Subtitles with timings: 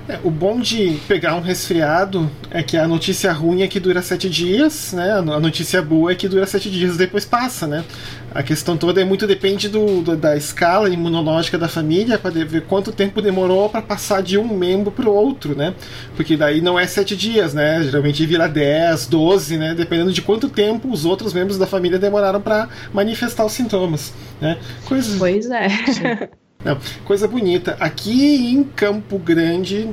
[0.09, 4.01] É, o bom de pegar um resfriado é que a notícia ruim é que dura
[4.01, 5.15] sete dias, né?
[5.15, 7.85] A notícia boa é que dura sete dias e depois passa, né?
[8.33, 12.63] A questão toda é muito depende do, do da escala imunológica da família para ver
[12.63, 15.75] quanto tempo demorou para passar de um membro para o outro, né?
[16.15, 17.83] Porque daí não é sete dias, né?
[17.83, 19.75] Geralmente vira 10, 12, né?
[19.75, 24.57] Dependendo de quanto tempo os outros membros da família demoraram para manifestar os sintomas, né?
[24.85, 25.19] Coisa...
[25.19, 26.31] Pois é.
[26.65, 27.77] Não, coisa bonita.
[27.79, 29.89] Aqui em Campo Grande,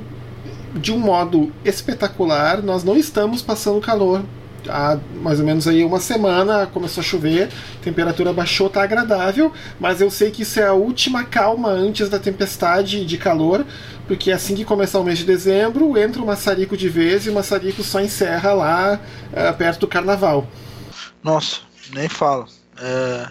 [0.76, 4.24] de um modo espetacular, nós não estamos passando calor.
[4.68, 7.50] Há mais ou menos aí uma semana começou a chover,
[7.82, 12.18] temperatura baixou, tá agradável, mas eu sei que isso é a última calma antes da
[12.18, 13.66] tempestade de calor,
[14.08, 17.34] porque assim que começar o mês de dezembro, entra o maçarico de vez e o
[17.34, 19.00] maçarico só encerra lá
[19.32, 20.48] uh, perto do carnaval.
[21.22, 21.58] Nossa,
[21.94, 22.48] nem falo.
[22.80, 23.28] É...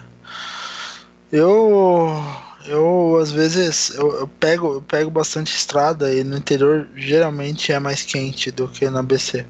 [1.31, 2.23] Eu
[2.65, 7.79] eu às vezes eu, eu, pego eu pego bastante estrada e no interior geralmente é
[7.79, 9.45] mais quente do que na BC.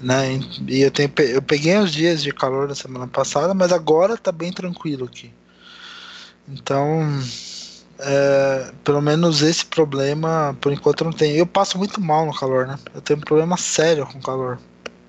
[0.00, 0.40] Né?
[0.68, 4.30] E eu, tenho, eu peguei uns dias de calor na semana passada, mas agora tá
[4.30, 5.32] bem tranquilo aqui.
[6.46, 7.20] Então,
[7.98, 11.36] é, pelo menos esse problema, por enquanto, não tenho.
[11.36, 12.78] Eu passo muito mal no calor, né?
[12.94, 14.58] Eu tenho um problema sério com calor.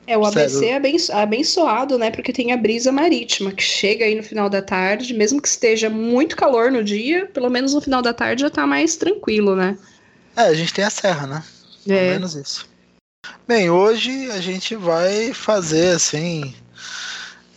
[0.08, 0.76] É, o ABC é
[1.14, 2.12] abençoado, né?
[2.12, 5.90] Porque tem a brisa marítima, que chega aí no final da tarde, mesmo que esteja
[5.90, 9.78] muito calor no dia, pelo menos no final da tarde já tá mais tranquilo, né?
[10.36, 11.44] É, a gente tem a serra, né?
[11.86, 12.10] Pelo é.
[12.12, 12.68] menos isso.
[13.48, 16.54] Bem, hoje a gente vai fazer assim.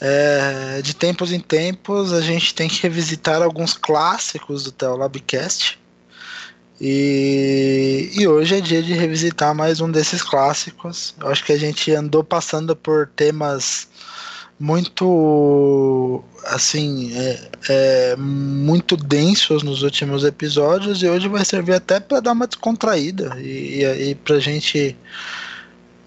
[0.00, 5.78] É, de tempos em tempos a gente tem que revisitar alguns clássicos do Teolabcast.
[6.80, 11.14] E, e hoje é dia de revisitar mais um desses clássicos.
[11.20, 13.88] Eu acho que a gente andou passando por temas
[14.60, 22.18] muito assim é, é, muito densos nos últimos episódios e hoje vai servir até para
[22.18, 24.96] dar uma descontraída e, e, e para gente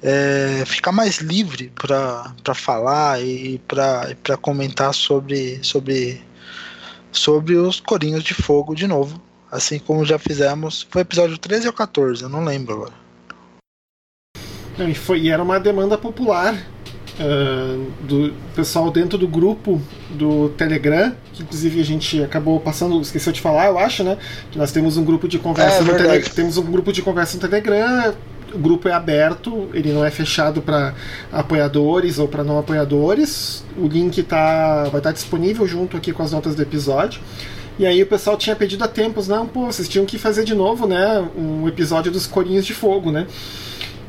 [0.03, 6.21] é, ficar mais livre para falar e para comentar sobre, sobre,
[7.11, 10.87] sobre os Corinhos de Fogo de novo assim como já fizemos.
[10.89, 12.93] Foi episódio 13 ou 14, eu não lembro agora.
[14.77, 20.49] Não, e, foi, e era uma demanda popular uh, do pessoal dentro do grupo do
[20.49, 24.17] Telegram, que inclusive a gente acabou passando, esqueceu de falar, eu acho, né?
[24.49, 26.33] Que nós temos um grupo de conversa é, no Telegram.
[26.33, 28.13] Temos um grupo de conversa no Telegram.
[28.53, 30.93] O grupo é aberto, ele não é fechado para
[31.31, 33.63] apoiadores ou para não apoiadores.
[33.77, 37.21] O link tá, vai estar disponível junto aqui com as notas do episódio.
[37.81, 40.53] E aí o pessoal tinha pedido há tempos, não, pô, vocês tinham que fazer de
[40.53, 43.25] novo, né, um episódio dos Corinhos de Fogo, né?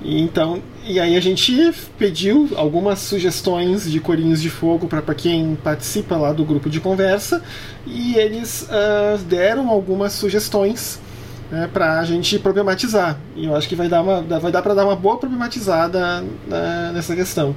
[0.02, 5.54] E então, e aí a gente pediu algumas sugestões de Corinhos de Fogo para quem
[5.54, 7.42] participa lá do grupo de conversa,
[7.86, 11.00] e eles uh, deram algumas sugestões
[11.50, 13.18] né, para a gente problematizar.
[13.34, 16.92] E eu acho que vai dar, uma, vai dar para dar uma boa problematizada uh,
[16.92, 17.56] nessa questão.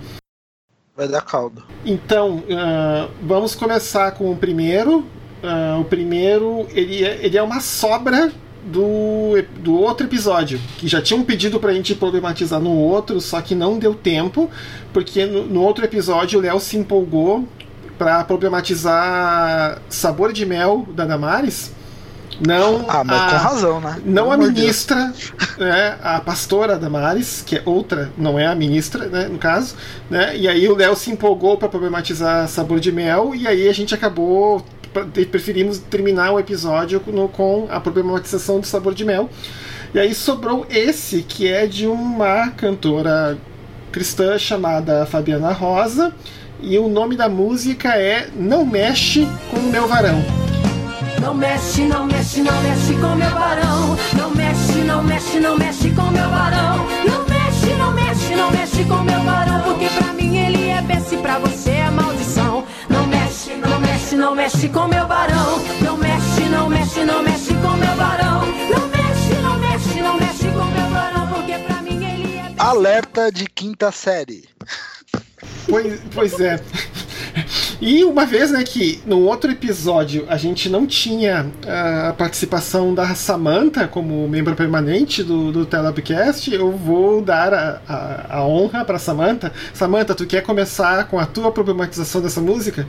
[0.95, 1.61] Vai dar caldo.
[1.85, 5.05] Então, uh, vamos começar com o primeiro,
[5.45, 8.31] Uh, o primeiro, ele é, ele é uma sobra
[8.65, 13.53] do, do outro episódio, que já tinham pedido pra gente problematizar no outro, só que
[13.53, 14.49] não deu tempo,
[14.91, 17.47] porque no, no outro episódio o Léo se empolgou
[17.97, 21.73] para problematizar Sabor de Mel da Damares.
[22.45, 24.01] Não ah, mas a, com razão, né?
[24.03, 25.13] Não a ministra,
[25.57, 29.75] né, a pastora Damares, que é outra, não é a ministra, né, no caso,
[30.09, 30.35] né?
[30.35, 33.95] E aí o Léo se empolgou para problematizar sabor de mel e aí a gente
[33.95, 34.65] acabou
[35.29, 36.99] preferimos terminar o episódio
[37.33, 39.29] com a problematização do sabor de mel.
[39.93, 43.37] E aí sobrou esse que é de uma cantora
[43.91, 46.13] cristã chamada Fabiana Rosa
[46.61, 50.21] e o nome da música é Não Mexe com o Meu Varão.
[51.21, 53.97] Não mexe, não mexe, não mexe com meu varão.
[54.15, 56.85] Não mexe, não mexe, não mexe com meu varão.
[57.07, 59.61] Não mexe, não mexe, não mexe com meu varão.
[59.63, 62.14] Porque pra mim ele é bênção e pra você é maldição.
[64.15, 65.59] Não mexe, não mexe, com meu varão.
[65.81, 68.45] Não mexe, não mexe, não mexe com meu varão.
[68.45, 71.27] Não mexe, não mexe, não mexe com meu varão.
[71.27, 72.53] Porque pra mim ele é.
[72.57, 74.45] Alerta de quinta série.
[75.67, 76.61] Pois, pois é.
[77.81, 81.51] E uma vez, né, que no outro episódio a gente não tinha
[82.07, 88.37] a participação da Samantha como membro permanente do, do Telabcast, eu vou dar a, a,
[88.37, 89.51] a honra para Samantha.
[89.73, 92.87] Samantha, tu quer começar com a tua problematização dessa música?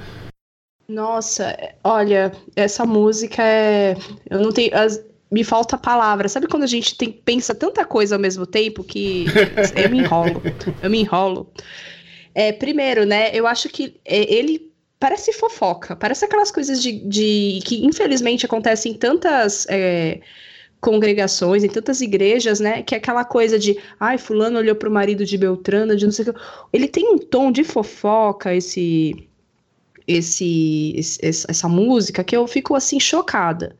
[0.88, 3.96] Nossa, olha, essa música é.
[4.30, 4.76] Eu não tenho.
[4.76, 5.04] As...
[5.30, 6.28] Me falta palavra.
[6.28, 9.26] Sabe quando a gente tem, pensa tanta coisa ao mesmo tempo que
[9.74, 10.40] eu me enrolo.
[10.80, 11.50] Eu me enrolo.
[12.32, 13.30] É, primeiro, né?
[13.34, 18.92] Eu acho que é, ele parece fofoca, parece aquelas coisas de, de que infelizmente acontecem
[18.92, 20.20] em tantas é,
[20.80, 22.82] congregações, em tantas igrejas, né?
[22.82, 26.26] Que é aquela coisa de, ai, fulano olhou pro marido de Beltrana, de não sei
[26.26, 26.40] o que.
[26.72, 29.28] Ele tem um tom de fofoca, esse,
[30.06, 31.18] esse, esse
[31.48, 33.76] essa música, que eu fico assim chocada.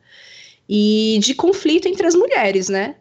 [0.69, 2.95] E de conflito entre as mulheres, né?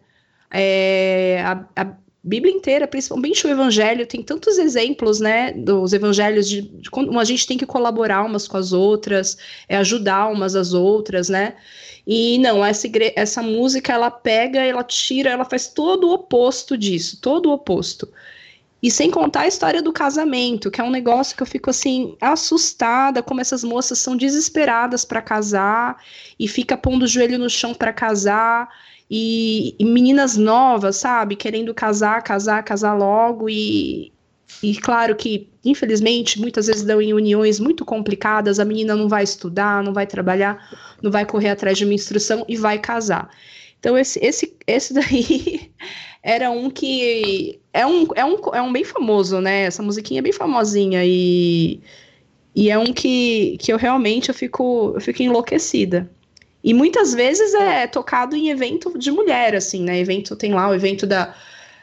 [0.50, 1.96] É, a, a
[2.26, 6.90] Bíblia inteira, principalmente o Evangelho, tem tantos exemplos, né, dos Evangelhos de, de
[7.20, 9.38] a gente tem que colaborar umas com as outras,
[9.69, 11.55] é ajudar umas às outras, né?
[12.05, 13.12] E não, essa, igre...
[13.17, 18.08] essa música ela pega, ela tira, ela faz todo o oposto disso, todo o oposto.
[18.82, 22.17] E sem contar a história do casamento, que é um negócio que eu fico assim
[22.20, 25.96] assustada como essas moças são desesperadas para casar
[26.38, 28.69] e fica pondo o joelho no chão para casar
[29.11, 34.12] e, e, meninas novas, sabe, querendo casar, casar, casar logo e,
[34.62, 39.23] e claro que, infelizmente, muitas vezes dão em uniões muito complicadas, a menina não vai
[39.23, 40.58] estudar, não vai trabalhar,
[41.02, 43.31] não vai correr atrás de uma instrução e vai casar.
[43.78, 45.70] Então, esse, esse, esse daí
[46.26, 47.61] era um que.
[47.73, 49.62] É um, é, um, é um bem famoso, né?
[49.62, 51.81] Essa musiquinha é bem famosinha e.
[52.52, 56.11] E é um que, que eu realmente eu fico, eu fico enlouquecida.
[56.64, 60.00] E muitas vezes é tocado em evento de mulher, assim, né?
[60.00, 61.34] Evento tem lá o evento da,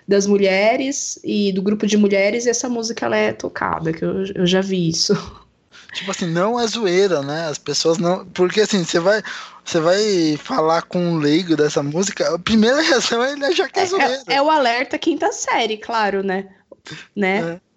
[0.07, 4.25] das mulheres e do grupo de mulheres, e essa música ela é tocada, que eu,
[4.35, 5.13] eu já vi isso.
[5.93, 7.47] Tipo assim, não é zoeira, né?
[7.47, 8.25] As pessoas não.
[8.27, 9.21] Porque assim, você vai.
[9.63, 13.79] Você vai falar com um leigo dessa música, a primeira reação é ele achar que
[13.79, 14.23] é, é zoeira.
[14.27, 16.49] É, é, o alerta quinta série, claro, né?
[17.15, 17.39] Né?
[17.39, 17.73] É.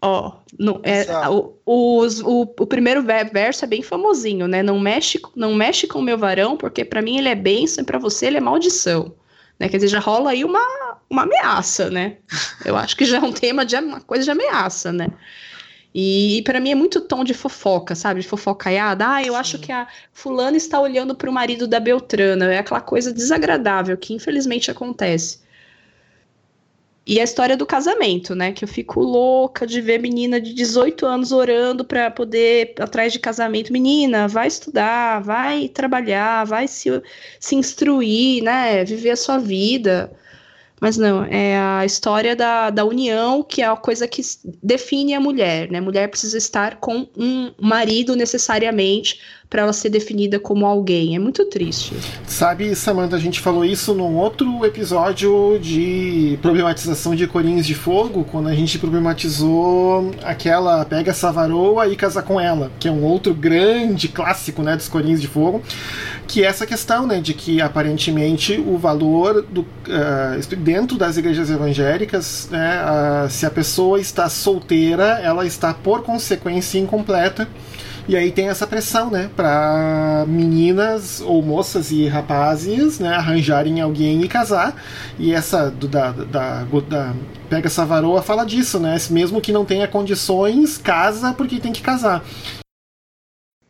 [0.00, 4.62] Ó, não, é, o, o, o, o, primeiro verso é bem famosinho, né?
[4.62, 7.86] Não mexe, não mexe com o meu varão, porque para mim ele é bênção e
[7.86, 9.14] para você ele é maldição.
[9.58, 9.68] Né?
[9.68, 10.60] Quer dizer, já rola aí uma,
[11.10, 12.18] uma ameaça, né?
[12.64, 15.08] Eu acho que já é um tema de uma coisa de ameaça, né?
[15.94, 18.20] E, e para mim é muito tom de fofoca, sabe?
[18.20, 19.06] De fofocaiada.
[19.08, 19.38] Ah, eu Sim.
[19.38, 22.52] acho que a fulana está olhando para o marido da Beltrana.
[22.52, 25.40] É aquela coisa desagradável que infelizmente acontece.
[27.10, 28.52] E a história do casamento, né?
[28.52, 33.18] Que eu fico louca de ver menina de 18 anos orando para poder atrás de
[33.18, 33.72] casamento.
[33.72, 37.02] Menina, vai estudar, vai trabalhar, vai se,
[37.40, 38.84] se instruir, né?
[38.84, 40.12] Viver a sua vida.
[40.80, 44.22] Mas não, é a história da, da união, que é a coisa que
[44.62, 45.80] define a mulher, né?
[45.80, 49.20] Mulher precisa estar com um marido necessariamente
[49.50, 51.16] para ela ser definida como alguém.
[51.16, 51.94] É muito triste.
[52.26, 58.24] Sabe, Samantha, a gente falou isso num outro episódio de problematização de Corinhos de Fogo,
[58.30, 63.02] quando a gente problematizou aquela pega essa varoa e casa com ela, que é um
[63.02, 65.62] outro grande clássico, né, dos Corinhos de Fogo,
[66.26, 71.50] que é essa questão, né, de que aparentemente o valor do, uh, dentro das igrejas
[71.50, 77.48] evangélicas, né, uh, se a pessoa está solteira, ela está por consequência incompleta
[78.08, 84.22] e aí tem essa pressão, né, para meninas ou moças e rapazes, né, arranjarem alguém
[84.22, 84.74] e casar.
[85.18, 87.14] E essa do, da, da, da
[87.48, 88.94] Pega essa varoa fala disso, né?
[89.10, 92.22] Mesmo que não tenha condições, casa porque tem que casar.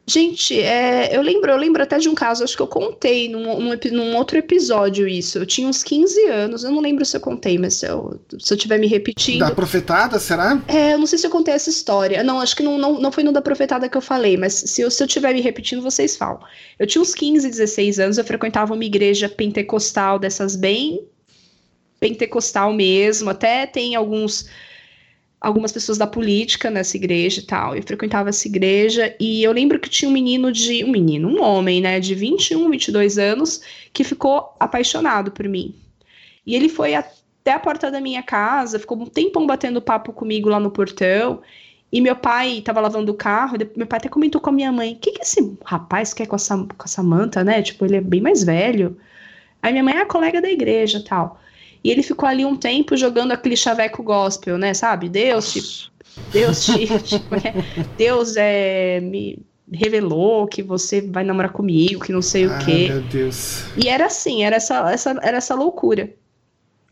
[0.09, 3.61] Gente, é, eu lembro, eu lembro até de um caso, acho que eu contei num,
[3.61, 5.37] num, num, outro episódio isso.
[5.37, 8.55] Eu tinha uns 15 anos, eu não lembro se eu contei, mas se eu, se
[8.55, 9.41] eu tiver me repetindo.
[9.41, 10.63] Da profetada, será?
[10.67, 12.23] É, eu não sei se eu contei essa história.
[12.23, 14.81] Não, acho que não, não, não foi no da profetada que eu falei, mas se
[14.81, 16.41] eu, se eu tiver me repetindo, vocês falam.
[16.79, 21.07] Eu tinha uns 15, 16 anos, eu frequentava uma igreja pentecostal dessas bem
[22.01, 24.49] pentecostal mesmo, até tem alguns
[25.41, 27.77] algumas pessoas da política nessa igreja e tal.
[27.77, 30.85] Eu frequentava essa igreja e eu lembro que tinha um menino de.
[30.85, 35.75] Um menino, um homem, né, de 21, 22 anos, que ficou apaixonado por mim.
[36.47, 40.49] E ele foi até a porta da minha casa, ficou um tempão batendo papo comigo
[40.49, 41.41] lá no portão.
[41.91, 44.95] E meu pai estava lavando o carro, meu pai até comentou com a minha mãe:
[44.95, 47.63] o que, que esse rapaz quer com essa, com essa manta, né?
[47.63, 48.97] Tipo, ele é bem mais velho.
[49.63, 51.41] Aí minha mãe é colega da igreja tal.
[51.83, 54.75] E ele ficou ali um tempo jogando aquele chaveco gospel, né?
[54.75, 55.09] Sabe?
[55.09, 55.91] Deus te.
[56.33, 56.87] Deus te.
[57.03, 57.55] tipo, é,
[57.97, 59.39] Deus é, me
[59.73, 62.89] revelou que você vai namorar comigo, que não sei ah, o quê.
[62.89, 63.65] Meu Deus.
[63.77, 66.11] E era assim, era essa, essa, era essa loucura.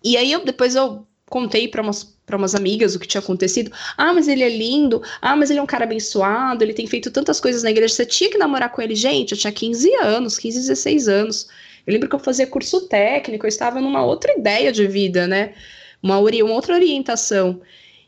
[0.05, 3.71] E aí eu depois eu contei para umas, pra umas amigas o que tinha acontecido.
[3.97, 5.03] Ah, mas ele é lindo.
[5.21, 6.63] Ah, mas ele é um cara abençoado.
[6.63, 7.95] Ele tem feito tantas coisas na igreja.
[7.95, 8.95] Você tinha que namorar com ele.
[8.95, 11.49] Gente, eu tinha 15 anos, 15, 16 anos.
[11.87, 15.55] Eu lembro que eu fazia curso técnico, eu estava numa outra ideia de vida, né?
[16.03, 17.61] Uma, uma outra orientação.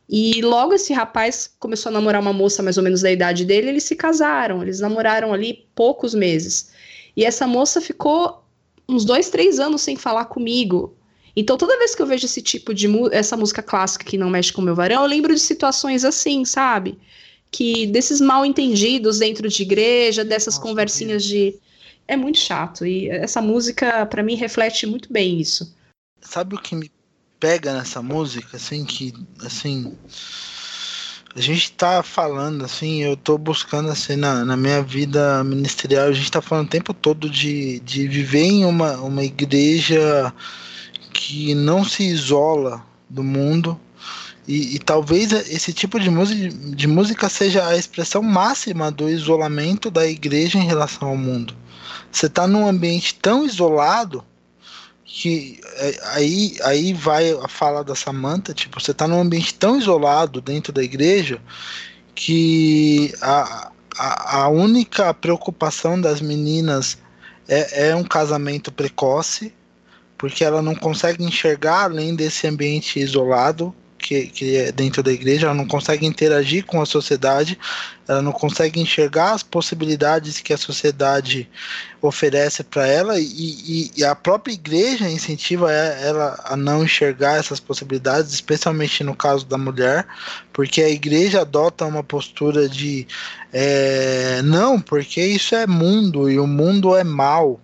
[0.09, 3.69] E logo esse rapaz começou a namorar uma moça mais ou menos da idade dele,
[3.69, 4.63] eles se casaram.
[4.63, 6.71] Eles namoraram ali poucos meses.
[7.15, 8.43] E essa moça ficou
[8.89, 10.97] uns dois, três anos sem falar comigo.
[11.37, 14.53] Então, toda vez que eu vejo esse tipo de essa música clássica que não mexe
[14.53, 16.99] com o meu varão, eu lembro de situações assim, sabe?
[17.51, 21.55] Que desses mal entendidos dentro de igreja, dessas Nossa, conversinhas de
[22.09, 22.85] é muito chato.
[22.85, 25.77] E essa música, para mim, reflete muito bem isso.
[26.21, 26.91] Sabe o que me
[27.39, 29.97] pega nessa música, assim, que, assim,
[31.37, 36.13] a gente tá falando, assim, eu tô buscando, assim, na, na minha vida ministerial, a
[36.13, 40.33] gente tá falando o tempo todo de, de viver em uma, uma igreja
[41.13, 43.79] que não se isola do mundo,
[44.49, 49.91] e, e, talvez esse tipo de música, de música seja a expressão máxima do isolamento
[49.91, 51.55] da igreja em relação ao mundo.
[52.11, 54.25] Você está num ambiente tão isolado
[55.05, 59.79] que é, aí, aí vai a fala da Samantha, tipo, você está num ambiente tão
[59.79, 61.41] isolado dentro da igreja
[62.15, 66.99] que a, a, a única preocupação das meninas
[67.49, 69.55] é, é um casamento precoce,
[70.17, 73.75] porque ela não consegue enxergar além desse ambiente isolado
[74.09, 77.59] que, que é dentro da igreja, ela não consegue interagir com a sociedade,
[78.09, 81.47] ela não consegue enxergar as possibilidades que a sociedade
[82.01, 87.61] oferece para ela e, e, e, a própria igreja incentiva ela a não enxergar essas
[87.61, 90.07] possibilidades, especialmente no caso da mulher,
[90.55, 93.07] porque a igreja adota uma postura de
[93.53, 97.61] é, não, porque isso é mundo e o mundo é mal.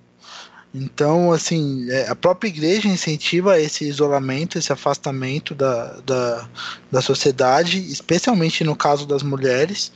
[0.75, 6.49] Então, assim, é, a própria igreja incentiva esse isolamento, esse afastamento da, da,
[6.90, 9.93] da sociedade, especialmente no caso das mulheres,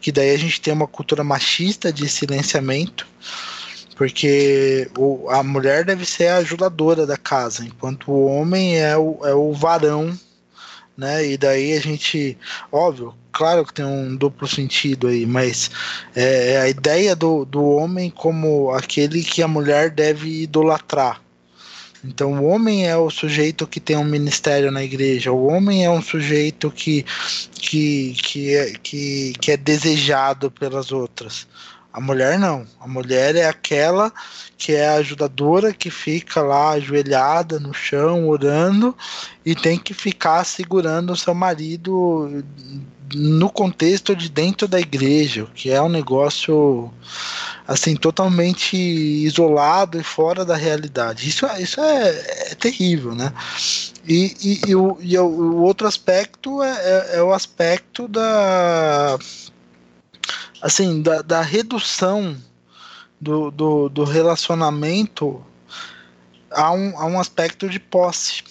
[0.00, 3.06] que daí a gente tem uma cultura machista de silenciamento,
[3.96, 9.18] porque o, a mulher deve ser a ajudadora da casa, enquanto o homem é o,
[9.24, 10.16] é o varão
[11.00, 11.26] né?
[11.26, 12.36] E daí a gente,
[12.70, 15.70] óbvio, claro que tem um duplo sentido aí, mas
[16.14, 21.20] é, é a ideia do, do homem como aquele que a mulher deve idolatrar.
[22.02, 25.90] Então, o homem é o sujeito que tem um ministério na igreja, o homem é
[25.90, 27.04] um sujeito que,
[27.52, 31.46] que, que, é, que, que é desejado pelas outras.
[31.92, 32.66] A mulher não.
[32.78, 34.12] A mulher é aquela
[34.56, 38.96] que é a ajudadora que fica lá ajoelhada no chão, orando,
[39.44, 42.44] e tem que ficar segurando o seu marido
[43.14, 46.92] no contexto de dentro da igreja, que é um negócio
[47.66, 51.28] assim totalmente isolado e fora da realidade.
[51.28, 53.32] Isso, é, isso é, é terrível, né?
[54.06, 59.18] E, e, e, o, e o outro aspecto é, é, é o aspecto da
[60.60, 62.36] assim, da, da redução
[63.20, 65.44] do, do, do, relacionamento
[66.50, 68.42] a um, a um aspecto de posse.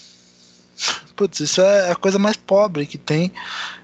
[1.14, 3.32] Putz, isso é a coisa mais pobre que tem.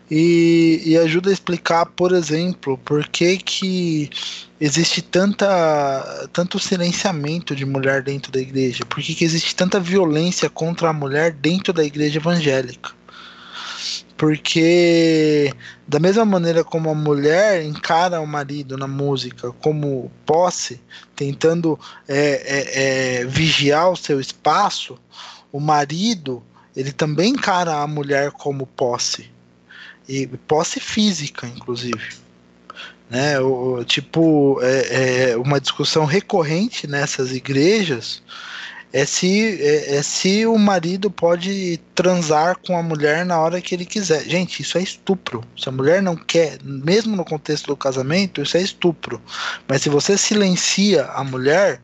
[0.09, 4.09] E, e ajuda a explicar, por exemplo, por que, que
[4.61, 10.49] existe tanta, tanto silenciamento de mulher dentro da igreja, por que, que existe tanta violência
[10.49, 12.93] contra a mulher dentro da igreja evangélica
[14.17, 15.53] porque
[15.87, 20.81] da mesma maneira como a mulher encara o marido na música como posse,
[21.15, 24.99] tentando é, é, é, vigiar o seu espaço,
[25.53, 26.43] o marido
[26.75, 29.31] ele também encara a mulher como posse
[30.09, 32.27] e posse física, inclusive.
[33.09, 33.39] Né?
[33.41, 38.23] O, tipo, é, é uma discussão recorrente nessas igrejas
[38.97, 43.75] é se, é, é, se o marido pode transar com a mulher na hora que
[43.75, 44.23] ele quiser.
[44.25, 45.45] Gente, isso é estupro.
[45.55, 49.21] Se a mulher não quer, mesmo no contexto do casamento, isso é estupro.
[49.69, 51.83] Mas se você silencia a mulher,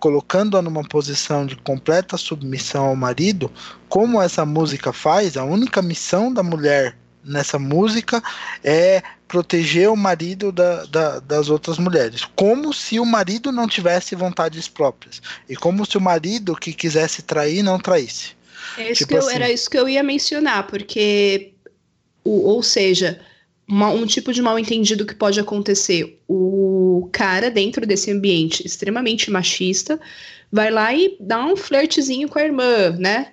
[0.00, 3.52] colocando-a numa posição de completa submissão ao marido,
[3.88, 6.96] como essa música faz, a única missão da mulher
[7.28, 8.22] nessa música
[8.64, 14.14] é proteger o marido da, da, das outras mulheres, como se o marido não tivesse
[14.14, 18.30] vontades próprias e como se o marido que quisesse trair não traísse.
[18.76, 19.34] É isso tipo eu, assim.
[19.34, 21.52] Era isso que eu ia mencionar, porque,
[22.24, 23.20] o, ou seja,
[23.66, 26.18] uma, um tipo de mal entendido que pode acontecer.
[26.26, 30.00] O cara, dentro desse ambiente extremamente machista,
[30.50, 33.32] vai lá e dá um flertezinho com a irmã, né?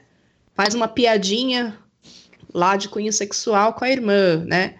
[0.53, 1.77] Faz uma piadinha
[2.55, 4.75] lá de cunho sexual com a irmã, né?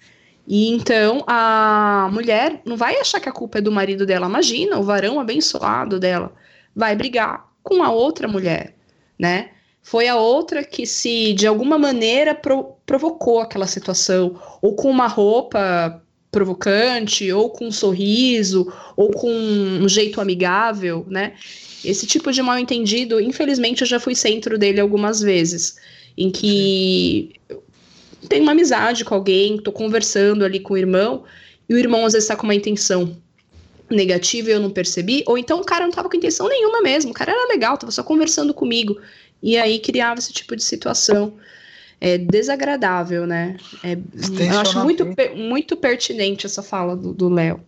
[0.48, 4.28] E então a mulher não vai achar que a culpa é do marido dela.
[4.28, 6.34] Imagina, o varão abençoado dela
[6.74, 8.76] vai brigar com a outra mulher,
[9.20, 9.50] né?
[9.82, 15.08] Foi a outra que se de alguma maneira pro, provocou aquela situação, ou com uma
[15.08, 16.02] roupa
[16.32, 21.34] provocante, ou com um sorriso, ou com um jeito amigável, né?
[21.84, 25.78] Esse tipo de mal entendido, infelizmente, eu já fui centro dele algumas vezes,
[26.18, 27.34] em que
[28.26, 31.24] tenho uma amizade com alguém, tô conversando ali com o irmão,
[31.68, 33.16] e o irmão às vezes tá com uma intenção
[33.90, 37.12] negativa e eu não percebi, ou então o cara não tava com intenção nenhuma mesmo,
[37.12, 38.98] o cara era legal, tava só conversando comigo,
[39.42, 41.34] e aí criava esse tipo de situação.
[42.02, 43.56] É desagradável, né?
[43.82, 47.62] É, eu acho muito, muito pertinente essa fala do Léo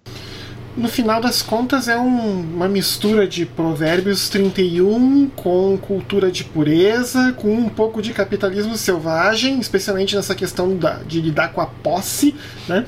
[0.78, 7.34] no final das contas é um, uma mistura de Provérbios 31 com cultura de pureza,
[7.34, 12.36] com um pouco de capitalismo selvagem, especialmente nessa questão da, de lidar com a posse,
[12.70, 12.86] né?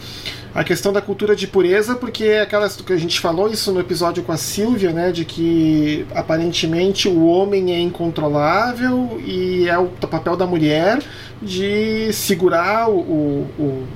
[0.54, 3.80] A questão da cultura de pureza, porque é aquelas que a gente falou isso no
[3.80, 9.88] episódio com a Silvia, né, de que aparentemente o homem é incontrolável e é o
[9.88, 11.00] papel da mulher
[11.42, 13.88] de segurar o, o, o,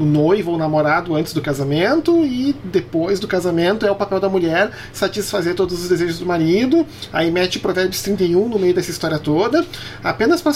[0.00, 4.28] o noivo ou namorado antes do casamento e depois do casamento é o papel da
[4.28, 6.86] mulher satisfazer todos os desejos do marido.
[7.12, 9.64] Aí mete Provérbios 31 no meio dessa história toda.
[10.02, 10.52] Apenas para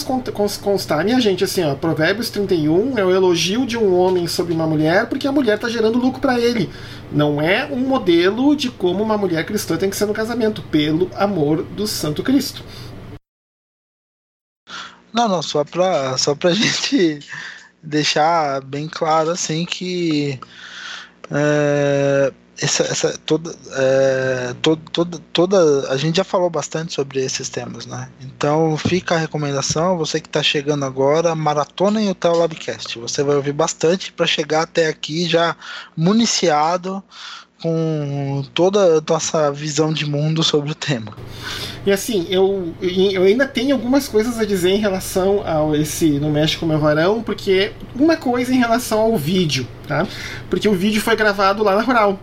[0.63, 4.67] constar, minha gente, assim, ó, Provérbios 31 é o elogio de um homem sobre uma
[4.67, 6.69] mulher porque a mulher está gerando lucro para ele.
[7.13, 11.11] Não é um modelo de como uma mulher cristã tem que ser no casamento, pelo
[11.15, 12.63] amor do Santo Cristo.
[15.13, 17.21] Não, não, só pra, só pra gente
[17.83, 20.39] deixar bem claro assim que
[21.31, 27.49] é, essa, essa toda, é, todo, toda, toda a gente já falou bastante sobre esses
[27.49, 28.09] temas, né?
[28.21, 32.99] Então fica a recomendação, você que está chegando agora, maratona em Hotel Labcast.
[32.99, 35.57] Você vai ouvir bastante para chegar até aqui já
[35.97, 37.03] municiado
[37.63, 41.17] com toda a nossa visão de mundo sobre o tema.
[41.85, 46.31] E assim, eu, eu ainda tenho algumas coisas a dizer em relação ao esse No
[46.31, 50.07] México Meu Varão, porque uma coisa em relação ao vídeo, tá?
[50.49, 52.19] Porque o vídeo foi gravado lá na Rural,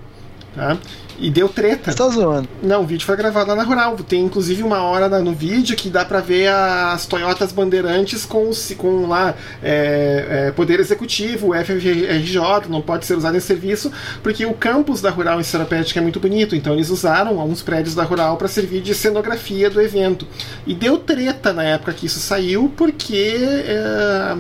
[0.56, 0.78] tá?
[1.18, 1.92] E deu treta.
[1.92, 2.48] Você tá zoando?
[2.62, 3.96] Não, o vídeo foi gravado lá na Rural.
[3.98, 9.08] Tem inclusive uma hora no vídeo que dá pra ver as Toyotas Bandeirantes com, com
[9.08, 13.92] lá é, é, Poder Executivo, FRJ, não pode ser usado em serviço,
[14.22, 16.56] porque o campus da Rural em Seropédica é muito bonito.
[16.56, 20.28] Então eles usaram alguns prédios da Rural para servir de cenografia do evento.
[20.68, 24.38] E deu treta na época que isso saiu, porque é,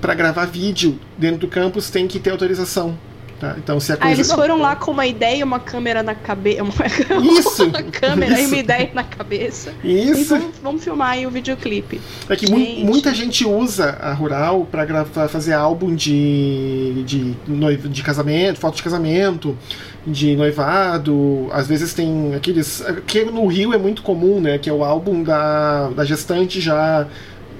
[0.00, 3.07] para gravar vídeo dentro do campus tem que ter autorização.
[3.38, 3.54] Tá?
[3.56, 4.10] Então, se a coisa...
[4.10, 6.64] Ah, eles foram lá com uma ideia, uma câmera na cabeça.
[7.22, 7.66] Isso!
[7.66, 8.42] uma câmera isso.
[8.42, 9.72] e uma ideia na cabeça.
[9.84, 10.36] Isso!
[10.36, 12.00] Vamos, vamos, filmar aí o videoclipe.
[12.28, 12.84] É que gente.
[12.84, 18.82] muita gente usa a Rural para fazer álbum de, de, noivo, de casamento, foto de
[18.82, 19.56] casamento,
[20.04, 21.48] de noivado.
[21.52, 22.84] Às vezes tem aqueles.
[23.06, 24.58] Que no Rio é muito comum, né?
[24.58, 27.06] Que é o álbum da, da gestante já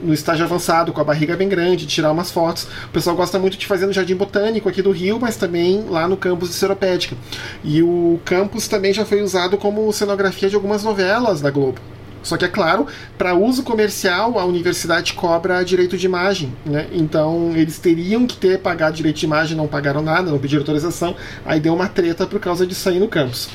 [0.03, 2.65] no estágio avançado, com a barriga bem grande, tirar umas fotos.
[2.87, 6.09] O pessoal gosta muito de fazer no Jardim Botânico aqui do Rio, mas também lá
[6.09, 7.17] no campus de Seropédica.
[7.65, 11.81] E o campus também já foi usado como cenografia de algumas novelas da Globo.
[12.23, 16.87] Só que é claro, para uso comercial, a universidade cobra direito de imagem, né?
[16.93, 21.15] Então eles teriam que ter pagado direito de imagem, não pagaram nada, não pediram autorização.
[21.45, 23.49] Aí deu uma treta por causa disso aí no campus.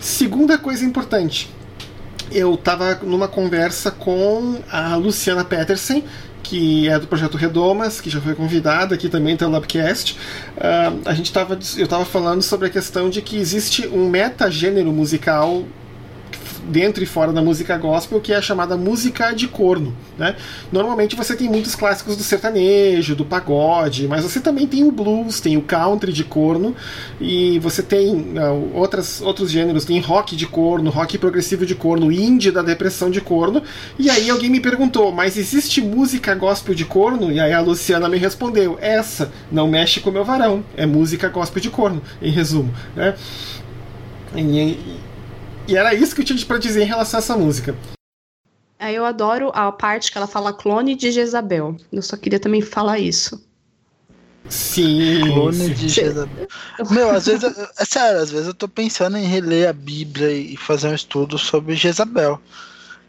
[0.00, 1.50] Segunda coisa importante,
[2.30, 6.04] eu estava numa conversa com a Luciana Petersen,
[6.42, 10.16] que é do projeto Redomas, que já foi convidada aqui também pelo Labcast.
[10.56, 14.92] Uh, a gente tava, eu estava falando sobre a questão de que existe um metagênero
[14.92, 15.64] musical
[16.66, 19.94] dentro e fora da música gospel, que é a chamada música de corno.
[20.18, 20.36] Né?
[20.72, 25.40] Normalmente você tem muitos clássicos do sertanejo, do pagode, mas você também tem o blues,
[25.40, 26.74] tem o country de corno,
[27.20, 32.10] e você tem uh, outras, outros gêneros, tem rock de corno, rock progressivo de corno,
[32.10, 33.62] indie da depressão de corno.
[33.98, 37.30] E aí alguém me perguntou, mas existe música gospel de corno?
[37.30, 41.28] E aí a Luciana me respondeu, essa não mexe com o meu varão, é música
[41.28, 42.72] gospel de corno, em resumo.
[42.94, 43.14] Né?
[44.34, 44.96] E, e
[45.74, 47.74] era isso que eu tinha para dizer em relação a essa música.
[48.78, 51.76] É, eu adoro a parte que ela fala clone de Jezabel.
[51.90, 53.42] Eu só queria também falar isso.
[54.48, 55.22] Sim.
[55.22, 56.46] Clone de Jezabel.
[56.90, 57.42] Meu, às vezes,
[57.78, 61.38] é sério, às vezes eu tô pensando em reler a Bíblia e fazer um estudo
[61.38, 62.40] sobre Jezabel.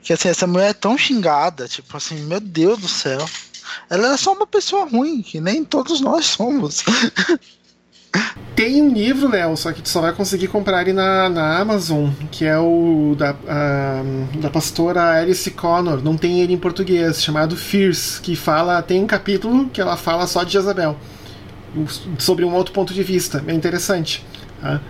[0.01, 3.23] Que assim, essa mulher é tão xingada, tipo assim, meu Deus do céu.
[3.89, 6.83] Ela é só uma pessoa ruim, que nem todos nós somos.
[8.57, 12.09] Tem um livro, Léo, só que tu só vai conseguir comprar ele na, na Amazon,
[12.31, 14.01] que é o da, a,
[14.39, 16.03] da pastora Alice Connor.
[16.03, 18.81] Não tem ele em português, chamado Fierce, que fala.
[18.81, 20.97] Tem um capítulo que ela fala só de Jezabel.
[22.17, 23.43] Sobre um outro ponto de vista.
[23.47, 24.25] É interessante.
[24.59, 24.81] Tá?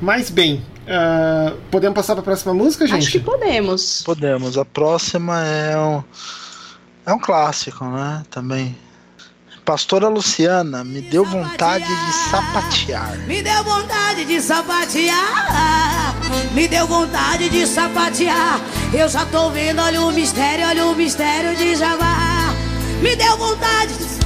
[0.00, 3.04] Mas bem, uh, podemos passar para a próxima música, gente?
[3.04, 4.02] Acho que podemos.
[4.02, 4.58] Podemos.
[4.58, 6.02] A próxima é um,
[7.06, 8.24] é um clássico, né?
[8.28, 8.76] Também.
[9.64, 13.16] Pastora Luciana, me deu vontade de sapatear.
[13.26, 16.14] Me deu vontade de sapatear.
[16.52, 18.60] Me deu vontade de sapatear.
[18.92, 22.52] Eu já tô vendo, olha o mistério, olha o mistério de Javá.
[23.02, 24.20] Me deu vontade de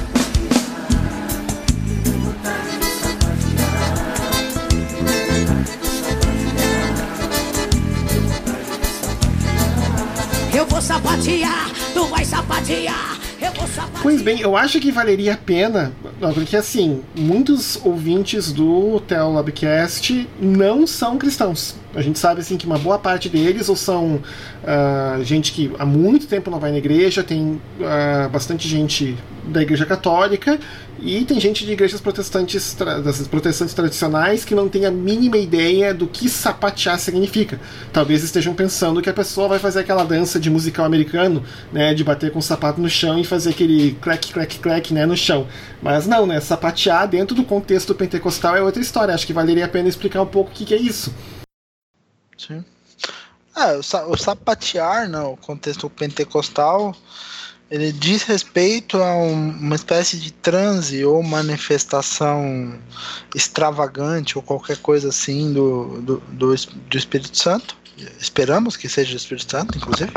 [10.55, 13.24] Eu vou sapatear, tu vai sapatear.
[14.01, 15.91] Pois bem, eu acho que valeria a pena,
[16.33, 21.75] porque assim, muitos ouvintes do Theo Labcast não são cristãos.
[21.95, 24.15] A gente sabe assim que uma boa parte deles ou são
[24.63, 29.61] uh, gente que há muito tempo não vai na igreja, tem uh, bastante gente da
[29.61, 30.59] igreja católica
[30.99, 35.93] e tem gente de igrejas protestantes, das protestantes tradicionais que não tem a mínima ideia
[35.93, 37.59] do que sapatear significa.
[37.91, 42.03] Talvez estejam pensando que a pessoa vai fazer aquela dança de musical americano, né, de
[42.03, 45.47] bater com o sapato no chão e fazer aquele clack, clack, clack, né, no chão.
[45.81, 49.13] Mas não, né, sapatear dentro do contexto pentecostal é outra história.
[49.13, 51.13] Acho que valeria a pena explicar um pouco o que, que é isso.
[52.37, 52.63] Sim.
[53.55, 56.95] É, o, o sapatear, né, contexto pentecostal,
[57.69, 62.77] ele diz respeito a um, uma espécie de transe ou manifestação
[63.33, 67.75] extravagante ou qualquer coisa assim do, do, do, do Espírito Santo.
[68.19, 70.11] Esperamos que seja o Espírito Santo, inclusive.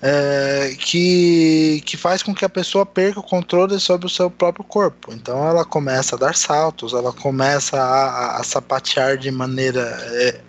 [0.00, 4.64] É, que, que faz com que a pessoa perca o controle sobre o seu próprio
[4.64, 5.12] corpo.
[5.12, 10.40] Então ela começa a dar saltos, ela começa a, a, a sapatear de maneira é,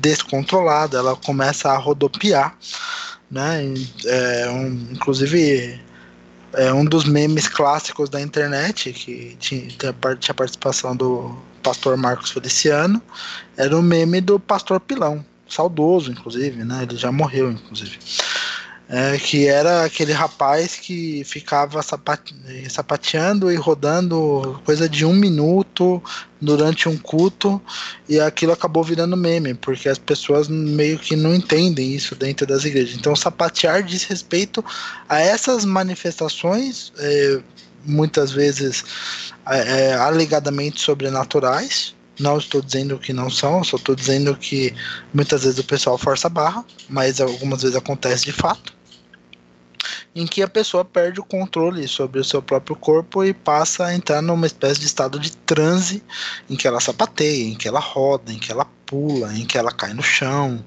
[0.00, 2.56] descontrolada, ela começa a rodopiar,
[3.30, 3.74] né?
[4.04, 5.80] É um, inclusive
[6.52, 12.30] é um dos memes clássicos da internet que tinha, tinha a participação do pastor Marcos
[12.30, 13.02] Feliciano,
[13.56, 16.84] era o meme do pastor Pilão, saudoso inclusive, né?
[16.84, 17.98] Ele já morreu inclusive
[18.88, 26.02] é, que era aquele rapaz que ficava sapateando e rodando coisa de um minuto
[26.40, 27.60] durante um culto
[28.08, 32.64] e aquilo acabou virando meme, porque as pessoas meio que não entendem isso dentro das
[32.64, 32.94] igrejas.
[32.94, 34.64] Então, sapatear diz respeito
[35.08, 37.40] a essas manifestações, é,
[37.84, 38.84] muitas vezes
[39.48, 44.72] é, é alegadamente sobrenaturais, não estou dizendo que não são, só estou dizendo que
[45.12, 48.75] muitas vezes o pessoal força a barra, mas algumas vezes acontece de fato
[50.16, 53.94] em que a pessoa perde o controle sobre o seu próprio corpo e passa a
[53.94, 56.02] entrar numa espécie de estado de transe
[56.48, 59.70] em que ela sapateia, em que ela roda, em que ela pula, em que ela
[59.70, 60.64] cai no chão,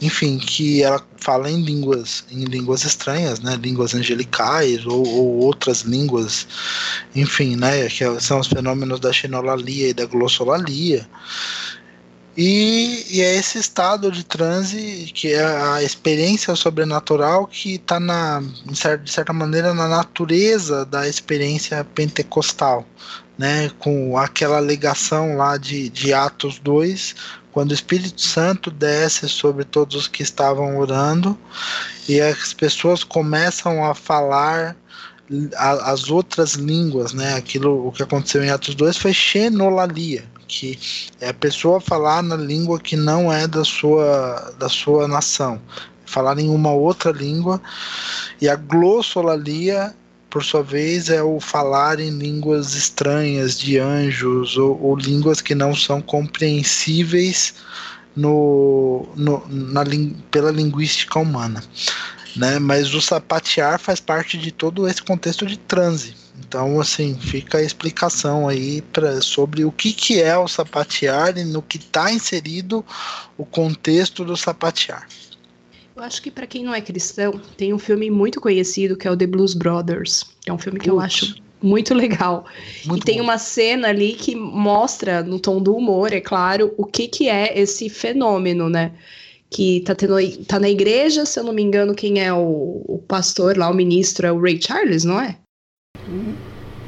[0.00, 5.82] enfim, que ela fala em línguas, em línguas estranhas, né, línguas angelicais ou, ou outras
[5.82, 6.48] línguas,
[7.14, 11.06] enfim, né, que são os fenômenos da xenolalia e da glossolalia.
[12.36, 17.98] E, e, é esse estado de transe, que é a experiência sobrenatural que está,
[19.02, 22.84] de certa maneira, na natureza da experiência pentecostal.
[23.38, 27.14] Né, com aquela ligação lá de, de Atos 2,
[27.52, 31.38] quando o Espírito Santo desce sobre todos os que estavam orando
[32.08, 34.76] e as pessoas começam a falar
[35.56, 37.34] as outras línguas, né?
[37.34, 40.78] Aquilo o que aconteceu em Atos 2 foi xenolalia, que
[41.20, 45.60] é a pessoa falar na língua que não é da sua, da sua nação,
[46.04, 47.60] falar em uma outra língua,
[48.40, 49.94] e a glossolalia,
[50.30, 55.54] por sua vez, é o falar em línguas estranhas de anjos ou, ou línguas que
[55.54, 57.54] não são compreensíveis
[58.14, 59.84] no, no na,
[60.30, 61.62] pela linguística humana.
[62.34, 62.58] Né?
[62.58, 66.25] Mas o sapatear faz parte de todo esse contexto de transe.
[66.38, 71.44] Então, assim, fica a explicação aí pra, sobre o que, que é o sapatear e
[71.44, 72.84] no que está inserido
[73.36, 75.06] o contexto do sapatear.
[75.96, 79.10] Eu acho que para quem não é cristão, tem um filme muito conhecido que é
[79.10, 80.24] o The Blues Brothers.
[80.44, 82.44] É um filme que eu acho muito legal.
[82.84, 83.24] Muito e tem bom.
[83.24, 87.58] uma cena ali que mostra, no tom do humor, é claro, o que, que é
[87.58, 88.92] esse fenômeno, né?
[89.48, 93.02] Que tá, tendo, tá na igreja, se eu não me engano, quem é o, o
[93.08, 95.38] pastor lá, o ministro, é o Ray Charles, não é?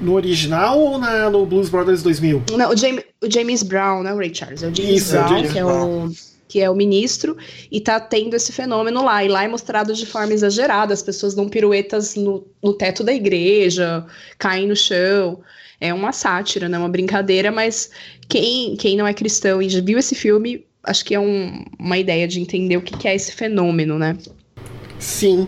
[0.01, 2.45] No original ou na, no Blues Brothers 2000?
[2.57, 5.13] Não, o, James, o James Brown, não é o Ray Charles, é o James Isso,
[5.13, 6.11] Brown, é o James que é o
[6.49, 7.37] que é o ministro,
[7.71, 9.23] e tá tendo esse fenômeno lá.
[9.23, 13.13] E lá é mostrado de forma exagerada, as pessoas dão piruetas no, no teto da
[13.13, 14.05] igreja,
[14.39, 15.41] caem no chão.
[15.81, 16.77] É uma sátira, né?
[16.79, 17.91] Uma brincadeira, mas
[18.29, 21.99] quem, quem não é cristão e já viu esse filme, acho que é um, uma
[21.99, 24.17] ideia de entender o que, que é esse fenômeno, né?
[24.99, 25.47] Sim.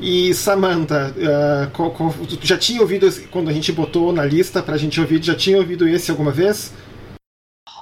[0.00, 5.22] E Samantha, uh, já tinha ouvido quando a gente botou na lista pra gente ouvir,
[5.22, 6.72] já tinha ouvido esse alguma vez?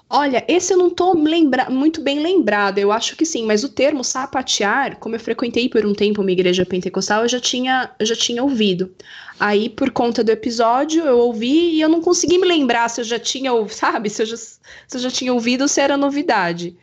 [0.08, 3.68] Olha, esse eu não tô lembra muito bem lembrado, eu acho que sim, mas o
[3.68, 8.06] termo sapatear, como eu frequentei por um tempo uma igreja pentecostal, eu já tinha, eu
[8.06, 8.94] já tinha ouvido.
[9.38, 13.04] Aí, por conta do episódio, eu ouvi e eu não consegui me lembrar se eu
[13.04, 14.60] já tinha, sabe, se eu já, se
[14.94, 16.76] eu já tinha ouvido ou se era novidade.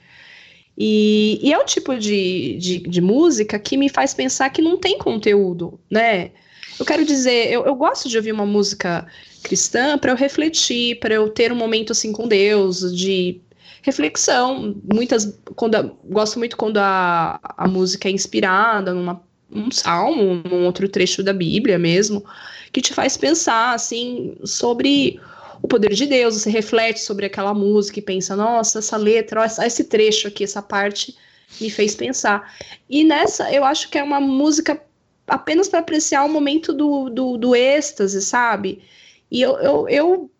[0.77, 4.77] E, e é o tipo de, de, de, música que me faz pensar que não
[4.77, 6.31] tem conteúdo, né?
[6.79, 9.05] Eu quero dizer, eu, eu gosto de ouvir uma música
[9.43, 13.39] cristã para eu refletir, para eu ter um momento assim com Deus, de
[13.83, 14.75] reflexão.
[14.91, 19.21] Muitas, quando gosto muito quando a, a música é inspirada numa
[19.55, 22.25] um salmo, num outro trecho da Bíblia mesmo,
[22.71, 25.19] que te faz pensar assim sobre
[25.63, 26.35] o poder de Deus.
[26.35, 30.61] Você reflete sobre aquela música e pensa, nossa, essa letra, ó, esse trecho aqui, essa
[30.61, 31.17] parte
[31.59, 32.53] me fez pensar.
[32.89, 34.79] E nessa, eu acho que é uma música
[35.25, 38.83] apenas para apreciar o momento do, do, do êxtase, sabe?
[39.31, 40.31] E eu, eu, eu,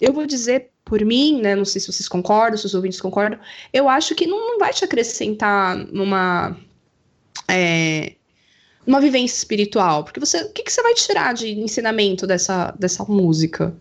[0.00, 1.54] eu vou dizer por mim, né?
[1.54, 3.38] Não sei se vocês concordam, se os ouvintes concordam.
[3.72, 6.56] Eu acho que não, não vai te acrescentar numa.
[7.48, 8.14] É,
[8.86, 10.04] uma vivência espiritual.
[10.04, 10.42] Porque você.
[10.42, 13.74] O que, que você vai tirar de ensinamento dessa, dessa música?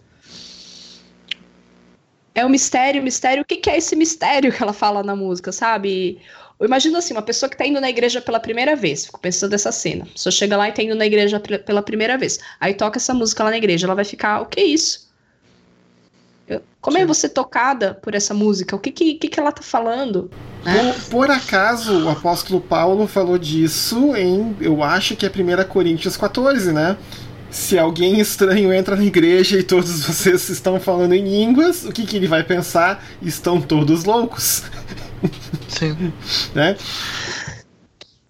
[2.36, 3.44] É o mistério, mistério.
[3.44, 6.20] O que, que é esse mistério que ela fala na música, sabe?
[6.60, 9.52] Eu imagino assim, uma pessoa que está indo na igreja pela primeira vez, fico pensando
[9.52, 10.06] nessa cena.
[10.06, 12.40] A pessoa chega lá e está indo na igreja pela primeira vez.
[12.60, 15.12] Aí toca essa música lá na igreja, ela vai ficar, o que é isso?
[16.48, 17.04] Eu, como é Sim.
[17.04, 18.76] é você tocada por essa música?
[18.76, 20.30] O que, que, que, que ela está falando?
[20.64, 20.94] Né?
[20.94, 26.18] Por, por, acaso, o apóstolo Paulo falou disso em, eu acho que é 1 Coríntios
[26.18, 26.98] 14, né?
[27.54, 32.04] Se alguém estranho entra na igreja e todos vocês estão falando em línguas, o que,
[32.04, 33.06] que ele vai pensar?
[33.22, 34.64] Estão todos loucos.
[35.70, 36.12] Sim.
[36.56, 36.76] né?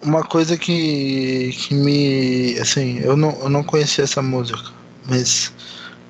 [0.02, 2.60] Uma coisa que, que me.
[2.60, 4.70] Assim, eu não, eu não conhecia essa música,
[5.08, 5.54] mas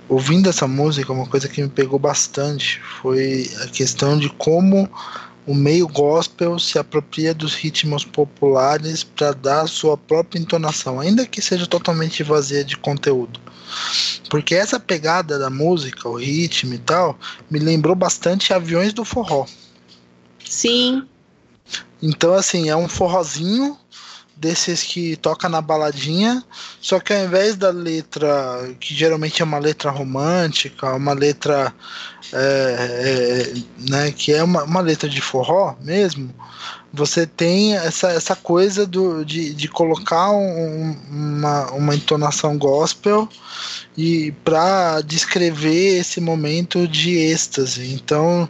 [0.09, 4.89] ouvindo essa música, uma coisa que me pegou bastante foi a questão de como
[5.45, 11.41] o meio gospel se apropria dos ritmos populares para dar sua própria entonação, ainda que
[11.41, 13.39] seja totalmente vazia de conteúdo.
[14.29, 17.17] Porque essa pegada da música, o ritmo e tal,
[17.49, 19.45] me lembrou bastante Aviões do Forró.
[20.43, 21.03] Sim.
[22.01, 23.77] Então, assim, é um forrozinho
[24.35, 26.43] desses que toca na baladinha,
[26.81, 31.73] só que ao invés da letra, que geralmente é uma letra romântica, uma letra
[32.31, 33.53] é, é,
[33.89, 36.33] né, que é uma, uma letra de forró mesmo,
[36.93, 43.27] você tem essa, essa coisa do, de, de colocar um, uma, uma entonação gospel
[43.97, 47.93] e para descrever esse momento de êxtase.
[47.93, 48.47] Então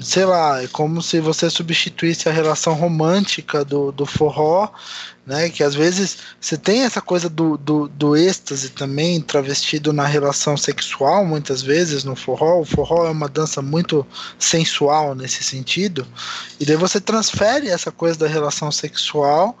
[0.00, 4.68] sei lá, é como se você substituísse a relação romântica do, do forró,
[5.26, 5.48] né?
[5.48, 10.56] Que às vezes você tem essa coisa do, do, do êxtase também travestido na relação
[10.56, 12.60] sexual, muitas vezes no forró.
[12.60, 14.06] O forró é uma dança muito
[14.38, 16.06] sensual nesse sentido,
[16.60, 19.56] e daí você transfere essa coisa da relação sexual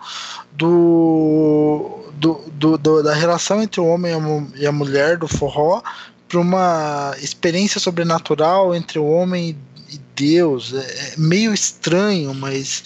[0.52, 4.12] do, do, do, do da relação entre o homem
[4.56, 5.82] e a mulher do forró
[6.28, 9.73] para uma experiência sobrenatural entre o homem e
[10.14, 10.72] Deus.
[10.72, 12.84] É, é, meio estranho, mas,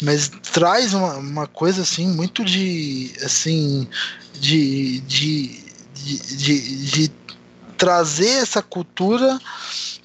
[0.00, 3.88] mas traz uma, uma coisa assim muito de assim
[4.38, 5.60] de, de,
[5.94, 7.12] de, de, de
[7.76, 9.38] trazer essa cultura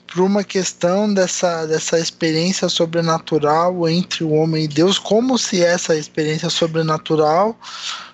[0.08, 5.96] para uma questão dessa, dessa experiência sobrenatural entre o homem e Deus, como se essa
[5.96, 7.58] experiência sobrenatural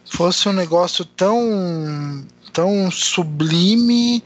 [0.05, 4.23] fosse um negócio tão tão sublime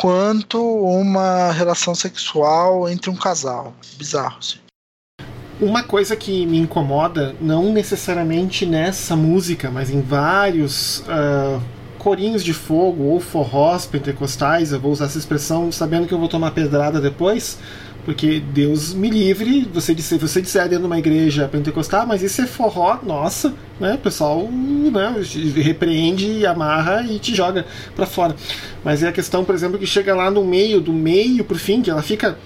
[0.00, 3.74] quanto uma relação sexual entre um casal.
[3.98, 4.58] Bizarro, sim.
[5.60, 11.60] Uma coisa que me incomoda, não necessariamente nessa música, mas em vários uh,
[11.98, 16.28] corinhos de fogo ou forrós pentecostais, eu vou usar essa expressão sabendo que eu vou
[16.28, 17.58] tomar pedrada depois,
[18.02, 22.40] porque Deus me livre, você disser, você disser dentro de uma igreja pentecostal, mas isso
[22.40, 23.94] é forró, nossa, né?
[23.94, 25.14] O pessoal né,
[25.56, 27.64] repreende, amarra e te joga
[27.96, 28.36] para fora.
[28.84, 31.82] Mas é a questão, por exemplo, que chega lá no meio, do meio pro fim,
[31.82, 32.38] que ela fica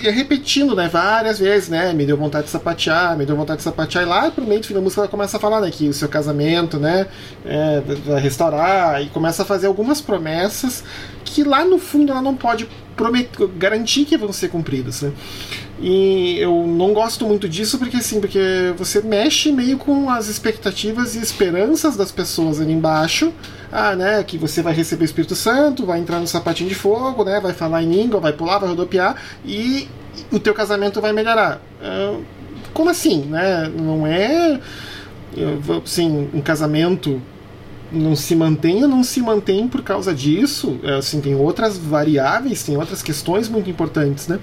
[0.00, 1.92] repetindo, né, várias vezes, né?
[1.92, 4.66] Me deu vontade de sapatear, me deu vontade de sapatear, e lá pro meio do
[4.66, 7.06] fim da música ela começa a falar, né, que o seu casamento, né,
[7.44, 10.84] é, vai restaurar, e começa a fazer algumas promessas
[11.24, 15.12] que lá no fundo ela não pode prometer, garantir que vão ser cumpridas, né?
[15.80, 21.14] E eu não gosto muito disso porque assim, porque você mexe meio com as expectativas
[21.14, 23.32] e esperanças das pessoas ali embaixo.
[23.70, 27.22] Ah, né, que você vai receber o Espírito Santo, vai entrar no sapatinho de fogo,
[27.22, 29.14] né, vai falar em língua, vai pular, vai rodopiar
[29.44, 29.86] e
[30.32, 31.60] o teu casamento vai melhorar.
[31.82, 32.18] Ah,
[32.72, 33.70] como assim, né?
[33.74, 34.58] Não é
[35.84, 37.20] assim, um casamento
[37.90, 40.78] não se mantém ou não se mantém por causa disso.
[40.82, 44.38] É, assim, tem outras variáveis, tem outras questões muito importantes, né?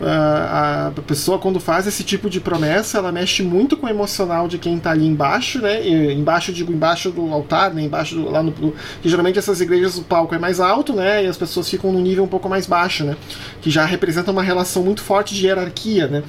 [0.00, 4.58] A pessoa, quando faz esse tipo de promessa, ela mexe muito com o emocional de
[4.58, 5.86] quem está ali embaixo, né?
[6.12, 7.82] embaixo, digo, embaixo do altar, né?
[7.82, 8.52] Embaixo do, lá no...
[8.52, 11.24] Que geralmente essas igrejas, o palco é mais alto, né?
[11.24, 13.16] E as pessoas ficam num nível um pouco mais baixo, né?
[13.60, 16.22] Que já representa uma relação muito forte de hierarquia, né?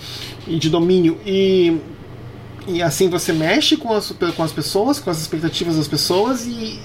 [0.47, 1.17] E de domínio.
[1.25, 1.77] E
[2.67, 6.80] e assim você mexe com as, com as pessoas, com as expectativas das pessoas e.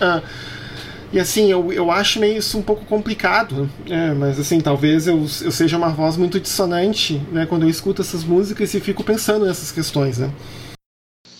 [0.00, 0.22] Uh,
[1.12, 4.12] e assim, eu, eu acho meio isso um pouco complicado, né?
[4.12, 8.24] mas assim, talvez eu, eu seja uma voz muito dissonante né, quando eu escuto essas
[8.24, 10.30] músicas e fico pensando nessas questões, né?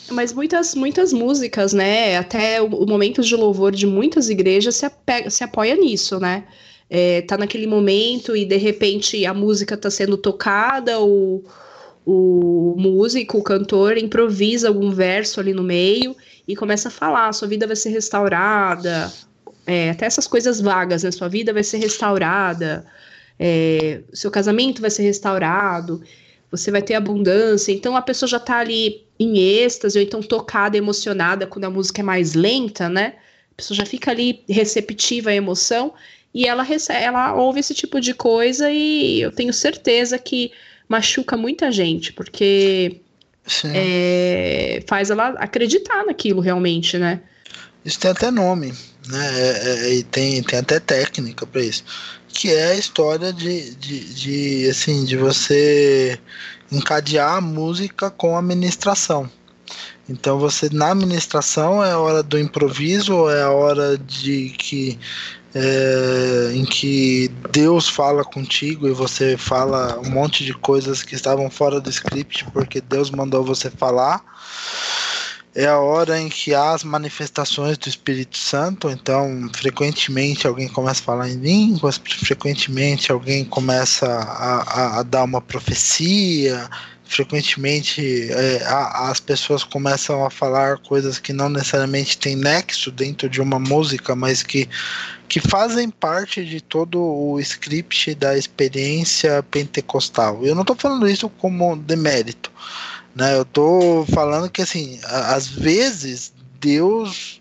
[0.08, 2.16] Mas muitas, muitas músicas, né?
[2.16, 6.44] Até o, o momento de louvor de muitas igrejas se, apega, se apoia nisso, né?
[6.88, 11.44] É, tá naquele momento e de repente a música tá sendo tocada ou
[12.06, 16.16] o músico, o cantor, improvisa algum verso ali no meio
[16.46, 19.12] e começa a falar: sua vida vai ser restaurada,
[19.66, 21.10] é, até essas coisas vagas, né?
[21.10, 22.86] Sua vida vai ser restaurada,
[23.40, 26.00] é, seu casamento vai ser restaurado,
[26.48, 27.72] você vai ter abundância.
[27.72, 32.02] Então a pessoa já tá ali em êxtase, ou então tocada, emocionada, quando a música
[32.02, 33.14] é mais lenta, né?
[33.50, 35.92] A pessoa já fica ali receptiva à emoção
[36.32, 40.52] e ela, recebe, ela ouve esse tipo de coisa e eu tenho certeza que
[40.88, 43.00] machuca muita gente, porque
[43.64, 47.20] é, faz ela acreditar naquilo realmente, né?
[47.84, 48.72] Isso tem até nome,
[49.08, 49.40] né?
[49.40, 51.84] É, é, e tem, tem até técnica para isso.
[52.28, 56.18] Que é a história de, de, de, assim, de você
[56.70, 59.30] encadear a música com a ministração.
[60.08, 64.98] Então você na administração é a hora do improviso, é a hora de que
[65.58, 71.48] é, em que Deus fala contigo e você fala um monte de coisas que estavam
[71.48, 74.22] fora do script porque Deus mandou você falar.
[75.54, 81.00] É a hora em que há as manifestações do Espírito Santo, então frequentemente alguém começa
[81.00, 86.68] a falar em línguas, frequentemente alguém começa a, a, a dar uma profecia,
[87.06, 93.28] frequentemente é, a, as pessoas começam a falar coisas que não necessariamente têm nexo dentro
[93.28, 94.68] de uma música, mas que,
[95.28, 100.44] que fazem parte de todo o script da experiência pentecostal.
[100.44, 102.50] Eu não estou falando isso como demérito,
[103.14, 103.36] né?
[103.36, 107.40] Eu estou falando que assim, às vezes Deus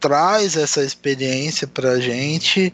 [0.00, 2.72] traz essa experiência para a gente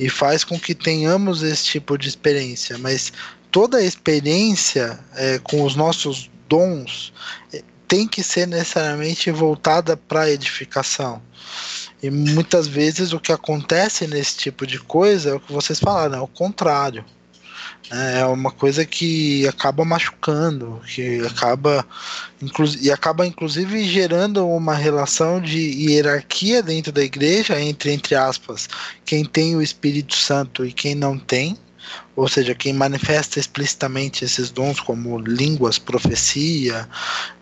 [0.00, 3.12] e faz com que tenhamos esse tipo de experiência, mas
[3.56, 7.10] toda a experiência é, com os nossos dons
[7.54, 11.22] é, tem que ser necessariamente voltada para a edificação.
[12.02, 16.18] E muitas vezes o que acontece nesse tipo de coisa é o que vocês falaram,
[16.18, 17.02] é o contrário.
[17.90, 21.82] É, é uma coisa que acaba machucando, que acaba
[22.82, 28.68] e acaba inclusive gerando uma relação de hierarquia dentro da igreja entre entre aspas,
[29.02, 31.56] quem tem o Espírito Santo e quem não tem
[32.16, 36.88] ou seja, quem manifesta explicitamente esses dons como línguas, profecia,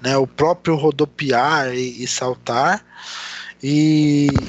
[0.03, 2.85] né, o próprio rodopiar e, e saltar,
[3.63, 3.71] e,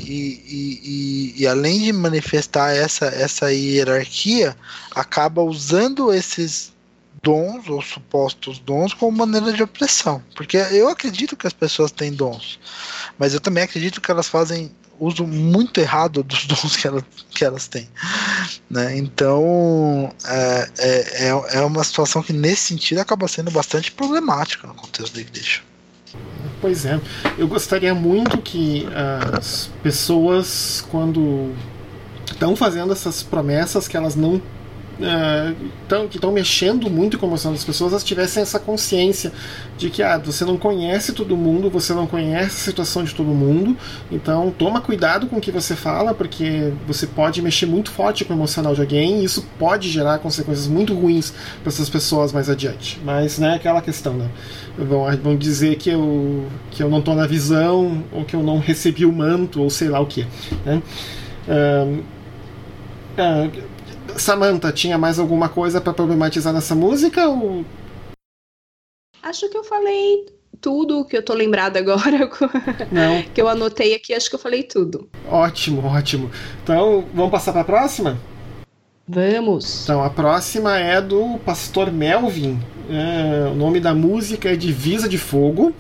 [0.02, 4.58] e, e, e, além de manifestar essa, essa hierarquia,
[4.94, 6.74] acaba usando esses
[7.24, 10.22] dons ou supostos dons como maneira de opressão.
[10.36, 12.60] Porque eu acredito que as pessoas têm dons,
[13.18, 14.70] mas eu também acredito que elas fazem
[15.00, 17.88] uso muito errado dos dons que, ela, que elas têm.
[18.70, 18.98] Né?
[18.98, 24.74] Então, é, é, é, é uma situação que, nesse sentido, acaba sendo bastante problemática no
[24.74, 25.62] contexto da igreja.
[26.62, 27.00] Pois é,
[27.38, 28.88] eu gostaria muito que
[29.38, 31.54] as pessoas, quando
[32.32, 34.42] estão fazendo essas promessas que elas não
[35.00, 39.32] uh, que estão mexendo muito com a emoção das pessoas, elas tivessem essa consciência
[39.78, 43.28] de que ah, você não conhece todo mundo, você não conhece a situação de todo
[43.28, 43.76] mundo,
[44.12, 48.34] então toma cuidado com o que você fala, porque você pode mexer muito forte com
[48.34, 52.50] o emocional de alguém e isso pode gerar consequências muito ruins para essas pessoas mais
[52.50, 53.00] adiante.
[53.04, 54.30] Mas, né, aquela questão, né?
[54.78, 58.60] Vão, vão dizer que eu, que eu não estou na visão, ou que eu não
[58.60, 60.26] recebi o manto, ou sei lá o que.
[60.66, 60.82] Né?
[61.48, 62.04] Uh,
[63.18, 63.75] uh,
[64.18, 67.28] Samantha, tinha mais alguma coisa para problematizar nessa música?
[67.28, 67.66] Ou...
[69.22, 70.26] Acho que eu falei
[70.62, 72.30] tudo que eu tô lembrada agora.
[72.92, 73.22] Não.
[73.34, 75.10] que eu anotei aqui, acho que eu falei tudo.
[75.30, 76.32] Ótimo, ótimo.
[76.64, 78.18] Então, vamos passar para a próxima?
[79.08, 79.84] Vamos.
[79.84, 82.60] Então, a próxima é do Pastor Melvin.
[82.90, 85.74] É, o nome da música é Divisa de Fogo.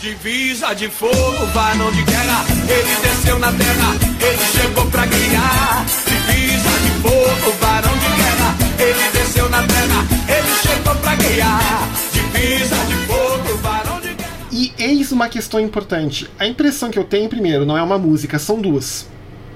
[0.00, 5.84] Divisa de fogo, varão de guerra, ele desceu na terra, ele chegou pra guiar.
[6.06, 6.67] Divisa
[7.02, 11.88] fogo, varão de guerra, ele desceu na terra, ele chegou pra guiar.
[12.12, 14.30] De fogo, varão de guerra.
[14.50, 16.28] E eis uma questão importante.
[16.38, 19.06] A impressão que eu tenho, primeiro, não é uma música, são duas.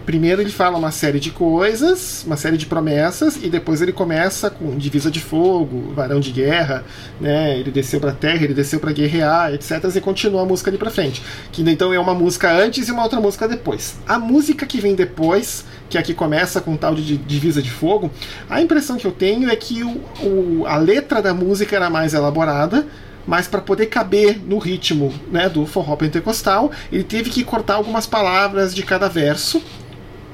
[0.04, 4.50] Primeiro ele fala uma série de coisas, uma série de promessas, e depois ele começa
[4.50, 6.84] com divisa de fogo, varão de guerra,
[7.20, 7.58] né?
[7.58, 9.84] Ele desceu para a terra, ele desceu para guerrear, etc.
[9.94, 11.22] E continua a música ali para frente.
[11.52, 13.96] Que então é uma música antes e uma outra música depois.
[14.06, 18.10] A música que vem depois, que é que começa com tal de divisa de fogo,
[18.50, 22.12] a impressão que eu tenho é que o, o a letra da música era mais
[22.12, 22.86] elaborada,
[23.26, 28.06] mas para poder caber no ritmo né, do forró pentecostal, ele teve que cortar algumas
[28.06, 29.62] palavras de cada verso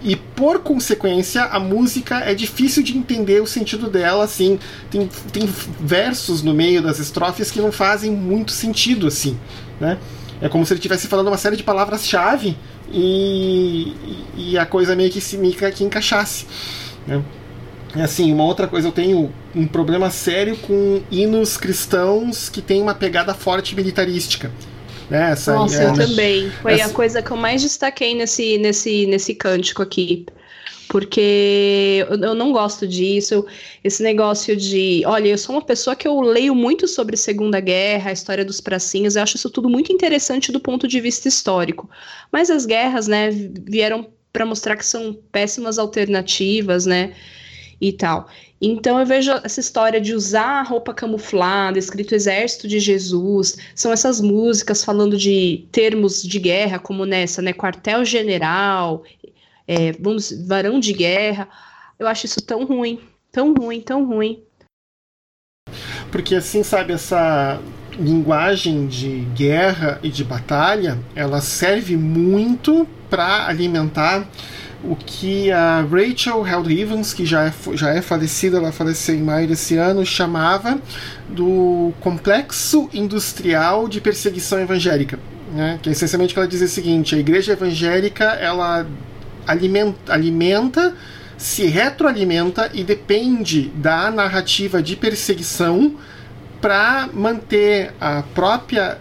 [0.03, 4.59] e por consequência a música é difícil de entender o sentido dela assim
[4.91, 5.49] tem, tem
[5.81, 9.39] versos no meio das estrofes que não fazem muito sentido assim
[9.81, 9.99] né
[10.41, 12.57] é como se ele estivesse falando uma série de palavras-chave
[12.93, 13.93] e,
[14.37, 15.37] e a coisa meio que se
[15.75, 16.47] que encaixasse
[17.09, 17.23] né?
[17.95, 22.95] Assim, uma outra coisa, eu tenho um problema sério com hinos cristãos que tem uma
[22.95, 24.53] pegada forte militarística.
[25.11, 25.33] Né?
[25.33, 26.51] Essa, Nossa, é, eu também.
[26.63, 26.91] Foi essa...
[26.91, 30.27] a coisa que eu mais destaquei nesse, nesse, nesse cântico aqui.
[30.89, 33.45] Porque eu não gosto disso,
[33.85, 35.03] esse negócio de.
[35.05, 38.59] Olha, eu sou uma pessoa que eu leio muito sobre Segunda Guerra, a história dos
[38.59, 41.91] pracinhas, eu acho isso tudo muito interessante do ponto de vista histórico.
[42.33, 47.13] Mas as guerras, né, vieram para mostrar que são péssimas alternativas, né?
[47.81, 48.29] E tal.
[48.61, 53.93] Então eu vejo essa história de usar a roupa camuflada, escrito Exército de Jesus, são
[53.93, 57.53] essas músicas falando de termos de guerra, como nessa, né?
[57.53, 59.05] Quartel-general,
[59.66, 61.49] é, vamos, varão de guerra.
[61.99, 62.99] Eu acho isso tão ruim,
[63.31, 64.43] tão ruim, tão ruim.
[66.11, 67.61] Porque assim, sabe, essa
[67.99, 74.26] linguagem de guerra e de batalha, ela serve muito para alimentar
[74.83, 79.22] o que a Rachel Held Evans, que já é, já é falecida, ela faleceu em
[79.22, 80.81] maio desse ano, chamava
[81.29, 85.18] do complexo industrial de perseguição evangélica.
[85.53, 85.79] Né?
[85.83, 88.87] Que é essencialmente que ela dizia o seguinte: a igreja evangélica ela
[89.47, 90.95] alimenta, alimenta
[91.39, 95.95] se retroalimenta e depende da narrativa de perseguição
[96.61, 98.99] para manter a própria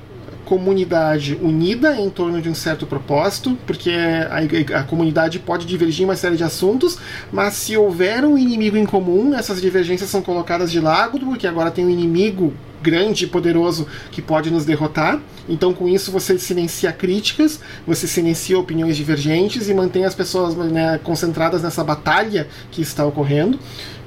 [0.48, 6.06] comunidade unida em torno de um certo propósito, porque a, a, comunidade pode divergir em
[6.06, 6.98] uma série de assuntos,
[7.34, 11.70] mas se houver um inimigo em comum, essas divergências são colocadas de lado, porque agora
[11.70, 15.20] tem um inimigo grande e poderoso que pode nos derrotar.
[15.50, 20.98] Então, com isso, você silencia críticas, você silencia opiniões divergentes e mantém as pessoas né,
[21.04, 23.60] concentradas nessa batalha que está ocorrendo.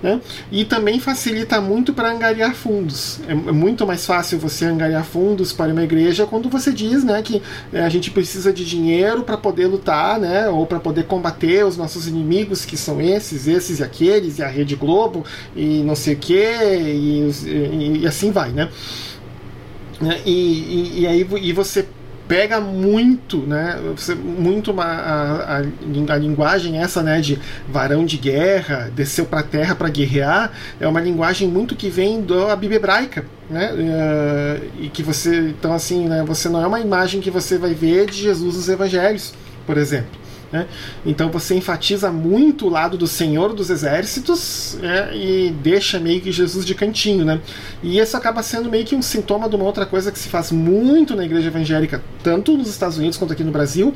[0.02, 0.18] Né?
[0.50, 3.20] E também facilita muito para angariar fundos.
[3.28, 7.20] É, é, muito mais fácil você angariar fundos para uma igreja quando você diz né,
[7.20, 11.66] que é, a gente precisa de dinheiro para poder lutar, né, ou para poder combater
[11.66, 15.24] os nossos inimigos, que são esses, esses e aqueles, e a Rede Globo,
[15.54, 18.50] e não sei o que, e, e, e, assim vai.
[18.52, 18.70] Né?
[20.24, 21.86] E, e, e aí e você
[22.30, 23.76] pega muito, né?
[24.24, 27.20] Muito uma, a, a, a, linguagem essa, né?
[27.20, 27.36] De
[27.68, 32.22] varão de guerra, desceu para a terra para guerrear, é uma linguagem muito que vem
[32.22, 33.72] da Bíblia hebraica, né?
[33.72, 36.22] Uh, e que você, então assim, né?
[36.24, 39.34] Você não é uma imagem que você vai ver de Jesus nos Evangelhos,
[39.66, 40.19] por exemplo.
[40.52, 40.66] Né?
[41.06, 45.10] Então você enfatiza muito o lado do Senhor dos Exércitos né?
[45.14, 47.24] e deixa meio que Jesus de cantinho.
[47.24, 47.40] Né?
[47.82, 50.50] E isso acaba sendo meio que um sintoma de uma outra coisa que se faz
[50.50, 53.94] muito na igreja evangélica, tanto nos Estados Unidos quanto aqui no Brasil,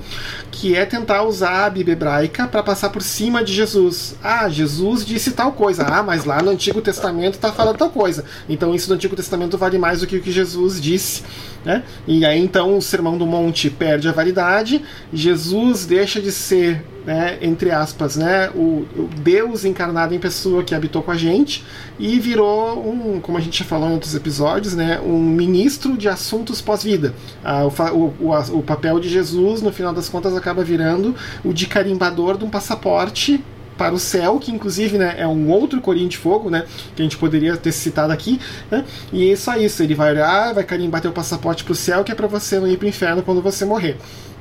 [0.51, 4.17] que é tentar usar a Bíblia hebraica para passar por cima de Jesus.
[4.23, 5.83] Ah, Jesus disse tal coisa.
[5.83, 8.25] Ah, mas lá no Antigo Testamento está falando tal coisa.
[8.49, 11.23] Então isso do Antigo Testamento vale mais do que o que Jesus disse.
[11.65, 11.83] Né?
[12.07, 17.39] E aí então o Sermão do Monte perde a validade, Jesus deixa de ser, né,
[17.41, 21.65] entre aspas, né, o, o, Deus encarnado em pessoa que habitou com a gente
[21.99, 26.09] e virou um, como a gente já falou em outros episódios, né, um ministro de
[26.09, 27.15] assuntos pós-vida.
[27.43, 31.15] Ah, o, o, o papel de Jesus, no final das contas, acaba virando
[31.45, 33.43] o de carimbador de um passaporte
[33.77, 36.65] para o céu, que inclusive né, é um outro corinho de fogo, né,
[36.95, 38.41] que a gente poderia ter citado aqui,
[38.71, 42.05] né, e é só isso, ele vai olhar, vai carimbar teu passaporte para o céu,
[42.05, 43.97] que é para você não ir para o inferno quando você morrer.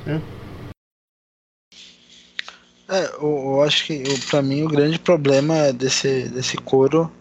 [0.06, 0.22] Né.
[2.94, 7.12] É, eu, eu acho que para mim o grande problema desse, desse coro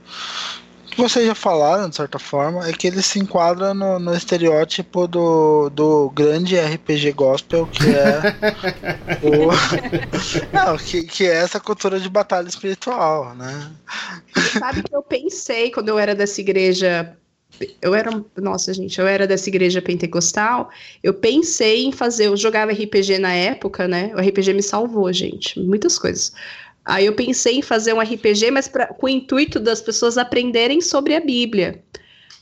[0.92, 5.08] que vocês já falaram, de certa forma, é que ele se enquadra no, no estereótipo
[5.08, 8.20] do, do grande RPG gospel, que é
[9.24, 9.48] o.
[10.52, 13.72] Não, que, que é essa cultura de batalha espiritual, né?
[14.58, 17.16] Sabe que eu pensei quando eu era dessa igreja.
[17.80, 20.70] Eu era, nossa gente, eu era dessa igreja pentecostal.
[21.02, 24.12] Eu pensei em fazer, eu jogava RPG na época, né?
[24.14, 26.32] O RPG me salvou, gente, muitas coisas.
[26.84, 30.80] Aí eu pensei em fazer um RPG, mas pra, com o intuito das pessoas aprenderem
[30.80, 31.82] sobre a Bíblia.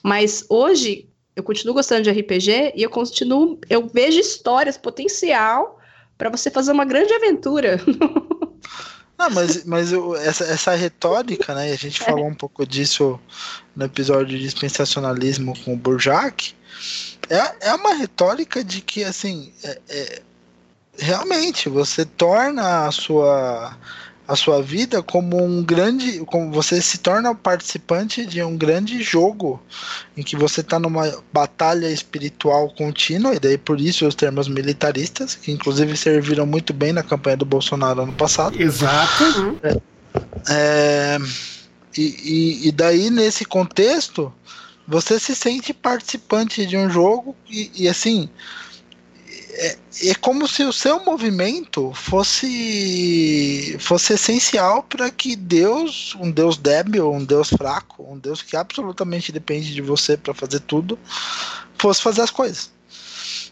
[0.02, 5.78] Mas hoje eu continuo gostando de RPG e eu continuo, eu vejo histórias, potencial
[6.16, 7.80] para você fazer uma grande aventura.
[9.20, 11.70] Não, mas, mas eu, essa, essa retórica, né?
[11.70, 12.04] A gente é.
[12.06, 13.20] falou um pouco disso
[13.76, 16.54] no episódio de dispensacionalismo com o Burjac.
[17.28, 20.22] É, é uma retórica de que, assim, é, é,
[20.96, 23.76] realmente você torna a sua
[24.30, 29.60] a sua vida como um grande, como você se torna participante de um grande jogo
[30.16, 35.34] em que você está numa batalha espiritual contínua e daí por isso os termos militaristas
[35.34, 38.62] que inclusive serviram muito bem na campanha do Bolsonaro ano passado.
[38.62, 39.58] Exato.
[39.64, 39.80] É,
[40.48, 41.18] é,
[41.98, 44.32] e, e, daí nesse contexto
[44.86, 48.30] você se sente participante de um jogo e, e assim
[49.60, 56.56] é, é como se o seu movimento fosse fosse essencial para que Deus, um Deus
[56.56, 60.98] débil, um Deus fraco, um Deus que absolutamente depende de você para fazer tudo,
[61.76, 62.70] fosse fazer as coisas.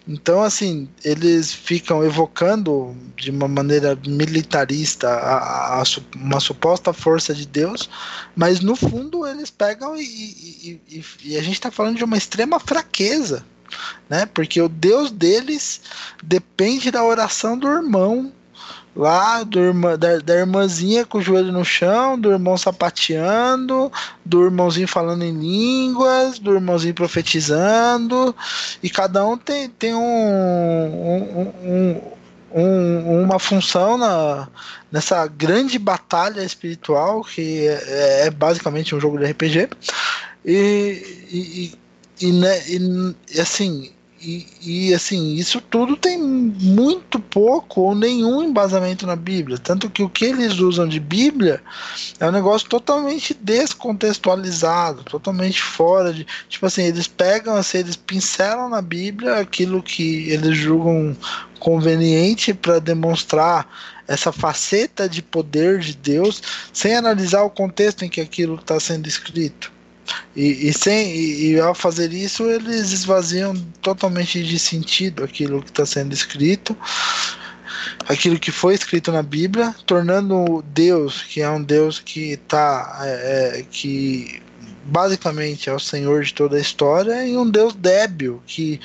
[0.06, 5.84] Então, assim, eles ficam evocando de uma maneira militarista a, a, a,
[6.16, 7.90] uma suposta força de Deus,
[8.34, 12.16] mas no fundo eles pegam e, e, e, e a gente está falando de uma
[12.16, 13.44] extrema fraqueza
[14.08, 14.26] né?
[14.26, 15.80] Porque o Deus deles
[16.22, 18.32] depende da oração do irmão
[18.98, 23.92] lá do irmã, da, da, irmãzinha com o joelho no chão, do irmão sapateando,
[24.24, 28.34] do irmãozinho falando em línguas, do irmãozinho profetizando,
[28.82, 34.48] e cada um tem, tem um, um, um, um uma função na,
[34.90, 39.68] nessa grande batalha espiritual que é, é basicamente um jogo de RPG.
[40.44, 41.78] E, e,
[42.20, 43.90] e, né, e assim,
[44.20, 49.58] e, e, assim, isso tudo tem muito pouco ou nenhum embasamento na Bíblia.
[49.58, 51.62] Tanto que o que eles usam de Bíblia
[52.18, 56.26] é um negócio totalmente descontextualizado, totalmente fora de.
[56.48, 61.16] Tipo assim, eles pegam, assim, eles pincelam na Bíblia aquilo que eles julgam
[61.60, 63.68] conveniente para demonstrar
[64.08, 66.42] essa faceta de poder de Deus,
[66.72, 69.77] sem analisar o contexto em que aquilo está sendo escrito.
[70.34, 75.70] E, e, sem, e, e, ao fazer isso, eles esvaziam totalmente de sentido aquilo que
[75.70, 76.76] está sendo escrito,
[78.09, 83.00] aquilo que foi escrito na Bíblia, tornando Deus, que é um Deus que está.
[83.02, 84.42] É, é, que
[84.84, 88.80] basicamente é o Senhor de toda a história, em um Deus débil, que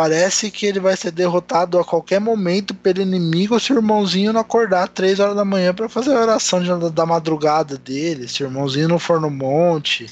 [0.00, 4.40] Parece que ele vai ser derrotado a qualquer momento pelo inimigo se o irmãozinho não
[4.40, 8.46] acordar três horas da manhã para fazer a oração de, da madrugada dele, se o
[8.46, 10.06] irmãozinho não for no monte,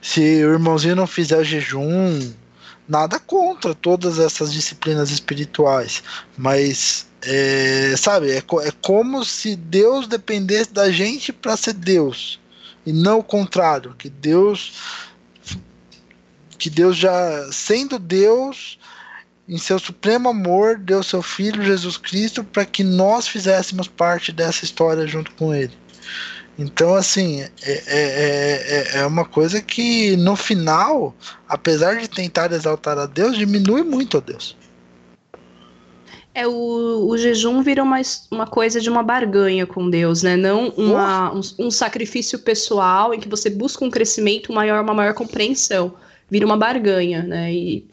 [0.00, 2.32] se o irmãozinho não fizer jejum.
[2.88, 6.04] Nada contra todas essas disciplinas espirituais,
[6.38, 12.38] mas é, sabe, é, é como se Deus dependesse da gente para ser Deus
[12.86, 14.72] e não o contrário, que Deus
[16.56, 18.78] que Deus já sendo Deus
[19.48, 24.64] em seu supremo amor, deu seu Filho Jesus Cristo para que nós fizéssemos parte dessa
[24.64, 25.72] história junto com Ele.
[26.58, 27.82] Então, assim, é, é,
[28.96, 31.14] é, é uma coisa que no final,
[31.46, 34.56] apesar de tentar exaltar a Deus, diminui muito a Deus.
[36.34, 40.36] É, o, o jejum vira uma, uma coisa de uma barganha com Deus, né?
[40.36, 45.14] Não uma, um, um, sacrifício pessoal em que você busca um crescimento maior, uma maior
[45.14, 45.94] compreensão.
[46.30, 47.54] Vira uma barganha, né?
[47.54, 47.86] E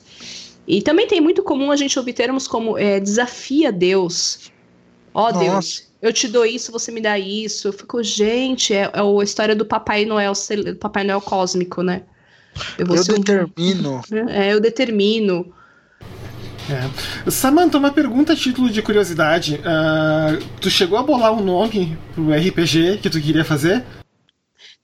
[0.68, 4.52] e também tem muito comum a gente ouvir termos como é, desafia Deus.
[5.14, 7.68] Ó oh, Deus, eu te dou isso, você me dá isso.
[7.68, 10.34] Eu fico, gente, é, é a história do Papai Noel,
[10.66, 12.04] do Papai Noel cósmico, né?
[12.78, 14.02] Eu, eu determino.
[14.12, 14.30] Um...
[14.30, 15.54] É, eu determino.
[16.70, 17.30] É.
[17.30, 19.56] Samantha, uma pergunta a título de curiosidade.
[19.56, 23.84] Uh, tu chegou a bolar um nome pro RPG que tu queria fazer?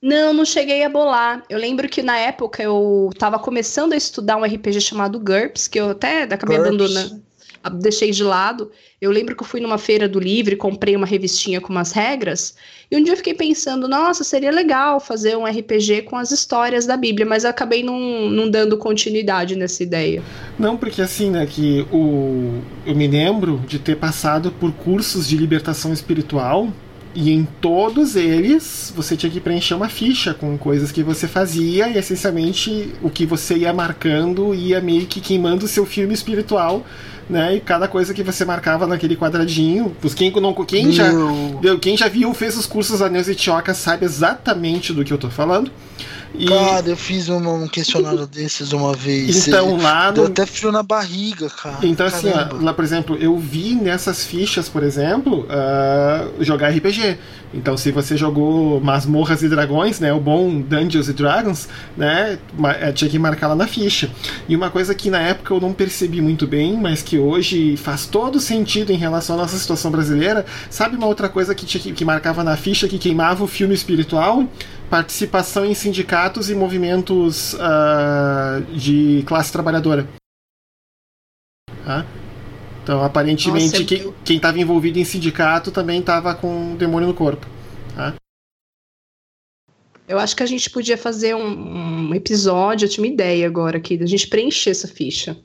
[0.02, 1.44] Não, não cheguei a bolar.
[1.50, 5.80] Eu lembro que na época eu estava começando a estudar um RPG chamado GURPS, que
[5.80, 6.68] eu até acabei GURPS.
[6.68, 7.22] abandonando,
[7.82, 8.72] deixei de lado.
[9.02, 11.92] Eu lembro que eu fui numa feira do livro e comprei uma revistinha com umas
[11.92, 12.56] regras.
[12.90, 16.86] E um dia eu fiquei pensando, nossa, seria legal fazer um RPG com as histórias
[16.86, 20.24] da Bíblia, mas eu acabei não, não dando continuidade nessa ideia.
[20.58, 25.36] Não, porque assim, né, que o, eu me lembro de ter passado por cursos de
[25.36, 26.70] libertação espiritual
[27.16, 31.90] e em todos eles você tinha que preencher uma ficha com coisas que você fazia
[31.90, 36.86] e essencialmente o que você ia marcando ia meio que queimando o seu filme espiritual,
[37.30, 37.56] né?
[37.56, 41.12] E cada coisa que você marcava naquele quadradinho, quem, não, quem, já,
[41.82, 45.30] quem já viu, fez os cursos Anéis e Tioca sabe exatamente do que eu tô
[45.30, 45.72] falando.
[46.34, 46.46] E...
[46.46, 49.48] Cara, eu fiz um, um questionário desses uma vez.
[49.48, 50.14] Então, lá no...
[50.14, 51.78] Deu até frio na barriga, cara.
[51.84, 52.30] Então, Caramba.
[52.30, 57.18] assim, ó, lá, por exemplo, eu vi nessas fichas, por exemplo, uh, jogar RPG.
[57.54, 61.68] Então, se você jogou Masmorras e Dragões, né, o bom Dungeons e Dragons,
[61.98, 62.38] né,
[62.80, 64.10] eh, tinha que marcar lá na ficha.
[64.48, 68.06] E uma coisa que na época eu não percebi muito bem, mas que hoje faz
[68.06, 72.06] todo sentido em relação à nossa situação brasileira, sabe uma outra coisa que, tinha, que
[72.06, 74.48] marcava na ficha que queimava o filme espiritual?
[74.90, 80.08] Participação em sindicatos e movimentos uh, de classe trabalhadora.
[81.86, 82.06] Tá?
[82.84, 87.14] Então, aparentemente, Nossa, quem, quem estava envolvido em sindicato também estava com o demônio no
[87.14, 87.46] corpo.
[87.96, 88.16] Tá?
[90.08, 93.78] Eu acho que a gente podia fazer um, um episódio, eu tinha uma ideia agora
[93.78, 95.38] aqui, da gente preencher essa ficha.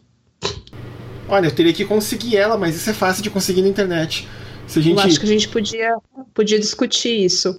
[1.29, 4.27] Olha, eu teria que conseguir ela, mas isso é fácil de conseguir na internet.
[4.67, 4.97] Se a gente...
[4.97, 5.97] Eu acho que a gente podia,
[6.33, 7.59] podia discutir isso.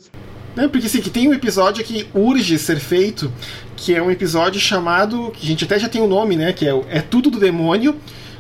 [0.56, 3.32] Não, porque assim, que tem um episódio que urge ser feito,
[3.76, 6.54] que é um episódio chamado, que a gente até já tem o um nome, né?
[6.54, 7.96] Que é, é Tudo do Demônio,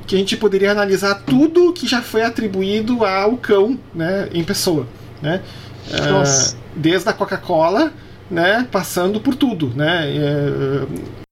[0.07, 4.87] que a gente poderia analisar tudo que já foi atribuído ao cão, né, em pessoa,
[5.21, 5.41] né?
[5.87, 7.91] Uh, desde a Coca-Cola,
[8.29, 10.07] né, passando por tudo, né?
[10.07, 11.24] Uh,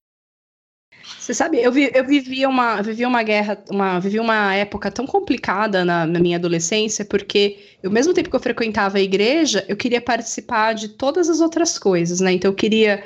[1.24, 5.08] você sabe, eu, vi, eu vivi uma, vivi uma guerra, uma, vivi uma época tão
[5.08, 9.78] complicada na, na, minha adolescência, porque ao mesmo tempo que eu frequentava a igreja, eu
[9.78, 12.34] queria participar de todas as outras coisas, né?
[12.34, 13.02] Então eu queria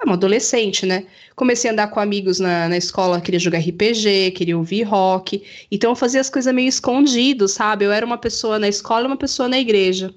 [0.00, 1.04] é uma adolescente, né?
[1.36, 5.44] Comecei a andar com amigos na, na escola, queria jogar RPG, queria ouvir rock.
[5.70, 7.84] Então eu fazia as coisas meio escondido, sabe?
[7.84, 10.14] Eu era uma pessoa na escola e uma pessoa na igreja.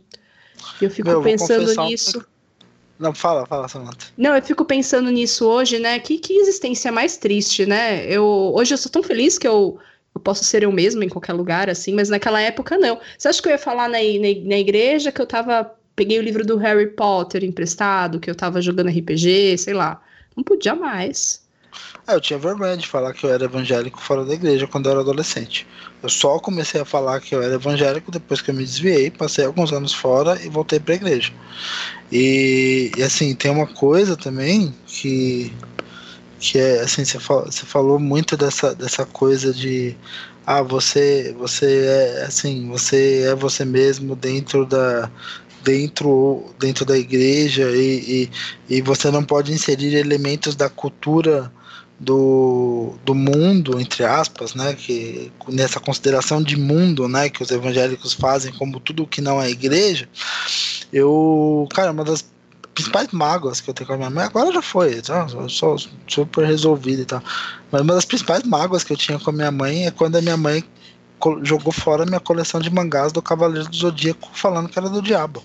[0.80, 2.26] E eu fico Meu, pensando nisso.
[3.00, 4.08] Não, fala, fala, Samantha.
[4.18, 6.00] Não, eu fico pensando nisso hoje, né?
[6.00, 8.06] Que, que existência mais triste, né?
[8.06, 9.80] Eu, hoje eu sou tão feliz que eu,
[10.14, 13.00] eu posso ser eu mesma em qualquer lugar, assim, mas naquela época não.
[13.18, 16.24] Você acha que eu ia falar na, na, na igreja que eu tava peguei o
[16.24, 20.02] livro do Harry Potter emprestado, que eu tava jogando RPG, sei lá.
[20.36, 21.44] Não podia mais.
[22.08, 24.92] É, eu tinha vergonha de falar que eu era evangélico fora da igreja quando eu
[24.92, 25.66] era adolescente.
[26.02, 29.46] Eu só comecei a falar que eu era evangélico depois que eu me desviei, passei
[29.46, 31.32] alguns anos fora e voltei pra igreja.
[32.14, 35.52] E, e assim, tem uma coisa também que
[36.40, 39.96] que é assim, você falou, você falou muito dessa, dessa coisa de
[40.46, 45.10] ah, você você é assim, você é você mesmo dentro da
[45.64, 48.30] dentro, dentro da igreja e,
[48.70, 51.52] e, e, você não pode inserir elementos da cultura
[52.00, 58.14] do, do mundo, entre aspas, né, que nessa consideração de mundo, né, que os evangélicos
[58.14, 60.10] fazem como tudo que não é igreja,
[60.94, 62.24] eu, cara, uma das
[62.74, 65.28] principais mágoas que eu tenho com a minha mãe, agora já foi, tá?
[65.34, 65.78] eu sou
[66.08, 67.22] super resolvido e tal,
[67.72, 70.22] mas uma das principais mágoas que eu tinha com a minha mãe é quando a
[70.22, 70.64] minha mãe
[71.42, 75.02] jogou fora a minha coleção de mangás do Cavaleiro do Zodíaco falando que era do
[75.02, 75.44] diabo.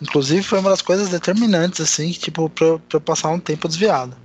[0.00, 4.16] Inclusive foi uma das coisas determinantes, assim, tipo, pra, pra eu passar um tempo desviado.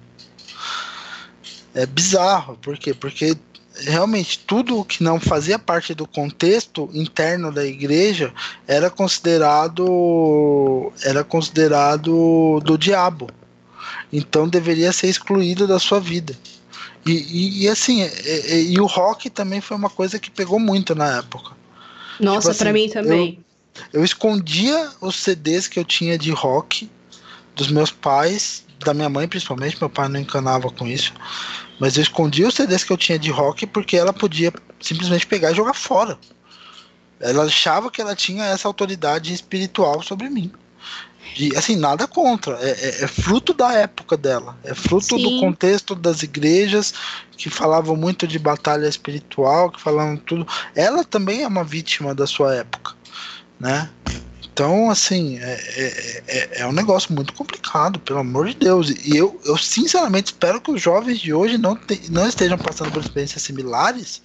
[1.76, 2.94] É bizarro, por quê?
[2.94, 3.38] Porque
[3.80, 8.34] realmente tudo que não fazia parte do contexto interno da igreja
[8.68, 13.30] era considerado era considerado do diabo.
[14.12, 16.36] Então deveria ser excluído da sua vida.
[17.06, 20.96] E, e, e assim e, e, o rock também foi uma coisa que pegou muito
[20.96, 21.52] na época.
[22.20, 23.40] Nossa tipo assim, para mim também.
[23.94, 26.90] eu escondia os CDs que eu tinha de rock
[27.56, 31.14] dos meus pais, da minha mãe principalmente, meu pai não encanava com isso.
[31.80, 35.52] Mas eu escondia os CDs que eu tinha de rock porque ela podia simplesmente pegar
[35.52, 36.18] e jogar fora.
[37.20, 40.52] Ela achava que ela tinha essa autoridade espiritual sobre mim.
[41.38, 42.58] E, assim, nada contra.
[42.62, 44.58] É, é, é, fruto da época dela.
[44.64, 45.22] É fruto Sim.
[45.22, 46.94] do contexto das igrejas
[47.36, 50.48] que falavam muito de batalha espiritual, que falavam tudo.
[50.74, 52.98] Ela também é uma vítima da sua época
[53.60, 53.90] né?
[54.58, 58.90] Então, assim, é, é, é, é, um negócio muito complicado, pelo amor de Deus.
[58.90, 62.92] E eu, eu sinceramente espero que os jovens de hoje não, te, não estejam passando
[62.92, 64.20] por experiências similares,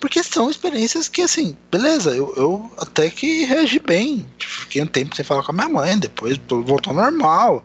[0.00, 4.26] porque são experiências que, assim, beleza, eu, eu até que reagi bem.
[4.38, 7.62] Fiquei um tempo sem falar com a minha mãe, depois voltou normal.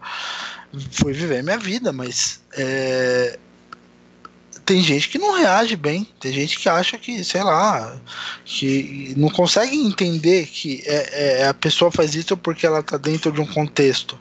[0.91, 3.39] Fui viver minha vida, mas é,
[4.66, 7.97] tem gente que não reage bem, tem gente que acha que, sei lá,
[8.45, 13.32] que não consegue entender que é, é a pessoa faz isso porque ela tá dentro
[13.32, 14.20] de um contexto.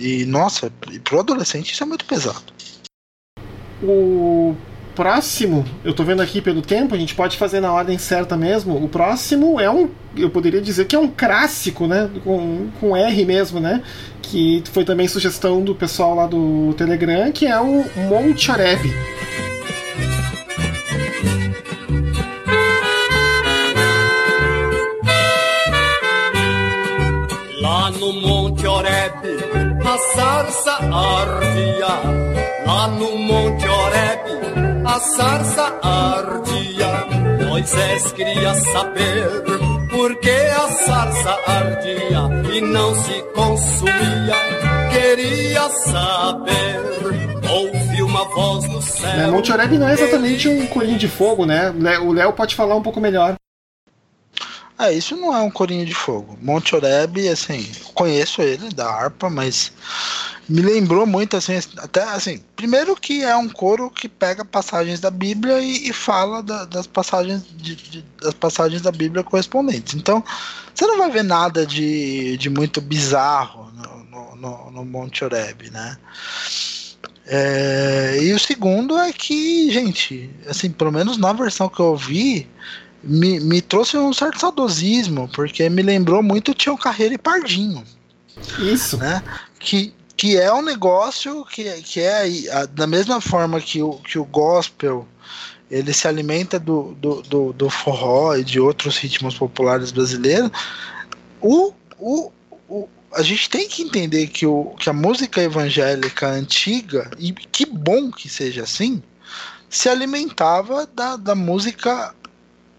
[0.00, 0.70] E nossa,
[1.04, 2.52] pro adolescente isso é muito pesado.
[3.82, 4.54] O
[4.98, 8.84] próximo, eu tô vendo aqui pelo tempo, a gente pode fazer na ordem certa mesmo.
[8.84, 12.10] O próximo é um, eu poderia dizer que é um clássico, né?
[12.24, 13.80] Com, com R mesmo, né?
[14.20, 18.92] Que foi também sugestão do pessoal lá do Telegram, que é o Monte Oreb.
[27.62, 29.28] Lá no Monte Oreb,
[29.84, 31.86] a sarça ardia.
[32.66, 37.46] Lá no Monte Oreb, a sarça ardia.
[37.46, 39.28] Moisés queria saber
[39.90, 42.20] por que a sarça ardia
[42.54, 44.34] e não se consumia.
[44.90, 46.78] Queria saber.
[47.50, 49.10] Ouvi uma voz do céu.
[49.10, 51.70] É, Monte Oreb não é exatamente um corinho de fogo, né?
[52.00, 53.36] O Léo pode falar um pouco melhor.
[54.78, 56.38] É, isso não é um corinho de fogo.
[56.40, 59.72] Monte Oreb, assim, conheço ele da harpa, mas
[60.48, 65.10] me lembrou muito, assim, até assim, primeiro que é um coro que pega passagens da
[65.10, 69.94] Bíblia e, e fala da, das passagens de, de, das passagens da Bíblia correspondentes.
[69.94, 70.22] Então,
[70.72, 75.98] você não vai ver nada de, de muito bizarro no, no, no Monte Oreb, né?
[77.26, 82.48] É, e o segundo é que, gente, assim, pelo menos na versão que eu ouvi,
[83.02, 87.84] me, me trouxe um certo saudosismo, porque me lembrou muito Tião Carreira e Pardinho.
[88.58, 88.96] Isso.
[88.96, 89.22] Né?
[89.58, 94.18] Que, que é um negócio que, que é a, da mesma forma que o, que
[94.18, 95.06] o gospel
[95.70, 100.50] ele se alimenta do, do, do, do forró e de outros ritmos populares brasileiros,
[101.40, 102.32] o, o,
[102.68, 107.66] o, a gente tem que entender que, o, que a música evangélica antiga, e que
[107.66, 109.02] bom que seja assim,
[109.68, 112.14] se alimentava da, da música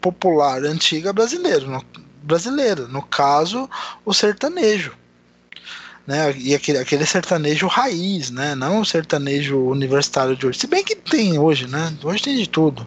[0.02, 1.84] popular antiga brasileira, no,
[2.24, 3.70] brasileira, no caso,
[4.06, 4.94] o sertanejo
[6.10, 6.34] né?
[6.40, 8.56] E aquele, aquele sertanejo raiz, né?
[8.56, 10.58] Não o sertanejo universitário de hoje.
[10.58, 11.96] Se bem que tem hoje, né?
[12.04, 12.84] Hoje tem de tudo.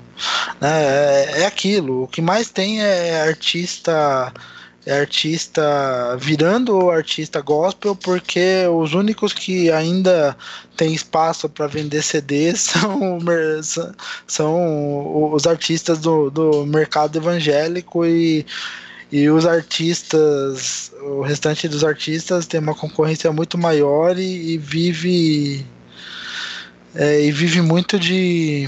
[0.60, 0.82] Né?
[0.82, 2.02] É, é aquilo.
[2.02, 4.34] O que mais tem é artista
[4.84, 10.36] é artista virando artista gospel porque os únicos que ainda
[10.76, 12.72] tem espaço para vender CDs
[13.62, 13.94] são,
[14.26, 18.44] são os artistas do, do mercado evangélico e
[19.12, 25.66] e os artistas, o restante dos artistas tem uma concorrência muito maior e, e vive
[26.94, 28.66] é, e vive muito de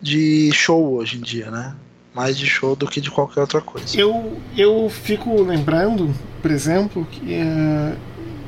[0.00, 1.74] de show hoje em dia, né?
[2.18, 3.98] Mais de show do que de qualquer outra coisa.
[3.98, 6.12] Eu, eu fico lembrando,
[6.42, 7.94] por exemplo, que, é,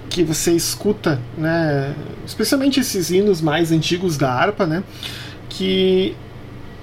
[0.08, 1.94] que você escuta, né?
[2.26, 4.82] Especialmente esses hinos mais antigos da harpa, né?
[5.48, 6.16] Que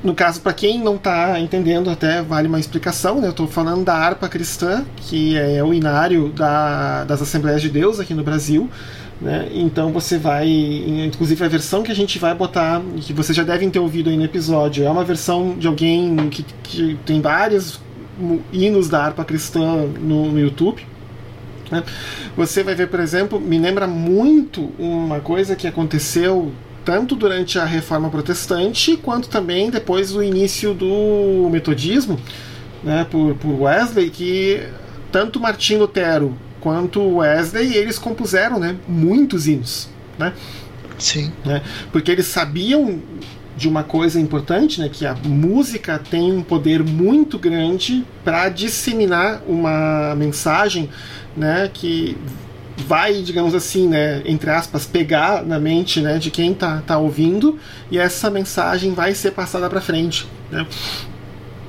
[0.03, 3.27] no caso, para quem não está entendendo, até vale uma explicação, né?
[3.27, 7.99] Eu estou falando da harpa cristã, que é o inário da, das Assembleias de Deus
[7.99, 8.69] aqui no Brasil.
[9.19, 9.49] Né?
[9.51, 13.69] Então você vai, inclusive a versão que a gente vai botar, que vocês já devem
[13.69, 17.79] ter ouvido aí no episódio, é uma versão de alguém que, que tem vários
[18.53, 20.85] hinos da harpa cristã no, no YouTube.
[21.71, 21.83] Né?
[22.35, 26.51] Você vai ver, por exemplo, me lembra muito uma coisa que aconteceu
[26.85, 32.17] tanto durante a Reforma Protestante quanto também depois do início do Metodismo,
[32.81, 34.63] né, por, por Wesley, que
[35.11, 36.37] tanto Martim Lutero
[36.67, 39.87] quanto Wesley eles compuseram, né, muitos hinos,
[40.19, 40.33] né?
[40.99, 41.31] Sim.
[41.45, 41.61] Né,
[41.93, 42.99] porque eles sabiam
[43.55, 49.41] de uma coisa importante, né, que a música tem um poder muito grande para disseminar
[49.47, 50.89] uma mensagem,
[51.37, 52.17] né, que
[52.85, 57.57] vai, digamos assim, né, entre aspas, pegar na mente né, de quem tá, tá ouvindo
[57.89, 60.27] e essa mensagem vai ser passada para frente.
[60.51, 60.67] Né?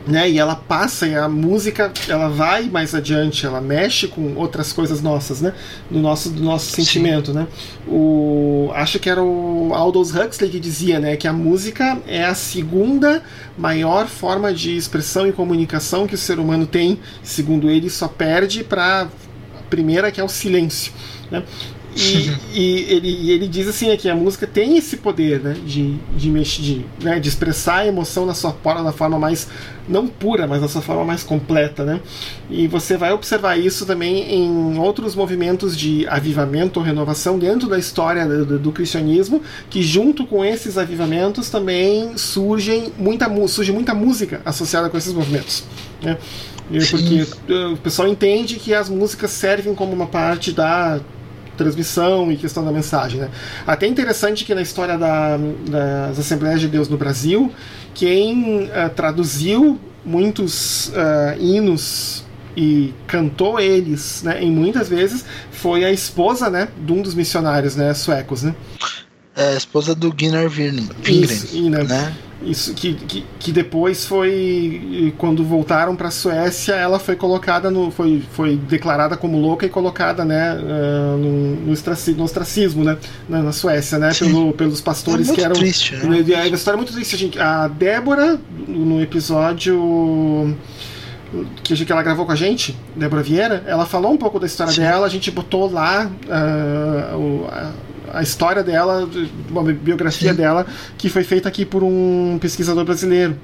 [0.08, 4.72] Né, e ela passa e a música ela vai mais adiante, ela mexe com outras
[4.72, 5.52] coisas nossas, né?
[5.90, 7.46] Do nosso, do nosso sentimento, né?
[7.86, 12.34] O, acho que era o Aldous Huxley que dizia, né, que a música é a
[12.34, 13.22] segunda
[13.58, 18.64] maior forma de expressão e comunicação que o ser humano tem, segundo ele, só perde
[18.64, 19.08] para
[19.68, 20.90] primeira que é o silêncio.
[21.30, 21.42] Né?
[22.54, 25.94] E, e, ele, e ele diz assim que a música tem esse poder né, de,
[26.16, 29.48] de, mexer, de, né, de expressar a emoção na sua na forma mais
[29.88, 32.00] não pura, mas na sua forma mais completa, né?
[32.50, 37.78] E você vai observar isso também em outros movimentos de avivamento ou renovação dentro da
[37.78, 44.42] história do, do cristianismo, que junto com esses avivamentos também surgem muita, surge muita música
[44.44, 45.64] associada com esses movimentos,
[46.02, 46.18] né?
[46.90, 51.00] Porque uh, o pessoal entende que as músicas servem como uma parte da
[51.58, 53.20] transmissão e questão da mensagem.
[53.20, 53.28] Né?
[53.66, 57.52] Até interessante que na história da, das Assembleias de Deus no Brasil,
[57.94, 62.24] quem uh, traduziu muitos uh, hinos
[62.56, 67.76] e cantou eles, né, em muitas vezes, foi a esposa, né, de um dos missionários,
[67.76, 68.54] né, suecos, né?
[69.38, 70.88] É, a esposa do Gunnar Wingren,
[71.84, 72.16] né?
[72.42, 77.90] Isso que, que, que, depois foi quando voltaram para a Suécia, ela foi colocada no
[77.90, 82.96] foi, foi declarada como louca e colocada, né, uh, no, no, ostracismo, no ostracismo, né,
[83.28, 86.18] na, na Suécia, né, pelo, pelos pastores é que eram triste, né?
[86.36, 87.38] a, história é muito triste, gente.
[87.40, 90.56] A Débora no episódio
[91.62, 94.72] que, que ela gravou com a gente, Débora Vieira, ela falou um pouco da história
[94.72, 94.82] Sim.
[94.82, 97.72] dela, a gente botou lá uh, a,
[98.12, 99.08] a história dela,
[99.50, 100.36] uma biografia Sim.
[100.36, 103.38] dela, que foi feita aqui por um pesquisador brasileiro.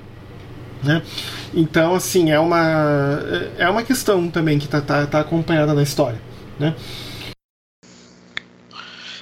[0.82, 1.02] Né?
[1.54, 3.22] Então, assim, é uma,
[3.58, 6.20] é uma questão também que está tá, tá acompanhada na história.
[6.58, 6.74] Né?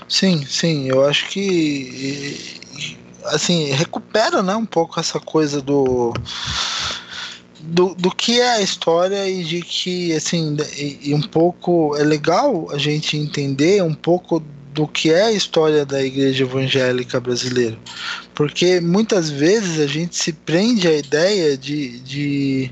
[0.08, 2.60] Sim, sim, eu acho que
[3.26, 6.12] assim, recupera né, um pouco essa coisa do,
[7.60, 12.02] do, do que é a história e de que assim e, e um pouco é
[12.02, 17.78] legal a gente entender um pouco do que é a história da igreja evangélica brasileira.
[18.34, 22.70] Porque muitas vezes a gente se prende à ideia de, de,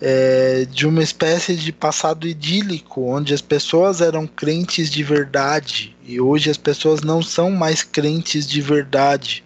[0.00, 6.20] é, de uma espécie de passado idílico, onde as pessoas eram crentes de verdade e
[6.20, 9.44] hoje as pessoas não são mais crentes de verdade.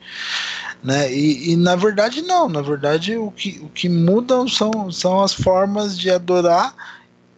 [0.83, 1.13] Né?
[1.13, 2.49] E, e na verdade, não.
[2.49, 6.75] Na verdade, o que, o que mudam são, são as formas de adorar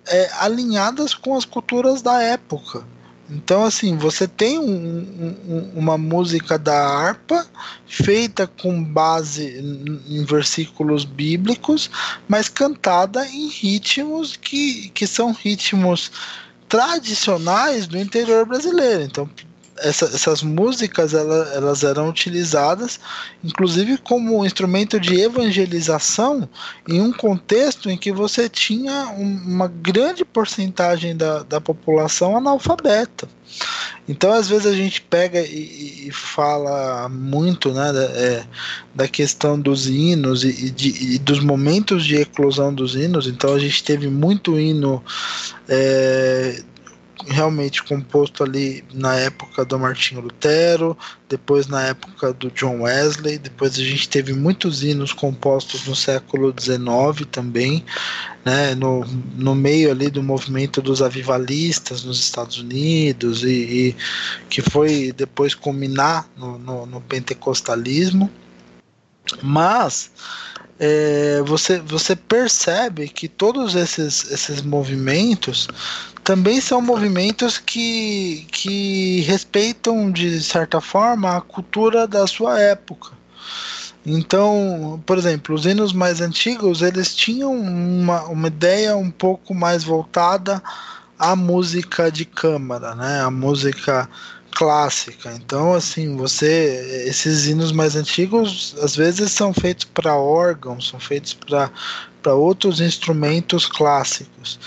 [0.06, 2.84] é, alinhadas com as culturas da época.
[3.30, 4.64] Então, assim, você tem um,
[5.48, 7.46] um, uma música da harpa
[7.86, 9.58] feita com base
[10.08, 11.90] em versículos bíblicos,
[12.26, 16.10] mas cantada em ritmos que, que são ritmos
[16.68, 19.02] tradicionais do interior brasileiro.
[19.02, 19.28] Então,
[19.80, 22.98] essa, essas músicas elas, elas eram utilizadas,
[23.42, 26.48] inclusive como instrumento de evangelização,
[26.88, 33.28] em um contexto em que você tinha uma grande porcentagem da, da população analfabeta.
[34.08, 38.44] Então, às vezes a gente pega e, e fala muito né, da, é,
[38.94, 43.26] da questão dos hinos e, e, de, e, dos momentos de eclosão dos hinos.
[43.26, 45.02] Então, a gente teve muito hino
[45.68, 46.62] é,
[47.26, 50.96] realmente composto ali na época do Martinho Lutero,
[51.28, 56.54] depois na época do John Wesley, depois a gente teve muitos hinos compostos no século
[56.58, 57.84] XIX também,
[58.44, 59.04] né, no,
[59.36, 63.96] no meio ali do movimento dos avivalistas nos Estados Unidos e, e
[64.48, 68.30] que foi depois culminar no, no, no pentecostalismo,
[69.42, 70.10] mas
[70.78, 75.68] é, você, você percebe que todos esses, esses movimentos
[76.28, 83.12] também são movimentos que, que respeitam, de certa forma, a cultura da sua época.
[84.04, 89.84] Então, por exemplo, os hinos mais antigos, eles tinham uma, uma ideia um pouco mais
[89.84, 90.62] voltada
[91.18, 93.22] à música de câmara, né?
[93.22, 94.06] A música
[94.50, 95.32] clássica.
[95.32, 101.32] Então, assim, você esses hinos mais antigos às vezes são feitos para órgãos, são feitos
[101.32, 104.58] para outros instrumentos clássicos.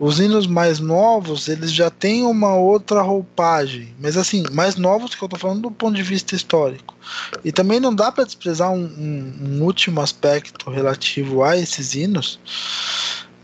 [0.00, 5.22] Os hinos mais novos, eles já têm uma outra roupagem, mas assim, mais novos que
[5.22, 6.96] eu tô falando do ponto de vista histórico.
[7.44, 12.40] E também não dá para desprezar um, um, um, último aspecto relativo a esses hinos,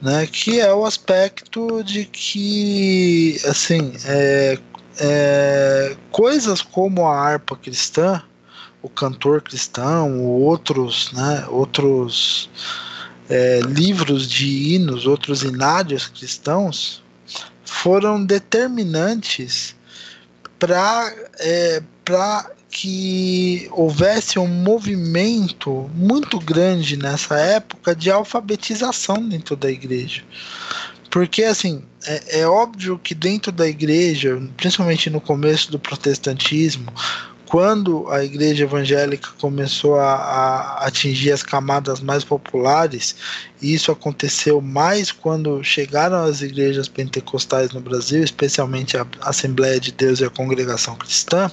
[0.00, 4.59] né, que é o aspecto de que, assim, é,
[4.98, 8.22] é, coisas como a harpa cristã,
[8.80, 12.48] o cantor cristão, ou outros, né, outros
[13.29, 17.03] é, livros de hinos, outros inários cristãos,
[17.64, 19.74] foram determinantes
[20.59, 21.83] para é,
[22.70, 30.22] que houvesse um movimento muito grande nessa época de alfabetização dentro da igreja.
[31.11, 36.93] Porque, assim, é, é óbvio que dentro da igreja, principalmente no começo do protestantismo,
[37.47, 43.16] quando a igreja evangélica começou a, a, atingir as camadas mais populares,
[43.62, 49.92] e isso aconteceu mais quando chegaram as igrejas pentecostais no Brasil, especialmente a Assembleia de
[49.92, 51.51] Deus e a Congregação Cristã,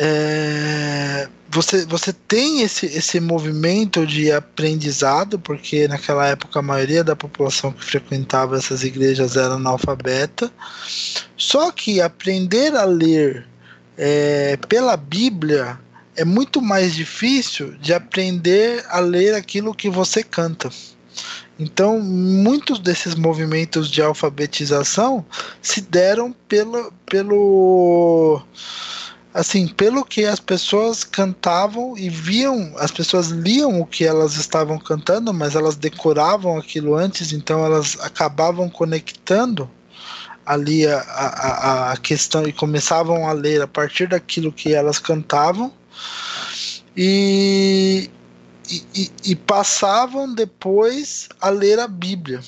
[0.00, 7.16] é, você, você tem esse, esse movimento de aprendizado, porque naquela época a maioria da
[7.16, 10.52] população que frequentava essas igrejas era analfabeta,
[11.36, 13.46] só que aprender a ler
[13.98, 15.78] é, pela Bíblia
[16.16, 20.70] é muito mais difícil de aprender a ler aquilo que você canta.
[21.58, 25.26] Então, muitos desses movimentos de alfabetização
[25.60, 28.40] se deram pelo, pelo
[29.34, 34.78] assim, pelo que as pessoas cantavam e viam, as pessoas liam o que elas estavam
[34.78, 39.68] cantando, mas elas decoravam aquilo antes, então elas acabavam conectando
[40.48, 45.70] ali a, a, a questão e começavam a ler a partir daquilo que elas cantavam
[46.96, 48.10] e,
[48.70, 52.40] e, e passavam depois a ler a Bíblia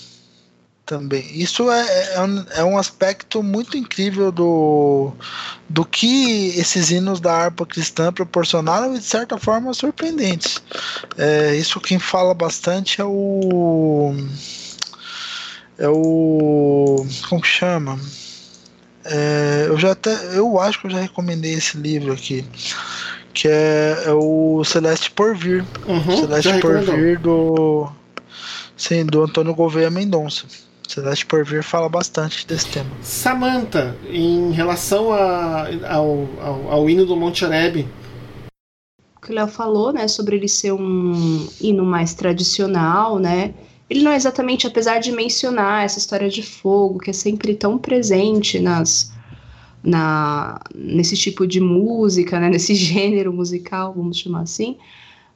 [0.87, 1.25] também.
[1.35, 5.13] Isso é, é, um, é um aspecto muito incrível do,
[5.69, 10.59] do que esses hinos da harpa cristã proporcionaram e de certa forma surpreendentes.
[11.19, 14.15] É, isso quem fala bastante é o
[15.81, 17.07] é o.
[17.29, 17.99] Como que chama?
[19.05, 20.15] É, eu já até.
[20.37, 22.45] Eu acho que eu já recomendei esse livro aqui.
[23.33, 25.65] Que é, é o Celeste Porvir.
[25.89, 27.91] Uhum, Celeste Porvir do.
[28.77, 30.45] Sim, do Antônio Gouveia Mendonça.
[30.87, 32.91] Celeste Porvir fala bastante desse tema.
[33.03, 37.87] Samantha, em relação a, ao, ao, ao hino do Monte Oreb,
[39.17, 43.55] o que o Léo falou, né, sobre ele ser um hino mais tradicional, né,
[43.91, 47.77] ele não é exatamente, apesar de mencionar essa história de fogo, que é sempre tão
[47.77, 49.13] presente nas,
[49.83, 54.77] na, nesse tipo de música, né, nesse gênero musical, vamos chamar assim.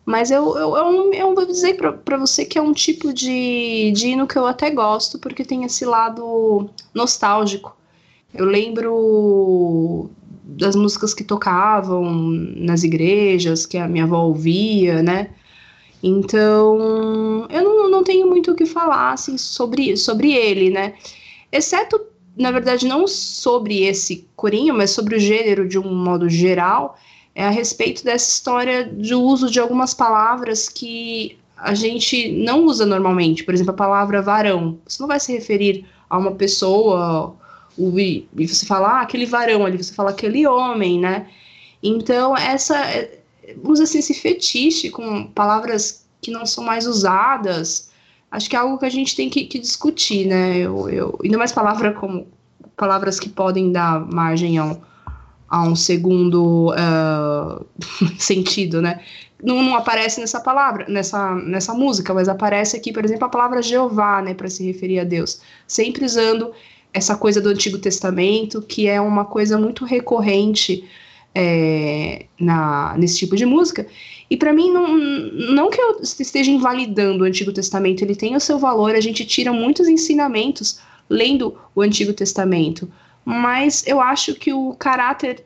[0.06, 4.08] Mas eu, eu, eu, eu vou dizer para você que é um tipo de, de
[4.08, 7.76] hino que eu até gosto, porque tem esse lado nostálgico.
[8.32, 10.10] Eu lembro
[10.44, 15.30] das músicas que tocavam nas igrejas, que a minha avó ouvia, né?
[16.06, 20.92] Então, eu não, não tenho muito o que falar assim, sobre, sobre ele, né?
[21.50, 21.98] Exceto,
[22.36, 26.98] na verdade, não sobre esse corinho, mas sobre o gênero de um modo geral,
[27.34, 32.84] é a respeito dessa história de uso de algumas palavras que a gente não usa
[32.84, 33.42] normalmente.
[33.42, 34.78] Por exemplo, a palavra varão.
[34.86, 37.34] Você não vai se referir a uma pessoa
[37.78, 41.28] e você fala ah, aquele varão ali, você fala aquele homem, né?
[41.82, 42.76] Então, essa
[43.62, 47.90] usa assim, esse fetiche com palavras que não são mais usadas.
[48.30, 50.58] Acho que é algo que a gente tem que, que discutir, né?
[50.58, 52.26] Eu, eu, ainda mais palavra como
[52.76, 54.80] palavras que podem dar margem a um,
[55.48, 57.64] a um segundo uh,
[58.18, 59.00] sentido, né?
[59.42, 63.60] Não, não, aparece nessa palavra, nessa, nessa música, mas aparece aqui, por exemplo, a palavra
[63.60, 66.52] Jeová, né, para se referir a Deus, sempre usando
[66.94, 70.88] essa coisa do Antigo Testamento, que é uma coisa muito recorrente
[71.34, 73.86] é, na, nesse tipo de música.
[74.30, 78.40] E para mim, não, não que eu esteja invalidando o Antigo Testamento, ele tem o
[78.40, 80.78] seu valor, a gente tira muitos ensinamentos
[81.08, 82.90] lendo o Antigo Testamento,
[83.24, 85.44] mas eu acho que o caráter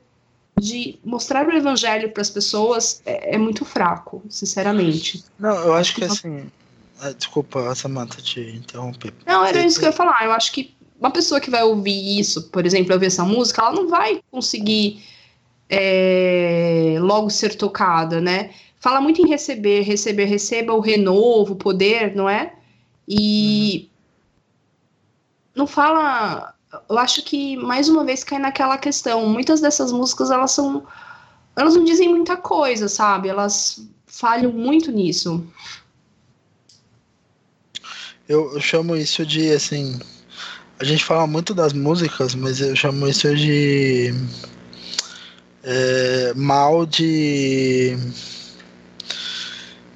[0.61, 5.25] de mostrar o evangelho para as pessoas é, é, muito fraco, sinceramente.
[5.39, 6.47] Não, eu acho que assim.
[7.01, 9.15] Ah, desculpa, Samantha, te interromper.
[9.25, 10.25] Não, era isso que eu ia falar.
[10.25, 13.73] Eu acho que uma pessoa que vai ouvir isso, por exemplo, ouvir essa música, ela
[13.73, 15.01] não vai conseguir
[15.69, 18.51] é, logo ser tocada, né?
[18.81, 22.55] Fala muito em receber, receber, receba o renovo, o poder, não é?
[23.07, 23.91] E
[25.55, 26.55] não fala.
[26.89, 29.27] Eu acho que mais uma vez cai naquela questão.
[29.27, 30.87] Muitas dessas músicas elas são,
[31.57, 33.29] elas não dizem muita coisa, sabe?
[33.29, 35.45] Elas falham muito nisso.
[38.29, 39.99] Eu, eu chamo isso de assim.
[40.79, 44.15] A gente fala muito das músicas, mas eu chamo isso de
[45.63, 47.97] é, mal de,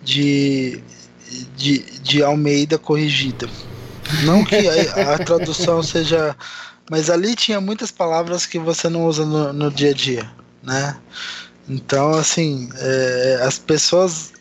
[0.03, 0.83] de,
[1.57, 3.49] de, de Almeida corrigida.
[4.25, 6.37] Não que a, a, tradução seja.
[6.91, 10.31] Mas ali tinha muitas palavras que você não usa no, no dia a dia,
[10.63, 10.97] né?
[11.69, 14.33] Então, assim, é, as pessoas,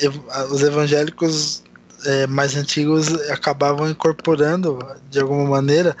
[0.00, 0.08] é,
[0.50, 1.64] os evangélicos
[2.04, 4.78] é, mais antigos acabavam incorporando,
[5.10, 5.96] de alguma maneira,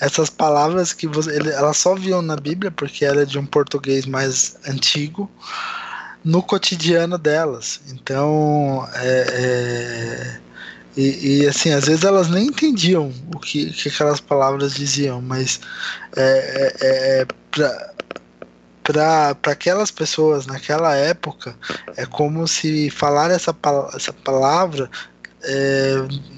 [0.00, 4.06] essas palavras que você, ele, elas só viam na Bíblia porque era de um português
[4.06, 5.30] mais antigo
[6.24, 7.80] no cotidiano delas.
[7.88, 10.40] Então, é, é,
[10.96, 15.60] e, e, assim, às vezes elas nem entendiam o que, que aquelas palavras diziam, mas
[16.16, 17.26] é, é, é
[18.84, 21.56] pra, para aquelas pessoas naquela época,
[21.96, 23.56] é como se falar essa,
[23.94, 24.90] essa palavra
[25.42, 25.94] é,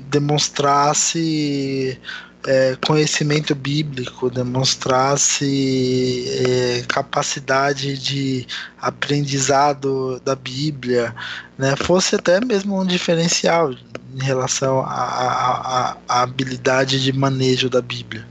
[0.09, 2.00] demonstrasse
[2.47, 8.47] é, conhecimento bíblico, demonstrasse é, capacidade de
[8.80, 11.14] aprendizado da Bíblia,
[11.59, 18.24] né, fosse até mesmo um diferencial em relação à habilidade de manejo da Bíblia.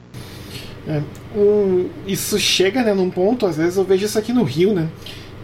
[0.87, 1.01] É,
[1.35, 4.87] um, isso chega né, num ponto, às vezes eu vejo isso aqui no Rio, né?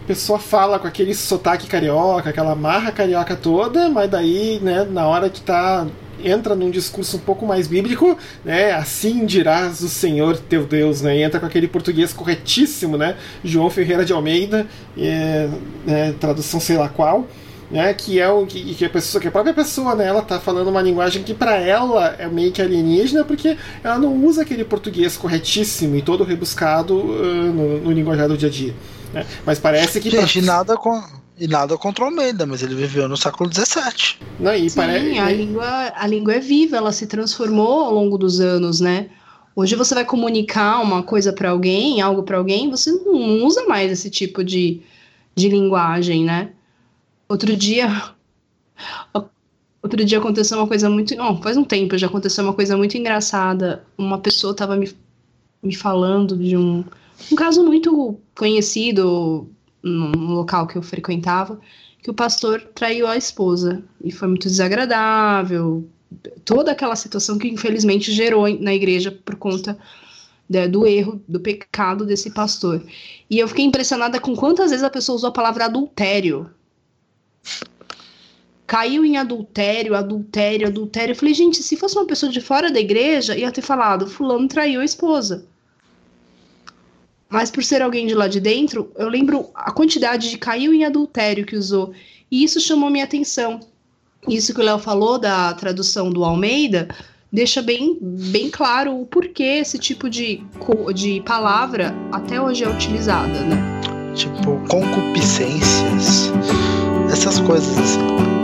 [0.04, 5.06] A pessoa fala com aquele sotaque carioca, aquela marra carioca toda, mas daí, né, na
[5.06, 5.86] hora que tá
[6.24, 8.72] entra num discurso um pouco mais bíblico, né?
[8.72, 11.16] Assim dirás o Senhor teu Deus, né?
[11.16, 13.16] E entra com aquele português corretíssimo, né?
[13.44, 14.66] João Ferreira de Almeida,
[14.96, 15.48] é,
[15.86, 17.26] é, tradução sei lá qual.
[17.70, 20.38] Né, que é o que, que, a pessoa, que a própria pessoa, né, ela tá
[20.38, 24.62] falando uma linguagem que para ela é meio que alienígena, porque ela não usa aquele
[24.62, 28.74] português corretíssimo e todo rebuscado uh, no, no linguajar do dia a dia.
[29.14, 29.24] Né?
[29.46, 30.52] Mas parece que Gente, pra...
[30.52, 31.02] nada com
[31.38, 34.18] e nada contra o Almeida, mas ele viveu no século XVII.
[34.38, 35.18] Não, e Sim, parece...
[35.18, 39.08] a, língua, a língua é viva, ela se transformou ao longo dos anos, né?
[39.54, 43.90] Hoje você vai comunicar uma coisa para alguém, algo para alguém, você não usa mais
[43.90, 44.80] esse tipo de,
[45.34, 46.50] de linguagem, né?
[47.28, 48.12] Outro dia.
[49.82, 51.14] Outro dia aconteceu uma coisa muito.
[51.16, 53.84] Não, faz um tempo já aconteceu uma coisa muito engraçada.
[53.98, 54.90] Uma pessoa estava me,
[55.62, 56.84] me falando de um,
[57.30, 59.50] um caso muito conhecido
[59.82, 61.60] no local que eu frequentava,
[62.02, 63.82] que o pastor traiu a esposa.
[64.02, 65.88] E foi muito desagradável.
[66.44, 69.78] Toda aquela situação que infelizmente gerou na igreja por conta
[70.48, 72.84] né, do erro, do pecado desse pastor.
[73.30, 76.50] E eu fiquei impressionada com quantas vezes a pessoa usou a palavra adultério.
[78.66, 81.12] Caiu em adultério, adultério, adultério.
[81.12, 84.48] Eu falei, gente, se fosse uma pessoa de fora da igreja, ia ter falado: Fulano
[84.48, 85.46] traiu a esposa.
[87.32, 90.84] Mas por ser alguém de lá de dentro, eu lembro a quantidade de caiu em
[90.84, 91.92] adultério que usou.
[92.30, 93.60] E isso chamou minha atenção.
[94.28, 96.88] Isso que o Léo falou da tradução do Almeida
[97.32, 100.44] deixa bem, bem claro o porquê esse tipo de,
[100.94, 103.56] de palavra até hoje é utilizada, né?
[104.14, 106.30] Tipo, concupiscências,
[107.10, 108.41] essas coisas assim.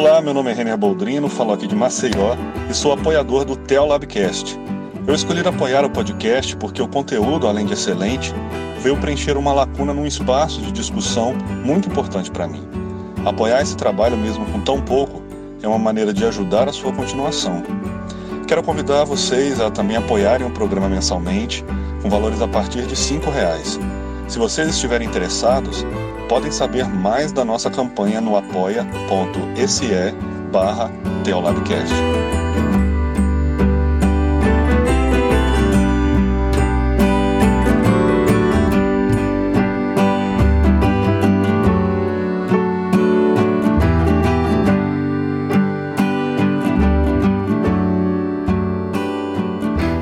[0.00, 2.34] Olá, meu nome é Renner Boldrino, falo aqui de Maceió
[2.70, 4.58] e sou apoiador do Tel Labcast.
[5.06, 8.32] Eu escolhi apoiar o podcast porque o conteúdo, além de excelente,
[8.78, 12.66] veio preencher uma lacuna num espaço de discussão muito importante para mim.
[13.26, 15.22] Apoiar esse trabalho, mesmo com tão pouco,
[15.62, 17.62] é uma maneira de ajudar a sua continuação.
[18.48, 21.62] Quero convidar vocês a também apoiarem o programa mensalmente,
[22.00, 23.78] com valores a partir de R$ reais.
[24.28, 25.84] Se vocês estiverem interessados,
[26.30, 29.88] podem saber mais da nossa campanha no apoia.se
[30.52, 30.88] barra
[31.24, 31.92] Teolabcast.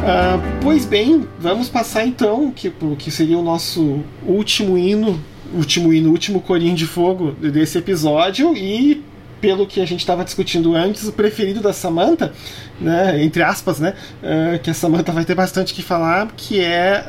[0.02, 5.18] Uh, pois bem, vamos passar então que, que seria o nosso último hino
[5.54, 9.02] último e no último corinho de fogo desse episódio e
[9.40, 12.32] pelo que a gente estava discutindo antes, o preferido da Samantha,
[12.80, 17.04] né, entre aspas, né, uh, que a Samantha vai ter bastante que falar, que é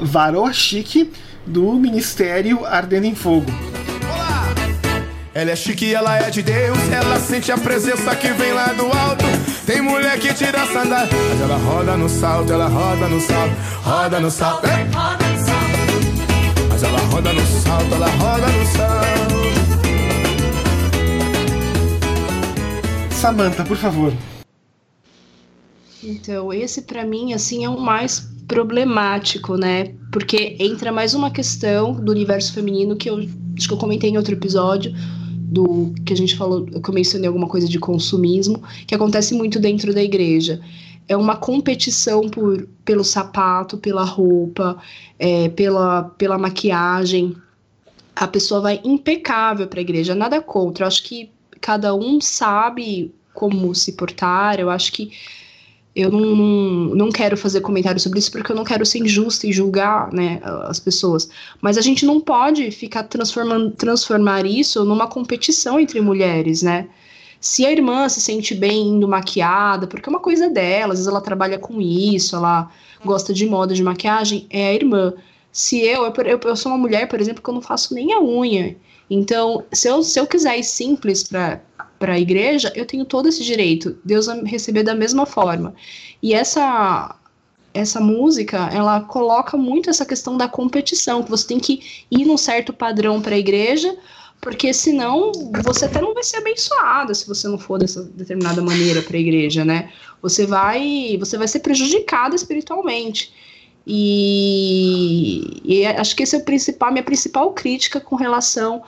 [0.00, 1.10] uh, Varoa Chique
[1.46, 3.46] do Ministério Ardendo em Fogo.
[4.04, 4.52] Olá!
[5.34, 8.84] Ela é chique, ela é de Deus, ela sente a presença que vem lá do
[8.84, 9.24] alto.
[9.66, 13.54] Tem mulher que tira a sandália, mas ela roda no salto, ela roda no salto,
[13.82, 14.66] roda no salto.
[14.66, 15.23] Roda ela
[17.14, 19.34] roda no salto, ela roda no salto.
[23.12, 24.12] Samantha, por favor.
[26.02, 29.94] Então, esse para mim assim é o mais problemático, né?
[30.10, 33.18] Porque entra mais uma questão do universo feminino que eu
[33.56, 34.92] acho que eu comentei em outro episódio
[35.54, 39.60] do que a gente falou, que eu mencionei alguma coisa de consumismo, que acontece muito
[39.60, 40.60] dentro da igreja
[41.08, 44.78] é uma competição por, pelo sapato, pela roupa,
[45.18, 47.36] é, pela, pela maquiagem.
[48.16, 50.84] A pessoa vai impecável para a igreja, nada contra.
[50.84, 51.30] Eu acho que
[51.60, 54.58] cada um sabe como se portar.
[54.58, 55.12] Eu acho que
[55.94, 56.34] eu não,
[56.94, 60.40] não, quero fazer comentário sobre isso porque eu não quero ser injusta e julgar né,
[60.64, 61.28] as pessoas.
[61.60, 66.88] Mas a gente não pode ficar transformando, transformar isso numa competição entre mulheres, né?
[67.44, 71.06] Se a irmã se sente bem indo maquiada, porque é uma coisa dela, às vezes
[71.06, 72.70] ela trabalha com isso, ela
[73.04, 75.12] gosta de moda de maquiagem, é a irmã.
[75.52, 78.18] se eu, eu, eu sou uma mulher, por exemplo, que eu não faço nem a
[78.18, 78.74] unha.
[79.10, 81.60] Então, se eu, se eu quiser ir simples para
[81.98, 83.98] para a igreja, eu tenho todo esse direito.
[84.02, 85.74] Deus vai receber da mesma forma.
[86.22, 87.14] E essa
[87.74, 92.38] essa música, ela coloca muito essa questão da competição, que você tem que ir num
[92.38, 93.94] certo padrão para a igreja,
[94.44, 95.32] porque senão
[95.64, 99.20] você até não vai ser abençoada se você não for dessa determinada maneira para a
[99.20, 99.90] igreja, né?
[100.20, 103.32] Você vai, você vai ser prejudicada espiritualmente.
[103.86, 108.82] E, e acho que esse é o principal, minha principal crítica com relação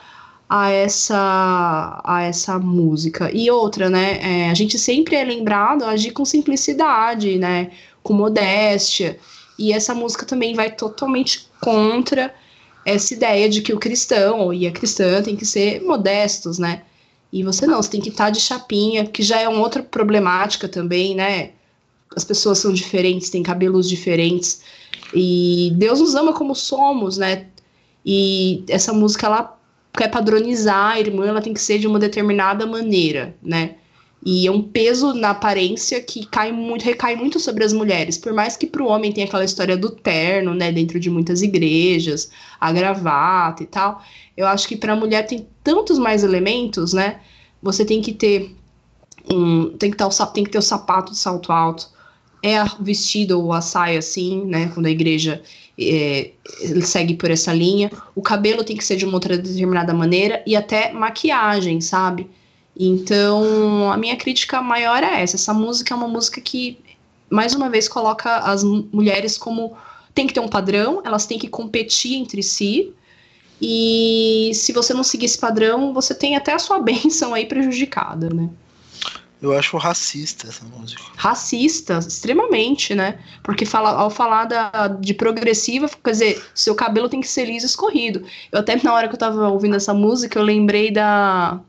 [0.47, 3.31] a essa a essa música.
[3.33, 4.19] E outra, né?
[4.21, 7.71] É, a gente sempre é lembrado a agir com simplicidade, né?
[8.03, 9.19] Com modéstia.
[9.59, 12.35] E essa música também vai totalmente contra
[12.87, 16.83] essa ideia de que o cristão e a cristã tem que ser modestos, né?
[17.33, 20.69] E você não, você tem que estar de chapinha, que já é uma outra problemática
[20.69, 21.51] também, né?
[22.15, 24.63] As pessoas são diferentes, têm cabelos diferentes.
[25.13, 27.49] E Deus nos ama como somos, né?
[28.05, 29.59] E essa música ela
[29.93, 33.75] quer padronizar a irmã, ela tem que ser de uma determinada maneira, né?
[34.29, 38.19] E é um peso na aparência que cai muito, recai muito sobre as mulheres.
[38.19, 41.43] Por mais que para o homem tenha aquela história do terno, né, dentro de muitas
[41.43, 42.29] igrejas,
[42.61, 44.03] a gravata e tal,
[44.37, 47.21] eu acho que para a mulher tem tantos mais elementos, né?
[47.63, 48.53] Você tem que ter
[49.33, 51.89] um, tem que, ter o, tem que ter o sapato de salto alto,
[52.43, 54.73] é vestido ou a saia assim, né?
[54.75, 55.41] Quando a igreja
[55.79, 56.33] é,
[56.83, 57.93] segue por essa linha.
[58.13, 62.29] O cabelo tem que ser de uma outra determinada maneira e até maquiagem, sabe?
[62.79, 65.37] Então, a minha crítica maior é essa.
[65.37, 66.79] Essa música é uma música que,
[67.31, 69.77] mais uma vez, coloca as mulheres como.
[70.15, 72.93] Tem que ter um padrão, elas têm que competir entre si.
[73.61, 78.29] E se você não seguir esse padrão, você tem até a sua bênção aí prejudicada,
[78.29, 78.51] né?
[79.41, 81.03] Eu acho racista essa música.
[81.15, 83.19] Racista, extremamente, né?
[83.43, 87.67] Porque fala, ao falar da, de progressiva, quer dizer, seu cabelo tem que ser liso
[87.67, 88.25] escorrido.
[88.51, 91.61] Eu até na hora que eu tava ouvindo essa música, eu lembrei da.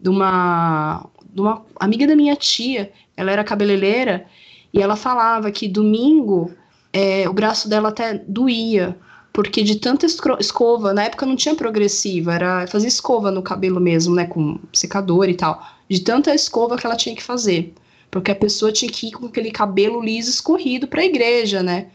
[0.00, 1.06] De uma.
[1.32, 2.92] de uma amiga da minha tia.
[3.16, 4.26] Ela era cabeleireira
[4.72, 6.50] e ela falava que domingo
[6.92, 8.96] é, o braço dela até doía
[9.32, 14.14] porque de tanta escova, na época não tinha progressiva, era fazer escova no cabelo mesmo,
[14.14, 17.72] né, com secador e tal, de tanta escova que ela tinha que fazer,
[18.10, 21.86] porque a pessoa tinha que ir com aquele cabelo liso escorrido para a igreja, né?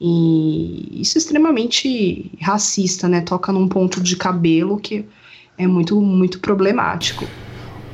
[0.00, 3.20] E isso é extremamente racista, né?
[3.20, 5.04] Toca num ponto de cabelo que
[5.56, 7.26] é muito muito problemático.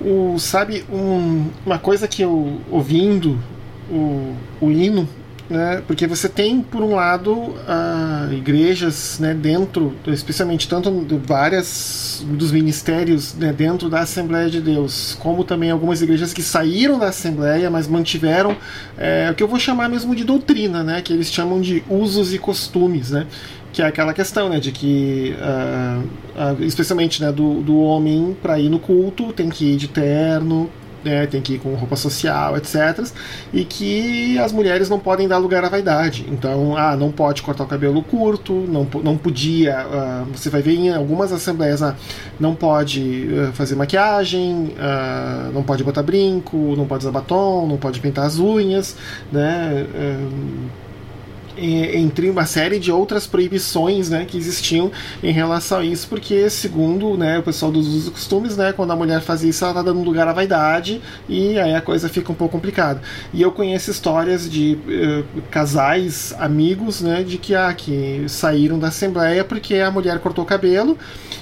[0.01, 3.39] O, sabe, um, uma coisa que eu ouvindo
[3.91, 5.09] o, o hino
[5.49, 5.83] né?
[5.87, 12.53] Porque você tem, por um lado, uh, igrejas né, dentro, especialmente tanto de várias dos
[12.53, 17.71] ministérios né, dentro da Assembleia de Deus, como também algumas igrejas que saíram da Assembleia,
[17.71, 18.57] mas mantiveram
[18.97, 21.01] é, o que eu vou chamar mesmo de doutrina, né?
[21.01, 23.27] Que eles chamam de usos e costumes, né?
[23.73, 28.59] Que é aquela questão, né, de que, uh, uh, especialmente, né, do, do homem para
[28.59, 30.71] ir no culto tem que ir de terno,
[31.05, 33.07] né, tem que ir com roupa social, etc.
[33.53, 36.27] E que as mulheres não podem dar lugar à vaidade.
[36.29, 39.87] Então, ah, não pode cortar o cabelo curto, não, não podia.
[39.87, 41.95] Uh, você vai ver em algumas assembleias, ah,
[42.41, 44.75] não pode fazer maquiagem,
[45.53, 48.97] não pode botar brinco, não pode usar batom, não pode pintar as unhas,
[49.33, 49.87] né?
[51.59, 54.91] Entre uma série de outras proibições né, que existiam
[55.23, 58.93] em relação a isso, porque, segundo né, o pessoal dos usos e costumes, né, quando
[58.93, 62.31] a mulher faz isso, ela está dando lugar à vaidade e aí a coisa fica
[62.33, 63.01] um pouco complicada.
[63.33, 68.89] E eu conheço histórias de uh, casais, amigos, né, de que, ah, que saíram da
[68.89, 70.97] Assembleia porque a mulher cortou o cabelo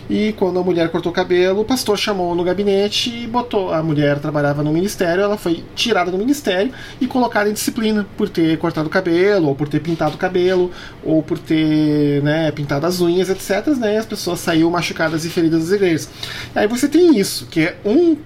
[0.09, 3.72] e quando a mulher cortou o cabelo, o pastor chamou no gabinete e botou.
[3.72, 8.28] A mulher trabalhava no ministério, ela foi tirada do ministério e colocada em disciplina por
[8.28, 10.70] ter cortado o cabelo, ou por ter pintado o cabelo,
[11.04, 13.66] ou por ter né, pintado as unhas, etc.
[13.76, 16.08] Né, as pessoas saíram machucadas e feridas das igrejas.
[16.54, 18.16] Aí você tem isso, que é um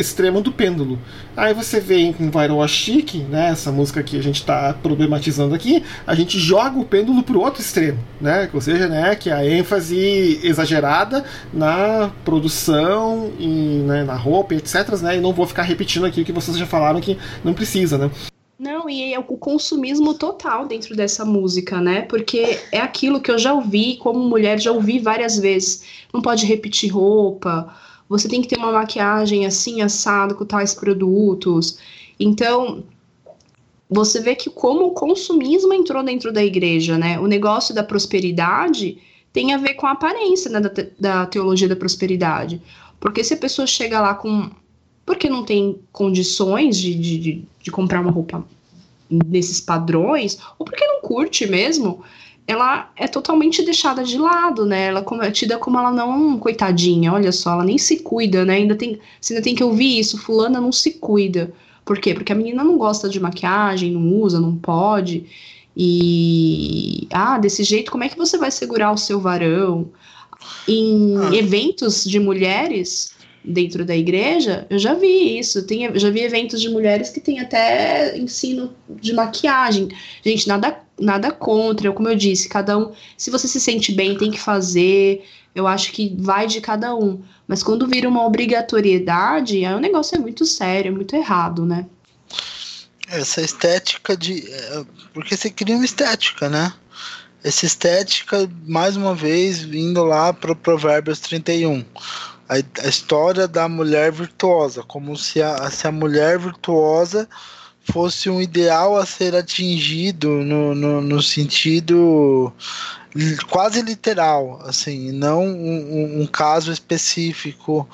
[0.00, 0.98] extremo do pêndulo.
[1.36, 5.84] Aí você vem com Viral Chic, né, essa música que a gente está problematizando aqui,
[6.06, 9.34] a gente joga o pêndulo para o outro extremo, né, ou seja, né, que é
[9.34, 14.88] a ênfase exagerada na produção e né, na roupa, etc.
[15.02, 17.98] Né, e não vou ficar repetindo aqui o que vocês já falaram que não precisa,
[17.98, 18.10] né.
[18.60, 22.02] Não, e é o consumismo total dentro dessa música, né?
[22.02, 25.82] Porque é aquilo que eu já ouvi, como mulher, já ouvi várias vezes.
[26.12, 27.74] Não pode repetir roupa,
[28.06, 31.78] você tem que ter uma maquiagem assim, assado, com tais produtos.
[32.18, 32.84] Então,
[33.88, 37.18] você vê que como o consumismo entrou dentro da igreja, né?
[37.18, 38.98] O negócio da prosperidade
[39.32, 42.60] tem a ver com a aparência né, da, da teologia da prosperidade.
[43.00, 44.50] Porque se a pessoa chega lá com.
[45.10, 48.46] Porque não tem condições de, de, de comprar uma roupa
[49.10, 52.04] nesses padrões, ou porque não curte mesmo,
[52.46, 54.86] ela é totalmente deixada de lado, né?
[54.86, 58.54] Ela é tida como ela não, coitadinha, olha só, ela nem se cuida, né?
[58.54, 61.52] Ainda tem, você ainda tem que ouvir isso, fulana não se cuida.
[61.84, 62.14] Por quê?
[62.14, 65.26] Porque a menina não gosta de maquiagem, não usa, não pode.
[65.76, 69.88] E ah, desse jeito, como é que você vai segurar o seu varão?
[70.68, 71.34] Em ah.
[71.34, 75.62] eventos de mulheres, dentro da igreja, eu já vi isso.
[75.66, 79.88] Tem, já vi eventos de mulheres que tem até ensino de maquiagem.
[80.24, 84.30] Gente, nada, nada contra, como eu disse, cada um, se você se sente bem, tem
[84.30, 85.24] que fazer.
[85.54, 87.22] Eu acho que vai de cada um.
[87.48, 91.86] Mas quando vira uma obrigatoriedade, aí o negócio é muito sério, é muito errado, né?
[93.08, 94.48] Essa estética de.
[94.48, 96.72] É, porque você cria uma estética, né?
[97.42, 101.82] Essa estética, mais uma vez, vindo lá para Provérbios 31
[102.50, 107.28] a, a história da mulher virtuosa, como se a, se a mulher virtuosa
[107.92, 112.52] fosse um ideal a ser atingido no, no, no sentido
[113.48, 117.88] quase literal, assim, não um, um, caso específico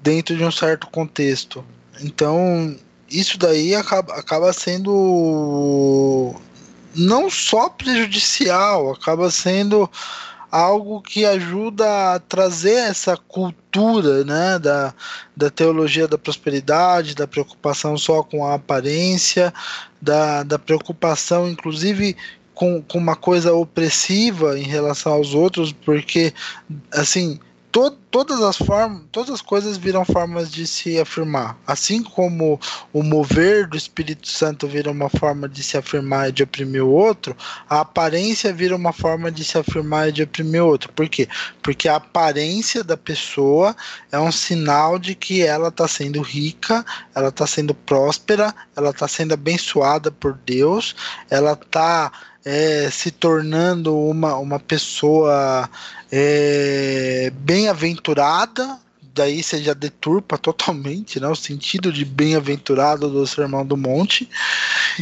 [0.00, 1.64] dentro de um certo contexto.
[2.00, 2.76] Então,
[3.08, 6.34] isso daí acaba, acaba sendo
[6.94, 9.88] não só prejudicial, acaba sendo
[10.52, 14.92] algo que ajuda a trazer essa cultura né, da,
[15.34, 19.52] da teologia da prosperidade, da preocupação só com a aparência,
[20.00, 22.14] da, da preocupação, inclusive,
[22.54, 26.34] com, com uma coisa opressiva em relação aos outros, porque,
[26.92, 27.40] assim,
[27.72, 31.56] to, todas as formas, todas as coisas viram formas de se afirmar.
[31.66, 32.60] Assim como
[32.92, 36.90] o mover do Espírito Santo vira uma forma de se afirmar e de oprimir o
[36.90, 37.34] outro,
[37.68, 40.92] a aparência vira uma forma de se afirmar e de oprimir o outro.
[40.92, 41.26] Por quê?
[41.62, 43.74] Porque a aparência da pessoa
[44.12, 46.84] é um sinal de que ela está sendo rica,
[47.14, 50.94] ela está sendo próspera, ela está sendo abençoada por Deus,
[51.30, 52.12] ela está
[52.44, 55.68] é, se tornando uma, uma pessoa
[56.10, 58.78] é, bem-aventurada,
[59.14, 64.28] daí você já deturpa totalmente né, o sentido de bem-aventurado do Sermão do Monte.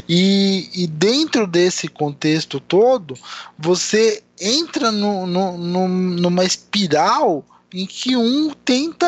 [0.09, 3.15] E, e dentro desse contexto todo,
[3.59, 9.07] você entra no, no, no, numa espiral em que um tenta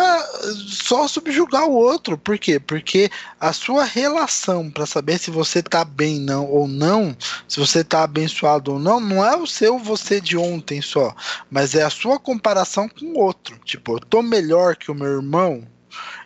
[0.69, 2.17] só subjugar o outro.
[2.17, 2.61] Por quê?
[2.61, 3.11] Porque
[3.41, 7.17] a sua relação para saber se você está bem não ou não,
[7.49, 11.15] se você está abençoado ou não, não é o seu você de ontem só,
[11.51, 13.59] mas é a sua comparação com o outro.
[13.65, 15.67] Tipo, eu tô melhor que o meu irmão,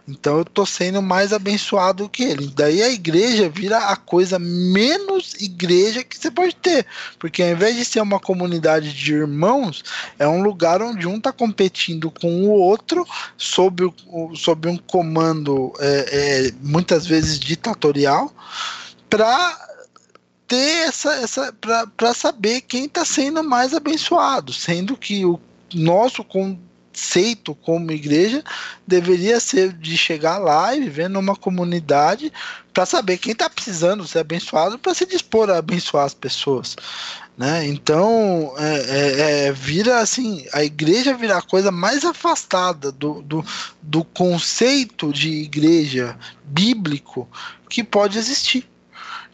[0.09, 2.47] então eu tô sendo mais abençoado que ele.
[2.55, 6.87] Daí a igreja vira a coisa menos igreja que você pode ter.
[7.19, 9.83] Porque ao invés de ser uma comunidade de irmãos,
[10.19, 13.05] é um lugar onde um tá competindo com o outro
[13.37, 18.33] sob, o, sob um comando é, é, muitas vezes ditatorial
[19.11, 19.67] para
[20.47, 21.53] ter essa, essa
[21.97, 25.41] para saber quem está sendo mais abençoado, sendo que o
[25.75, 26.57] nosso com
[26.97, 28.43] conceito como igreja
[28.87, 32.33] deveria ser de chegar lá e viver numa comunidade
[32.73, 36.75] para saber quem está precisando ser abençoado para se dispor a abençoar as pessoas.
[37.37, 37.67] Né?
[37.67, 43.45] Então é, é, é, vira assim, a igreja vira a coisa mais afastada do, do,
[43.83, 47.29] do conceito de igreja bíblico
[47.69, 48.67] que pode existir.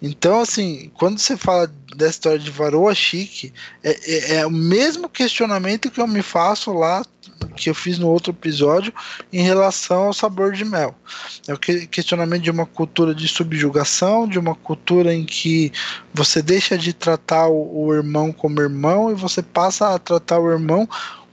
[0.04, 3.52] Então, assim, quando você fala da história de Varoa Chique,
[3.84, 7.04] é, é, é, o mesmo questionamento que eu me faço lá
[7.56, 8.92] que eu fiz no outro episódio
[9.32, 10.94] em relação ao sabor de mel.
[11.46, 15.72] É o questionamento de uma cultura de subjugação, de uma cultura em que
[16.12, 20.50] você deixa de tratar o, o irmão como irmão e você passa a tratar o
[20.50, 20.88] irmão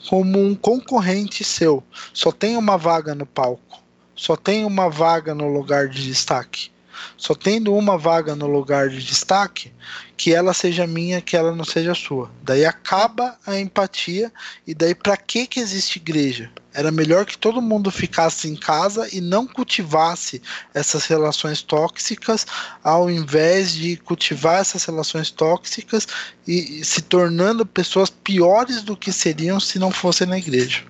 [0.10, 1.84] como um concorrente seu.
[2.14, 3.82] Só tem uma vaga no palco,
[4.16, 6.72] só tem uma vaga no lugar de destaque
[7.18, 9.72] só tendo uma vaga no lugar de destaque,
[10.18, 12.30] que ela seja minha, que ela não seja sua.
[12.44, 14.32] Daí acaba a empatia
[14.68, 16.52] e daí para que que existe igreja?
[16.74, 20.42] Era melhor que todo mundo ficasse em casa e não cultivasse
[20.74, 22.46] essas relações tóxicas,
[22.84, 26.08] ao invés de cultivar essas relações tóxicas
[26.48, 30.84] e, e se tornando pessoas piores do que seriam se não fossem na igreja.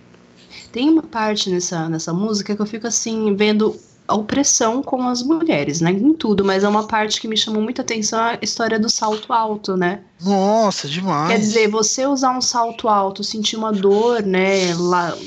[0.72, 3.80] Tem uma parte nessa, nessa música que eu fico assim, vendo
[4.10, 5.92] a opressão com as mulheres, né?
[5.92, 9.32] Em tudo, mas é uma parte que me chamou muita atenção a história do salto
[9.32, 10.02] alto, né?
[10.20, 11.30] Nossa, demais.
[11.30, 14.74] Quer dizer, você usar um salto alto, sentir uma dor, né,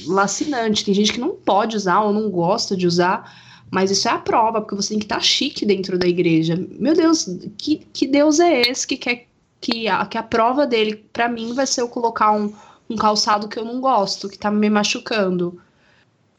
[0.06, 0.84] lacinante.
[0.84, 3.32] Tem gente que não pode usar ou não gosta de usar,
[3.70, 6.58] mas isso é a prova, porque você tem que estar tá chique dentro da igreja.
[6.72, 9.28] Meu Deus, que, que Deus é esse que quer
[9.60, 12.52] que a, que a prova dele, para mim, vai ser eu colocar um,
[12.90, 15.60] um calçado que eu não gosto, que tá me machucando?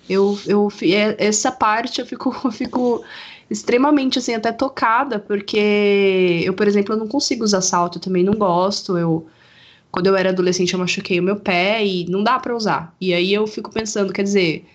[0.10, 3.04] Eu, eu, é, essa parte eu fico, eu fico
[3.50, 8.24] extremamente, assim, até tocada, porque eu, por exemplo, eu não consigo usar salto, eu também
[8.24, 9.28] não gosto, eu...
[9.92, 12.96] quando eu era adolescente eu machuquei o meu pé e não dá para usar.
[13.00, 14.66] E aí eu fico pensando, quer dizer,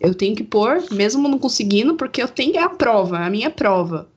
[0.00, 3.30] eu tenho que pôr, mesmo não conseguindo, porque eu tenho é a prova, é a
[3.30, 4.08] minha prova,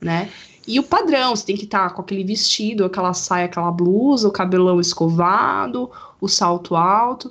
[0.00, 0.30] né?
[0.66, 4.28] E o padrão, você tem que estar tá com aquele vestido, aquela saia, aquela blusa,
[4.28, 7.30] o cabelão escovado, o salto alto.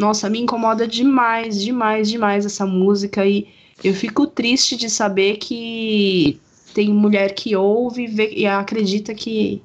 [0.00, 3.46] Nossa, me incomoda demais, demais, demais essa música e
[3.84, 6.40] eu fico triste de saber que
[6.72, 9.60] tem mulher que ouve vê, e acredita que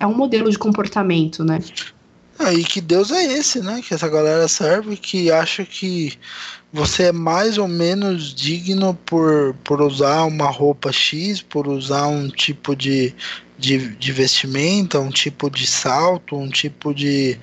[0.00, 1.60] é um modelo de comportamento, né?
[2.40, 3.80] É, e que Deus é esse, né?
[3.80, 6.18] Que essa galera serve, que acha que
[6.72, 12.28] você é mais ou menos digno por, por usar uma roupa X, por usar um
[12.28, 13.14] tipo de,
[13.56, 17.38] de, de vestimenta, um tipo de salto, um tipo de.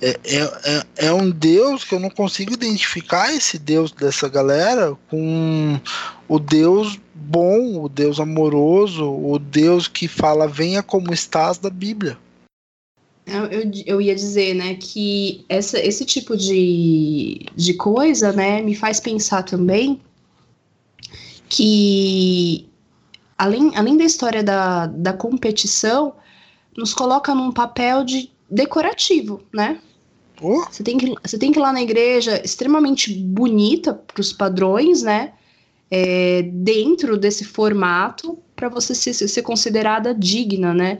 [0.00, 4.96] É, é, é, é um Deus que eu não consigo identificar esse Deus dessa galera
[5.10, 5.80] com
[6.28, 12.16] o Deus bom, o Deus amoroso, o Deus que fala venha como estás da Bíblia.
[13.26, 18.74] Eu, eu, eu, ia dizer, né, que essa, esse tipo de, de coisa, né, me
[18.74, 20.00] faz pensar também
[21.48, 22.66] que,
[23.36, 26.14] além, além da história da, da competição,
[26.76, 29.80] nos coloca num papel de decorativo, né?
[30.40, 35.02] Você, tem que, você tem que ir lá na igreja extremamente bonita para os padrões,
[35.02, 35.32] né?
[35.90, 40.98] É, dentro desse formato para você ser, ser considerada digna, né?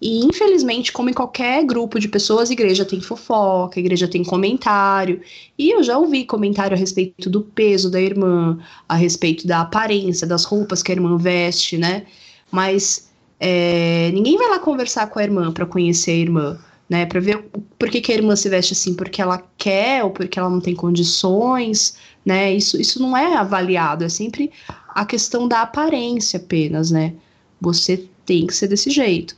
[0.00, 4.24] E infelizmente, como em qualquer grupo de pessoas, a igreja tem fofoca, a igreja tem
[4.24, 5.20] comentário.
[5.58, 8.58] E eu já ouvi comentário a respeito do peso da irmã,
[8.88, 12.06] a respeito da aparência, das roupas que a irmã veste, né?
[12.50, 16.58] Mas é, ninguém vai lá conversar com a irmã para conhecer a irmã,
[16.90, 17.06] né?
[17.06, 17.48] Para ver
[17.78, 20.60] por que, que a irmã se veste assim, porque ela quer ou porque ela não
[20.60, 21.96] tem condições,
[22.26, 22.52] né?
[22.52, 24.50] Isso, isso não é avaliado, é sempre
[24.88, 27.14] a questão da aparência apenas, né?
[27.60, 29.36] Você tem que ser desse jeito.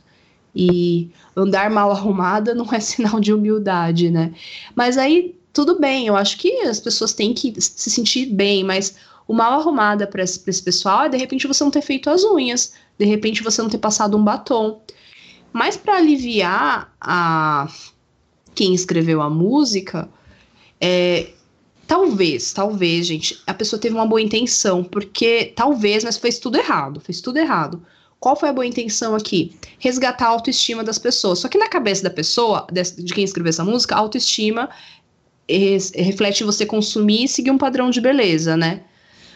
[0.55, 4.33] E andar mal arrumada não é sinal de humildade, né?
[4.75, 8.95] Mas aí tudo bem, eu acho que as pessoas têm que se sentir bem, mas
[9.27, 12.23] o mal arrumada para esse, esse pessoal é de repente você não ter feito as
[12.23, 14.81] unhas, de repente você não ter passado um batom.
[15.53, 17.67] Mas para aliviar a
[18.55, 20.09] quem escreveu a música,
[20.81, 21.29] é,
[21.87, 26.99] talvez, talvez, gente, a pessoa teve uma boa intenção, porque talvez, mas fez tudo errado,
[26.99, 27.85] fez tudo errado.
[28.19, 29.55] Qual foi a boa intenção aqui?
[29.79, 31.39] Resgatar a autoestima das pessoas.
[31.39, 34.69] Só que na cabeça da pessoa, de quem escreveu essa música, a autoestima
[35.93, 38.83] reflete você consumir e seguir um padrão de beleza, né?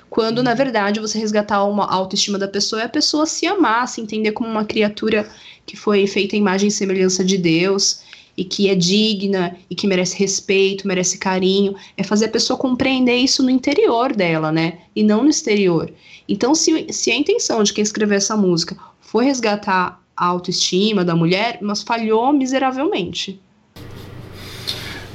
[0.09, 0.57] Quando, na uhum.
[0.57, 4.49] verdade, você resgatar uma autoestima da pessoa é a pessoa se amar, se entender como
[4.49, 5.29] uma criatura
[5.65, 8.01] que foi feita em imagem e semelhança de Deus
[8.37, 13.15] e que é digna e que merece respeito, merece carinho, é fazer a pessoa compreender
[13.15, 14.79] isso no interior dela, né?
[14.95, 15.91] E não no exterior.
[16.29, 21.15] Então, se, se a intenção de quem escreveu essa música foi resgatar a autoestima da
[21.15, 23.39] mulher, mas falhou miseravelmente.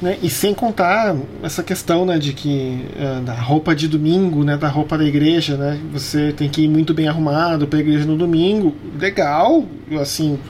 [0.02, 0.18] Né?
[0.20, 4.66] E sem contar essa questão né, de que uh, da roupa de domingo, né, da
[4.66, 8.16] roupa da igreja, né, você tem que ir muito bem arrumado para a igreja no
[8.16, 8.74] domingo.
[8.98, 9.64] Legal,
[10.00, 10.40] assim,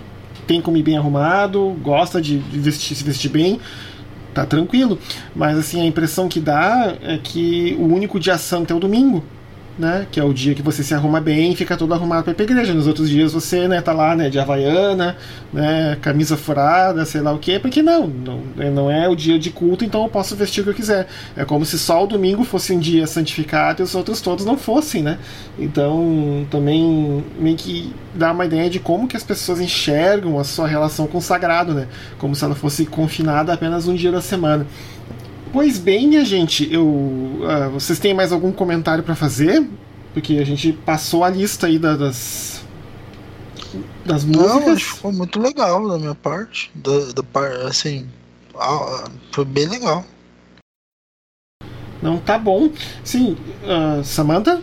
[0.47, 3.61] tem como ir bem arrumado, gosta de vestir, se vestir bem,
[4.33, 4.99] tá tranquilo.
[5.37, 9.23] Mas assim, a impressão que dá é que o único dia santo é o domingo
[9.79, 10.07] né?
[10.11, 12.45] Que é o dia que você se arruma bem fica todo arrumado para ir pra
[12.45, 12.75] igreja.
[12.75, 15.17] Nos outros dias você, né, tá lá, né, de havaiana,
[15.53, 19.39] né, camisa furada, sei lá o quê, porque não, não, é, não é o dia
[19.39, 21.07] de culto, então eu posso vestir o que eu quiser.
[21.37, 24.57] É como se só o domingo fosse um dia santificado e os outros todos não
[24.57, 25.19] fossem, né?
[25.59, 30.67] Então, também meio que dá uma ideia de como que as pessoas enxergam a sua
[30.67, 31.87] relação com o sagrado, né?
[32.19, 34.67] Como se ela fosse confinada apenas um dia da semana.
[35.53, 39.69] Pois bem, minha gente, eu, uh, vocês têm mais algum comentário para fazer?
[40.15, 42.63] Porque a gente passou a lista aí da, das
[44.05, 44.65] das músicas.
[44.65, 48.09] Não, acho que foi muito legal da minha parte, da, da assim,
[49.31, 50.05] foi bem legal.
[52.03, 52.71] Não, tá bom.
[53.05, 54.63] Sim, uh, Samantha?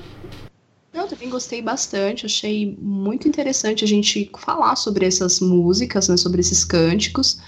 [0.93, 6.41] Eu também gostei bastante, achei muito interessante a gente falar sobre essas músicas, né, sobre
[6.41, 7.39] esses cânticos.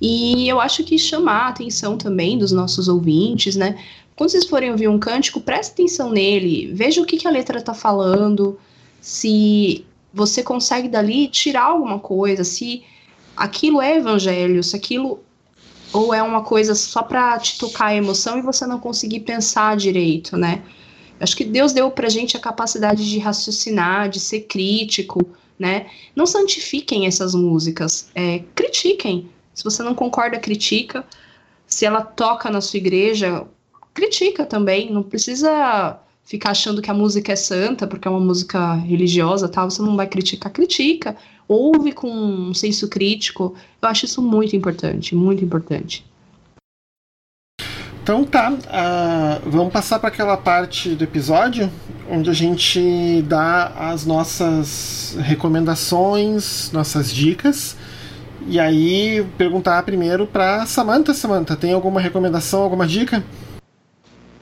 [0.00, 3.78] E eu acho que chamar a atenção também dos nossos ouvintes, né?
[4.16, 7.58] Quando vocês forem ouvir um cântico, preste atenção nele, veja o que, que a letra
[7.58, 8.58] está falando,
[9.00, 12.82] se você consegue dali tirar alguma coisa, se
[13.36, 15.20] aquilo é evangelho, se aquilo
[15.92, 19.76] ou é uma coisa só para te tocar a emoção e você não conseguir pensar
[19.76, 20.62] direito, né?
[21.18, 25.20] Acho que Deus deu pra gente a capacidade de raciocinar, de ser crítico,
[25.58, 25.86] né?
[26.16, 29.28] Não santifiquem essas músicas, é, critiquem,
[29.60, 31.04] se você não concorda, critica.
[31.66, 33.46] Se ela toca na sua igreja,
[33.92, 34.90] critica também.
[34.90, 39.70] Não precisa ficar achando que a música é santa, porque é uma música religiosa, tal.
[39.70, 41.14] Você não vai criticar, critica.
[41.46, 43.54] ouve com um senso crítico.
[43.82, 46.06] Eu acho isso muito importante, muito importante.
[48.02, 51.70] Então tá, uh, vamos passar para aquela parte do episódio
[52.08, 57.76] onde a gente dá as nossas recomendações, nossas dicas.
[58.50, 63.24] E aí perguntar primeiro para Samantha, Samantha, tem alguma recomendação, alguma dica?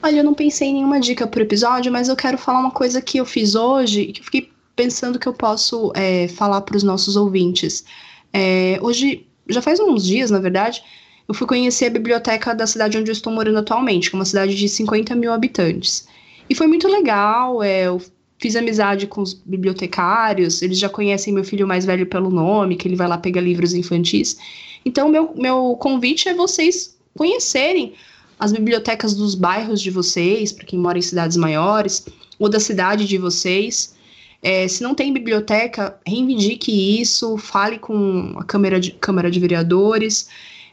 [0.01, 3.03] Olha, eu não pensei em nenhuma dica pro episódio, mas eu quero falar uma coisa
[3.03, 6.75] que eu fiz hoje e que eu fiquei pensando que eu posso é, falar para
[6.75, 7.85] os nossos ouvintes.
[8.33, 10.81] É, hoje, já faz uns dias, na verdade,
[11.27, 14.25] eu fui conhecer a biblioteca da cidade onde eu estou morando atualmente, que é uma
[14.25, 16.07] cidade de 50 mil habitantes.
[16.49, 18.01] E foi muito legal, é, eu
[18.39, 22.87] fiz amizade com os bibliotecários, eles já conhecem meu filho mais velho pelo nome, que
[22.87, 24.37] ele vai lá pegar livros infantis.
[24.85, 27.93] Então, meu, meu convite é vocês conhecerem
[28.39, 32.05] as bibliotecas dos bairros de vocês, para quem mora em cidades maiores,
[32.39, 33.93] ou da cidade de vocês.
[34.41, 40.29] É, se não tem biblioteca, reivindique isso, fale com a Câmara de, Câmara de Vereadores.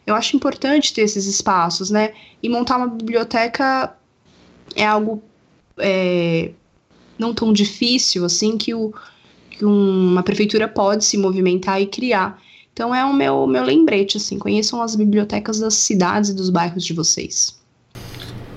[0.07, 2.13] Eu acho importante ter esses espaços, né?
[2.41, 3.93] E montar uma biblioteca
[4.77, 5.21] é algo
[5.79, 6.53] é,
[7.19, 8.93] não tão difícil assim que, o,
[9.51, 12.41] que uma prefeitura pode se movimentar e criar.
[12.73, 16.85] Então é o meu, meu lembrete, assim, conheçam as bibliotecas das cidades e dos bairros
[16.85, 17.59] de vocês.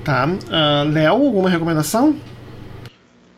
[0.03, 0.27] Tá.
[0.27, 2.15] Uh, Léo, alguma recomendação?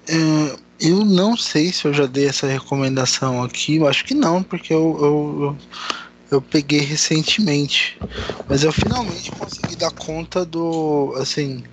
[0.09, 4.41] Uh, eu não sei se eu já dei essa recomendação aqui, eu acho que não,
[4.41, 5.57] porque eu, eu, eu
[6.31, 7.99] eu peguei recentemente.
[8.47, 11.13] Mas eu finalmente consegui dar conta do.
[11.17, 11.63] Assim.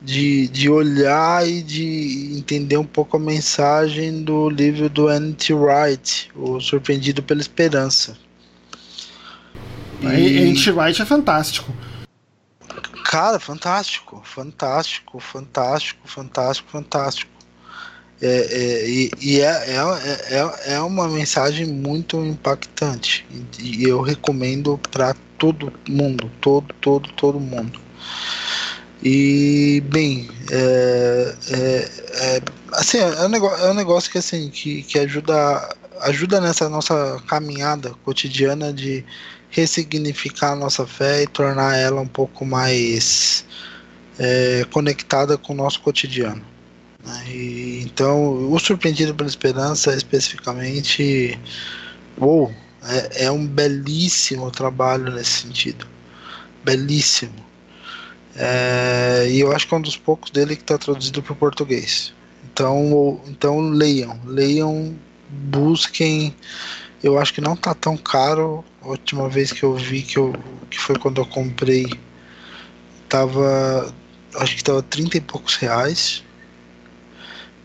[0.00, 5.52] De, de olhar e de entender um pouco a mensagem do livro do N.T.
[5.54, 8.16] Wright, O Surpreendido pela Esperança.
[10.02, 10.06] E...
[10.06, 10.70] N.T.
[10.70, 11.72] Wright é fantástico.
[13.06, 17.36] Cara, fantástico, fantástico, fantástico, fantástico, fantástico.
[18.20, 23.26] É, é, e, e é, é, é, é uma mensagem muito impactante
[23.58, 27.78] e, eu recomendo para todo mundo, todo, todo, todo mundo.
[29.08, 32.42] E bem, é, é, é,
[32.72, 37.22] assim, é um, negócio, é um negócio que assim que, que ajuda ajuda nessa nossa
[37.28, 39.04] caminhada cotidiana de
[39.48, 43.44] ressignificar a nossa fé e tornar ela um pouco mais
[44.18, 46.42] é, conectada com o nosso cotidiano.
[47.06, 47.24] Né?
[47.28, 51.38] E, então, o Surpreendido pela Esperança, especificamente,
[52.18, 52.52] uou,
[52.82, 55.86] é, é um belíssimo trabalho nesse sentido.
[56.64, 57.45] Belíssimo.
[58.38, 61.36] É, e eu acho que é um dos poucos dele que está traduzido para o
[61.36, 62.12] português.
[62.44, 64.94] Então, então leiam, leiam,
[65.28, 66.34] busquem.
[67.02, 68.64] Eu acho que não está tão caro.
[68.82, 70.34] A última vez que eu vi que, eu,
[70.70, 71.86] que foi quando eu comprei,
[73.08, 73.94] tava
[74.36, 76.22] acho que estava 30 e poucos reais.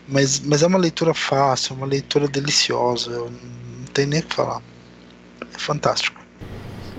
[0.08, 3.10] Mas, mas é uma leitura fácil, uma leitura deliciosa.
[3.10, 4.62] Eu não tem nem o que falar.
[5.54, 6.21] É fantástico.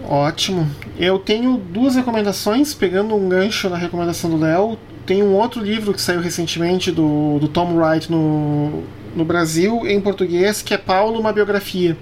[0.07, 0.69] Ótimo.
[0.97, 4.77] Eu tenho duas recomendações, pegando um gancho na recomendação do Léo.
[5.05, 8.83] Tem um outro livro que saiu recentemente do, do Tom Wright no,
[9.15, 11.97] no Brasil, em português, que é Paulo, uma biografia.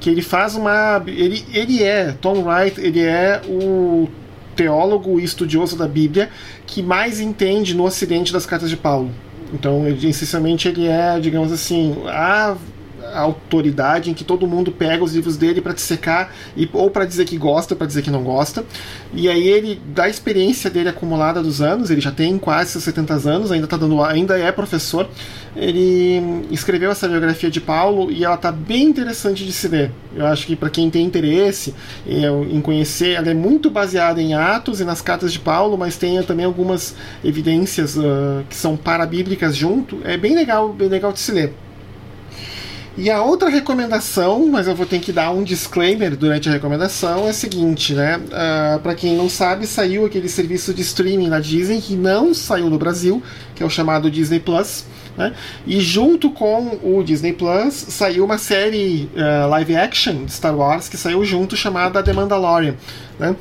[0.00, 1.02] Que ele faz uma.
[1.06, 4.08] Ele, ele é, Tom Wright, ele é o
[4.56, 6.28] teólogo e estudioso da Bíblia
[6.66, 9.10] que mais entende no Ocidente das cartas de Paulo.
[9.52, 12.56] Então, ele, essencialmente, ele é, digamos assim, a
[13.14, 17.24] autoridade em que todo mundo pega os livros dele para dissecar e, ou para dizer
[17.24, 18.64] que gosta, para dizer que não gosta.
[19.12, 23.52] E aí ele, da experiência dele acumulada dos anos, ele já tem quase 70 anos,
[23.52, 25.08] ainda tá dando, ainda é professor.
[25.54, 29.90] Ele escreveu essa biografia de Paulo e ela tá bem interessante de se ler.
[30.14, 31.74] Eu acho que para quem tem interesse
[32.06, 36.22] em conhecer, ela é muito baseada em Atos e nas cartas de Paulo, mas tem
[36.22, 36.94] também algumas
[37.24, 40.00] evidências uh, que são parabíblicas junto.
[40.04, 41.52] É bem legal, bem legal de se ler.
[42.96, 47.26] E a outra recomendação, mas eu vou ter que dar um disclaimer durante a recomendação,
[47.26, 48.18] é a seguinte, né?
[48.18, 52.34] Uh, ah, para quem não sabe, saiu aquele serviço de streaming da Disney que não
[52.34, 53.22] saiu no Brasil,
[53.54, 54.84] que é o chamado Disney Plus.
[55.16, 55.32] Né?
[55.66, 60.88] E junto com o Disney Plus saiu uma série uh, live action de Star Wars
[60.88, 62.74] que saiu junto chamada The Mandalorian.
[63.18, 63.36] Né?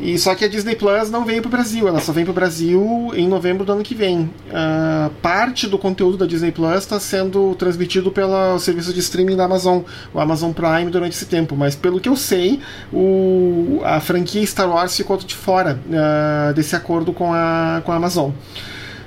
[0.00, 2.30] E só que a Disney Plus não veio para o Brasil, ela só vem para
[2.30, 4.30] o Brasil em novembro do ano que vem.
[4.48, 9.44] Uh, parte do conteúdo da Disney Plus está sendo transmitido pelo serviço de streaming da
[9.44, 9.80] Amazon,
[10.14, 11.56] o Amazon Prime, durante esse tempo.
[11.56, 12.60] Mas pelo que eu sei,
[12.92, 17.96] o, a franquia Star Wars ficou de fora uh, desse acordo com a, com a
[17.96, 18.30] Amazon.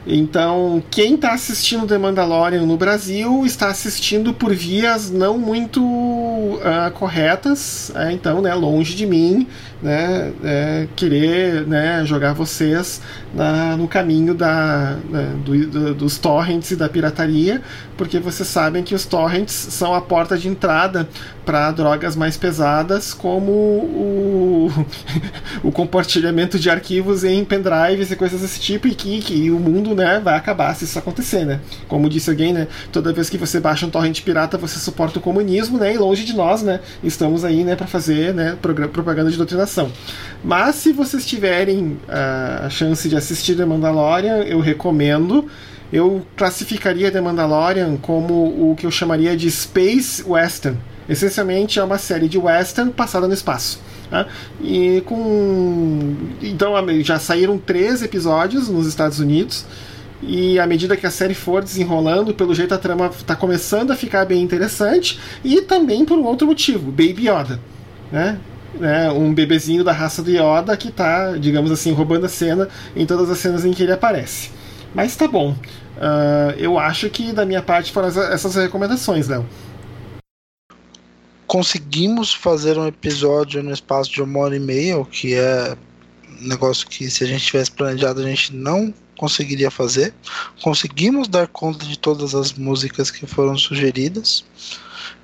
[0.05, 6.91] Então, quem está assistindo The Mandalorian no Brasil está assistindo por vias não muito uh,
[6.95, 9.47] corretas, é, então, né, longe de mim,
[9.81, 13.01] né, é, querer né, jogar vocês
[13.33, 17.61] na, no caminho da, né, do, do, dos torrents e da pirataria,
[17.95, 21.07] porque vocês sabem que os torrents são a porta de entrada
[21.45, 24.71] para drogas mais pesadas, como o,
[25.63, 29.90] o compartilhamento de arquivos em pendrives e coisas desse tipo, e que, que o mundo
[29.95, 31.45] né, vai acabar se isso acontecer.
[31.45, 31.59] Né?
[31.87, 35.21] Como disse alguém, né, toda vez que você baixa um torrent pirata, você suporta o
[35.21, 39.37] comunismo, né, e longe de nós né, estamos aí né, para fazer né, propaganda de
[39.37, 39.91] doutrinação.
[40.43, 45.47] Mas se vocês tiverem uh, a chance de assistir The Mandalorian, eu recomendo.
[45.93, 50.77] Eu classificaria The Mandalorian como o que eu chamaria de Space Western.
[51.09, 53.81] Essencialmente é uma série de western passada no espaço.
[54.11, 54.27] Tá?
[54.61, 56.15] E com.
[56.41, 59.65] Então já saíram três episódios nos Estados Unidos.
[60.21, 63.95] E à medida que a série for desenrolando, pelo jeito a trama está começando a
[63.95, 65.19] ficar bem interessante.
[65.43, 67.59] E também por um outro motivo: Baby Yoda.
[68.11, 68.37] Né?
[68.79, 73.05] né, um bebezinho da raça do Yoda que está, digamos assim, roubando a cena em
[73.05, 74.51] todas as cenas em que ele aparece.
[74.93, 75.51] Mas tá bom.
[75.51, 79.45] Uh, eu acho que da minha parte foram essas recomendações, Léo.
[81.51, 85.75] Conseguimos fazer um episódio no espaço de uma hora e meia, o que é
[86.41, 90.13] um negócio que se a gente tivesse planejado a gente não conseguiria fazer.
[90.63, 94.45] Conseguimos dar conta de todas as músicas que foram sugeridas.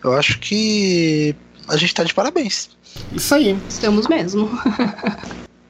[0.03, 1.33] Eu acho que
[1.65, 2.71] a gente está de parabéns.
[3.13, 3.57] Isso aí.
[3.69, 4.49] Estamos mesmo.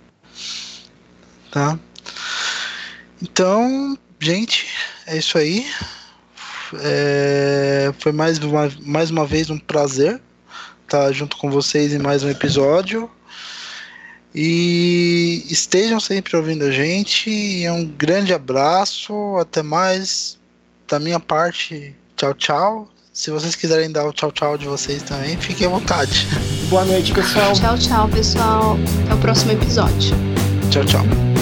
[1.53, 1.77] tá.
[3.21, 4.65] Então, gente,
[5.05, 5.67] é isso aí.
[6.81, 10.19] É, foi mais uma, mais uma vez um prazer
[10.87, 13.09] estar junto com vocês em mais um episódio.
[14.33, 17.29] E estejam sempre ouvindo a gente.
[17.29, 19.37] E um grande abraço.
[19.37, 20.37] Até mais.
[20.87, 22.89] Da minha parte, tchau, tchau.
[23.11, 26.25] Se vocês quiserem dar o tchau, tchau de vocês também, fiquem à vontade.
[26.69, 27.51] Boa noite, pessoal.
[27.51, 28.77] Tchau, tchau, pessoal.
[29.03, 30.15] Até o próximo episódio.
[30.71, 31.36] Tchau, tchau.